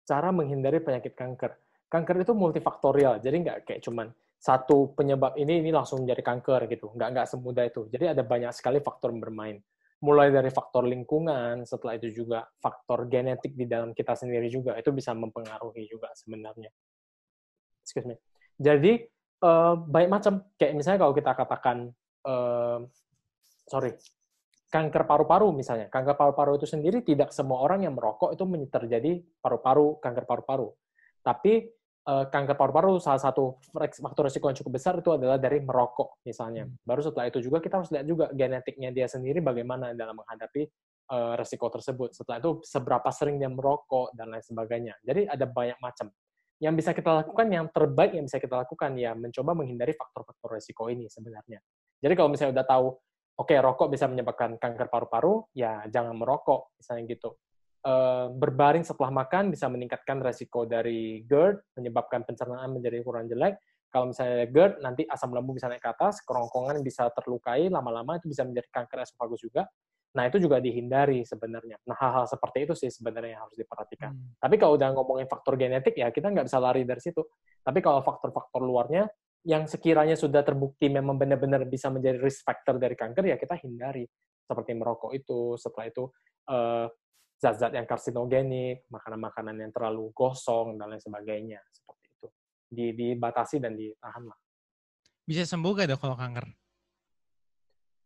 Cara 0.05 0.29
menghindari 0.29 0.77
penyakit 0.77 1.17
kanker. 1.17 1.57
Kanker 1.89 2.21
itu 2.21 2.37
multifaktorial, 2.37 3.17
jadi 3.17 3.33
nggak 3.41 3.57
kayak 3.65 3.81
cuman 3.81 4.13
satu 4.37 4.93
penyebab 4.93 5.33
ini 5.33 5.65
ini 5.65 5.73
langsung 5.73 6.05
menjadi 6.05 6.21
kanker 6.21 6.69
gitu. 6.69 6.93
Nggak 6.93 7.09
nggak 7.17 7.25
semudah 7.25 7.65
itu. 7.65 7.89
Jadi 7.89 8.05
ada 8.13 8.21
banyak 8.21 8.53
sekali 8.53 8.85
faktor 8.85 9.17
bermain 9.17 9.57
mulai 10.03 10.35
dari 10.35 10.51
faktor 10.51 10.83
lingkungan, 10.83 11.63
setelah 11.63 11.95
itu 11.95 12.11
juga 12.11 12.43
faktor 12.59 13.07
genetik 13.07 13.55
di 13.55 13.63
dalam 13.63 13.95
kita 13.95 14.19
sendiri 14.19 14.51
juga 14.51 14.75
itu 14.75 14.91
bisa 14.91 15.15
mempengaruhi 15.15 15.87
juga 15.87 16.11
sebenarnya. 16.11 16.67
Excuse 17.79 18.11
me. 18.11 18.19
Jadi 18.59 18.99
uh, 19.47 19.79
baik 19.79 20.11
macam 20.11 20.43
kayak 20.59 20.75
misalnya 20.75 21.07
kalau 21.07 21.15
kita 21.15 21.31
katakan 21.31 21.77
uh, 22.27 22.83
sorry 23.63 23.95
kanker 24.73 25.05
paru-paru 25.05 25.53
misalnya 25.53 25.85
kanker 25.93 26.17
paru-paru 26.17 26.57
itu 26.57 26.65
sendiri 26.65 27.05
tidak 27.05 27.29
semua 27.29 27.61
orang 27.61 27.85
yang 27.85 27.93
merokok 27.93 28.33
itu 28.33 28.41
terjadi 28.73 29.21
paru-paru 29.37 30.01
kanker 30.01 30.25
paru-paru 30.25 30.73
tapi 31.21 31.69
uh, 32.07 32.25
kanker 32.27 32.55
paru-paru 32.59 32.99
salah 32.99 33.19
satu 33.19 33.59
faktor 33.73 34.27
risiko 34.27 34.51
yang 34.51 34.57
cukup 34.59 34.71
besar 34.79 34.93
itu 34.99 35.09
adalah 35.15 35.39
dari 35.39 35.63
merokok 35.63 36.23
misalnya. 36.27 36.67
Hmm. 36.67 36.75
Baru 36.83 37.01
setelah 37.03 37.31
itu 37.31 37.39
juga 37.39 37.63
kita 37.63 37.79
harus 37.79 37.89
lihat 37.91 38.05
juga 38.05 38.25
genetiknya 38.35 38.89
dia 38.91 39.07
sendiri 39.07 39.39
bagaimana 39.39 39.95
dalam 39.95 40.19
menghadapi 40.19 40.67
uh, 41.11 41.33
risiko 41.39 41.71
tersebut. 41.71 42.11
Setelah 42.15 42.37
itu 42.43 42.51
seberapa 42.67 43.09
sering 43.09 43.39
dia 43.39 43.49
merokok 43.49 44.13
dan 44.15 44.31
lain 44.31 44.43
sebagainya. 44.43 44.93
Jadi 45.03 45.27
ada 45.27 45.45
banyak 45.47 45.79
macam. 45.79 46.11
Yang 46.61 46.73
bisa 46.79 46.91
kita 46.95 47.11
lakukan, 47.23 47.47
yang 47.51 47.65
terbaik 47.75 48.11
yang 48.15 48.23
bisa 48.23 48.39
kita 48.39 48.55
lakukan 48.55 48.95
ya 48.95 49.11
mencoba 49.11 49.51
menghindari 49.51 49.91
faktor-faktor 49.99 50.55
risiko 50.55 50.87
ini 50.87 51.11
sebenarnya. 51.11 51.59
Jadi 51.99 52.13
kalau 52.15 52.29
misalnya 52.31 52.61
udah 52.61 52.67
tahu, 52.67 52.87
oke 53.37 53.49
okay, 53.49 53.57
rokok 53.57 53.89
bisa 53.93 54.05
menyebabkan 54.05 54.61
kanker 54.61 54.87
paru-paru, 54.89 55.45
ya 55.57 55.85
jangan 55.89 56.13
merokok 56.17 56.77
misalnya 56.77 57.03
gitu. 57.09 57.33
Berbaring 58.39 58.87
setelah 58.87 59.11
makan 59.11 59.51
bisa 59.51 59.67
meningkatkan 59.67 60.23
resiko 60.23 60.63
dari 60.63 61.27
GERD, 61.27 61.75
menyebabkan 61.75 62.23
pencernaan 62.23 62.71
menjadi 62.71 63.03
kurang 63.03 63.27
jelek. 63.27 63.59
Kalau 63.91 64.09
misalnya 64.09 64.47
GERD, 64.47 64.73
nanti 64.81 65.03
asam 65.05 65.35
lambung 65.35 65.59
bisa 65.59 65.67
naik 65.67 65.83
ke 65.83 65.91
atas, 65.91 66.23
kerongkongan 66.23 66.79
bisa 66.81 67.11
terlukai, 67.11 67.67
lama-lama 67.67 68.17
itu 68.17 68.31
bisa 68.31 68.47
menjadi 68.47 68.71
kanker 68.71 69.03
esofagus 69.03 69.43
juga. 69.43 69.67
Nah, 70.13 70.29
itu 70.29 70.37
juga 70.37 70.61
dihindari 70.61 71.25
sebenarnya. 71.25 71.81
Nah, 71.89 71.97
hal-hal 71.97 72.29
seperti 72.29 72.69
itu 72.69 72.73
sih 72.77 72.89
sebenarnya 72.93 73.37
yang 73.37 73.49
harus 73.49 73.57
diperhatikan. 73.57 74.13
Hmm. 74.13 74.37
Tapi 74.37 74.55
kalau 74.61 74.77
udah 74.77 74.93
ngomongin 74.93 75.25
faktor 75.25 75.57
genetik, 75.57 75.97
ya 75.97 76.13
kita 76.13 76.29
nggak 76.29 76.45
bisa 76.45 76.61
lari 76.61 76.85
dari 76.85 77.01
situ. 77.01 77.25
Tapi 77.65 77.81
kalau 77.81 78.05
faktor-faktor 78.05 78.61
luarnya, 78.61 79.09
yang 79.43 79.67
sekiranya 79.67 80.15
sudah 80.15 80.41
terbukti 80.41 80.87
memang 80.87 81.19
benar-benar 81.19 81.67
bisa 81.67 81.91
menjadi 81.91 82.19
risk 82.19 82.47
factor 82.47 82.79
dari 82.79 82.95
kanker, 82.95 83.27
ya 83.27 83.35
kita 83.35 83.59
hindari. 83.59 84.07
Seperti 84.43 84.71
merokok 84.75 85.11
itu, 85.15 85.55
setelah 85.59 85.87
itu 85.87 86.03
uh, 86.51 86.87
zat-zat 87.39 87.75
yang 87.75 87.83
karsinogenik, 87.83 88.87
makanan-makanan 88.87 89.55
yang 89.67 89.71
terlalu 89.75 90.11
gosong 90.15 90.79
dan 90.79 90.95
lain 90.95 91.03
sebagainya 91.03 91.59
seperti 91.75 92.05
itu. 92.07 92.27
Di, 92.71 92.85
dibatasi 92.95 93.59
dan 93.59 93.75
ditahan 93.75 94.23
lah. 94.31 94.37
Bisa 95.23 95.43
sembuh 95.47 95.71
gak 95.75 95.87
dok 95.91 95.99
kalau 95.99 96.15
kanker? 96.15 96.45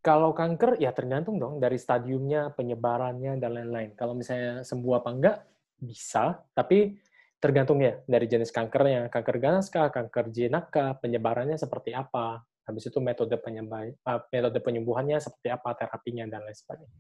Kalau 0.01 0.31
kanker 0.31 0.81
ya 0.81 0.93
tergantung 0.93 1.37
dong 1.37 1.57
dari 1.61 1.77
stadiumnya, 1.77 2.53
penyebarannya 2.53 3.37
dan 3.37 3.51
lain-lain. 3.53 3.91
Kalau 3.93 4.13
misalnya 4.15 4.61
sembuh 4.65 4.93
apa 4.97 5.09
enggak 5.11 5.37
bisa, 5.77 6.41
tapi 6.55 6.97
tergantung 7.37 7.81
ya 7.81 7.97
dari 8.05 8.25
jenis 8.25 8.49
kankernya. 8.49 9.09
Kanker 9.13 9.37
ganas 9.37 9.69
kah, 9.69 9.89
kanker 9.93 10.33
jinak 10.33 10.73
kah, 10.73 10.97
penyebarannya 10.97 11.57
seperti 11.57 11.93
apa. 11.93 12.41
Habis 12.67 12.91
itu 12.91 12.99
metode 12.99 13.31
penyembuhan, 13.39 13.95
metode 14.27 14.59
penyembuhannya 14.59 15.23
seperti 15.23 15.47
apa, 15.55 15.71
terapinya 15.79 16.27
dan 16.27 16.43
lain 16.43 16.57
sebagainya. 16.57 16.95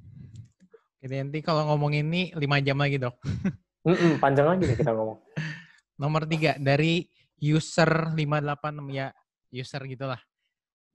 Jadi 1.03 1.13
nanti 1.19 1.39
kalau 1.43 1.67
ngomong 1.73 1.93
ini 1.93 2.31
5 2.33 2.65
jam 2.65 2.77
lagi 2.79 2.97
dok. 2.97 3.17
Mm 3.87 3.95
-mm, 3.95 4.13
panjang 4.19 4.51
lagi 4.51 4.67
nih 4.67 4.75
kita 4.83 4.91
ngomong. 4.91 5.15
Nomor 6.01 6.27
tiga 6.27 6.59
dari 6.59 7.07
user 7.39 8.11
586 8.11 8.83
ya 8.91 9.15
user 9.55 9.81
gitulah. 9.87 10.19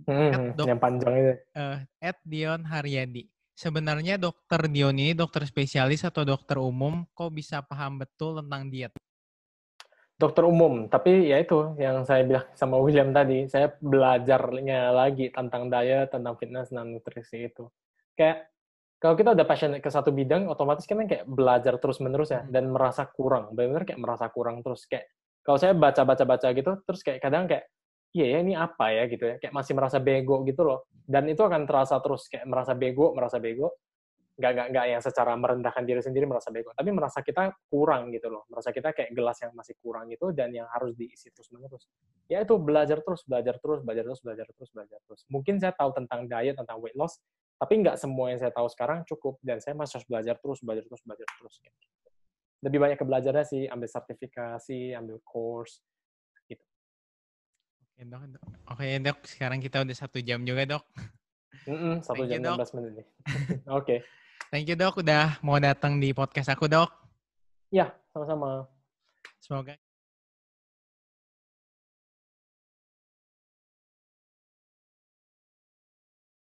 Hmm, 0.04 0.52
dok, 0.52 0.68
yang 0.68 0.76
panjang 0.76 1.14
itu. 1.16 1.32
Uh, 1.56 1.80
at 2.04 2.20
Dion 2.20 2.68
Haryadi. 2.68 3.32
Sebenarnya 3.56 4.20
dokter 4.20 4.68
Dion 4.68 4.92
ini 4.92 5.16
dokter 5.16 5.40
spesialis 5.48 6.04
atau 6.04 6.20
dokter 6.20 6.60
umum? 6.60 7.08
Kok 7.16 7.32
bisa 7.32 7.64
paham 7.64 7.96
betul 7.96 8.44
tentang 8.44 8.68
diet? 8.68 8.92
Dokter 10.22 10.46
umum, 10.46 10.86
tapi 10.86 11.26
ya 11.34 11.42
itu 11.42 11.74
yang 11.82 12.06
saya 12.06 12.22
bilang 12.22 12.46
sama 12.54 12.78
William 12.78 13.10
tadi, 13.10 13.50
saya 13.50 13.74
belajarnya 13.74 14.94
lagi 14.94 15.34
tentang 15.34 15.66
diet, 15.66 16.14
tentang 16.14 16.38
fitness 16.38 16.70
dan 16.70 16.94
nutrisi 16.94 17.50
itu. 17.50 17.66
Kayak 18.14 18.46
kalau 19.02 19.18
kita 19.18 19.34
udah 19.34 19.46
passion 19.50 19.74
ke 19.82 19.90
satu 19.90 20.14
bidang, 20.14 20.46
otomatis 20.46 20.86
kan 20.86 21.02
kayak 21.10 21.26
belajar 21.26 21.74
terus-menerus 21.82 22.30
ya, 22.30 22.46
hmm. 22.46 22.54
dan 22.54 22.70
merasa 22.70 23.02
kurang. 23.10 23.50
Benar-benar 23.50 23.82
kayak 23.82 23.98
merasa 23.98 24.30
kurang 24.30 24.62
terus. 24.62 24.86
Kayak 24.86 25.10
kalau 25.42 25.58
saya 25.58 25.74
baca-baca-baca 25.74 26.48
gitu, 26.54 26.72
terus 26.86 27.02
kayak 27.02 27.18
kadang 27.18 27.50
kayak 27.50 27.66
iya 28.12 28.26
ya 28.36 28.38
ini 28.44 28.52
apa 28.54 28.92
ya 28.92 29.08
gitu 29.08 29.24
ya 29.24 29.36
kayak 29.40 29.54
masih 29.56 29.72
merasa 29.72 29.96
bego 29.96 30.44
gitu 30.44 30.62
loh 30.62 30.84
dan 31.08 31.24
itu 31.32 31.40
akan 31.40 31.64
terasa 31.64 31.96
terus 32.04 32.28
kayak 32.28 32.44
merasa 32.44 32.76
bego 32.76 33.16
merasa 33.16 33.40
bego 33.40 33.72
nggak 34.32 34.52
nggak 34.56 34.68
nggak 34.72 34.86
yang 34.96 35.02
secara 35.04 35.36
merendahkan 35.36 35.84
diri 35.84 36.00
sendiri 36.00 36.24
merasa 36.24 36.48
bego 36.48 36.72
tapi 36.72 36.88
merasa 36.88 37.20
kita 37.20 37.52
kurang 37.68 38.08
gitu 38.08 38.32
loh 38.32 38.48
merasa 38.48 38.72
kita 38.72 38.96
kayak 38.96 39.12
gelas 39.12 39.36
yang 39.44 39.52
masih 39.52 39.76
kurang 39.76 40.08
gitu 40.08 40.32
dan 40.32 40.48
yang 40.56 40.64
harus 40.72 40.96
diisi 40.96 41.28
terus 41.36 41.52
menerus 41.52 41.84
ya 42.32 42.40
itu 42.40 42.56
belajar 42.56 43.04
terus 43.04 43.20
belajar 43.28 43.60
terus 43.60 43.84
belajar 43.84 44.04
terus 44.08 44.20
belajar 44.24 44.46
terus 44.56 44.70
belajar 44.72 44.98
terus 45.04 45.20
mungkin 45.28 45.60
saya 45.60 45.76
tahu 45.76 45.92
tentang 45.92 46.24
diet 46.24 46.56
tentang 46.56 46.80
weight 46.80 46.96
loss 46.96 47.20
tapi 47.60 47.84
nggak 47.84 48.00
semua 48.00 48.32
yang 48.32 48.40
saya 48.40 48.50
tahu 48.56 48.72
sekarang 48.72 49.04
cukup 49.04 49.36
dan 49.44 49.60
saya 49.60 49.76
masih 49.76 50.00
harus 50.00 50.08
belajar 50.08 50.34
terus 50.40 50.58
belajar 50.64 50.84
terus 50.88 51.02
belajar 51.04 51.28
terus 51.28 51.54
gitu. 51.60 51.76
lebih 52.64 52.78
banyak 52.80 52.96
ke 52.96 53.04
belajarnya 53.04 53.44
sih 53.44 53.62
ambil 53.68 53.88
sertifikasi 53.92 54.96
ambil 54.96 55.20
course 55.20 55.84
Oke 58.02 58.08
dok, 58.08 58.42
Oke 58.66 58.98
dok, 58.98 59.18
sekarang 59.28 59.62
kita 59.62 59.84
udah 59.84 59.94
satu 59.94 60.18
jam 60.18 60.42
juga 60.42 60.66
dok. 60.66 60.82
Mm 61.70 61.78
-mm, 61.78 61.94
satu 62.02 62.26
jam 62.26 62.42
enam 62.42 62.58
belas 62.58 62.72
menit 62.74 62.92
nih. 62.98 63.06
Oke. 63.78 63.78
okay. 63.78 63.98
Thank 64.52 64.68
you 64.68 64.76
dok, 64.76 65.00
udah 65.00 65.40
mau 65.40 65.56
datang 65.56 65.96
di 65.96 66.12
podcast 66.12 66.52
aku 66.52 66.68
dok. 66.68 66.92
Ya, 67.72 67.88
sama-sama. 68.12 68.68
Semoga 69.40 69.80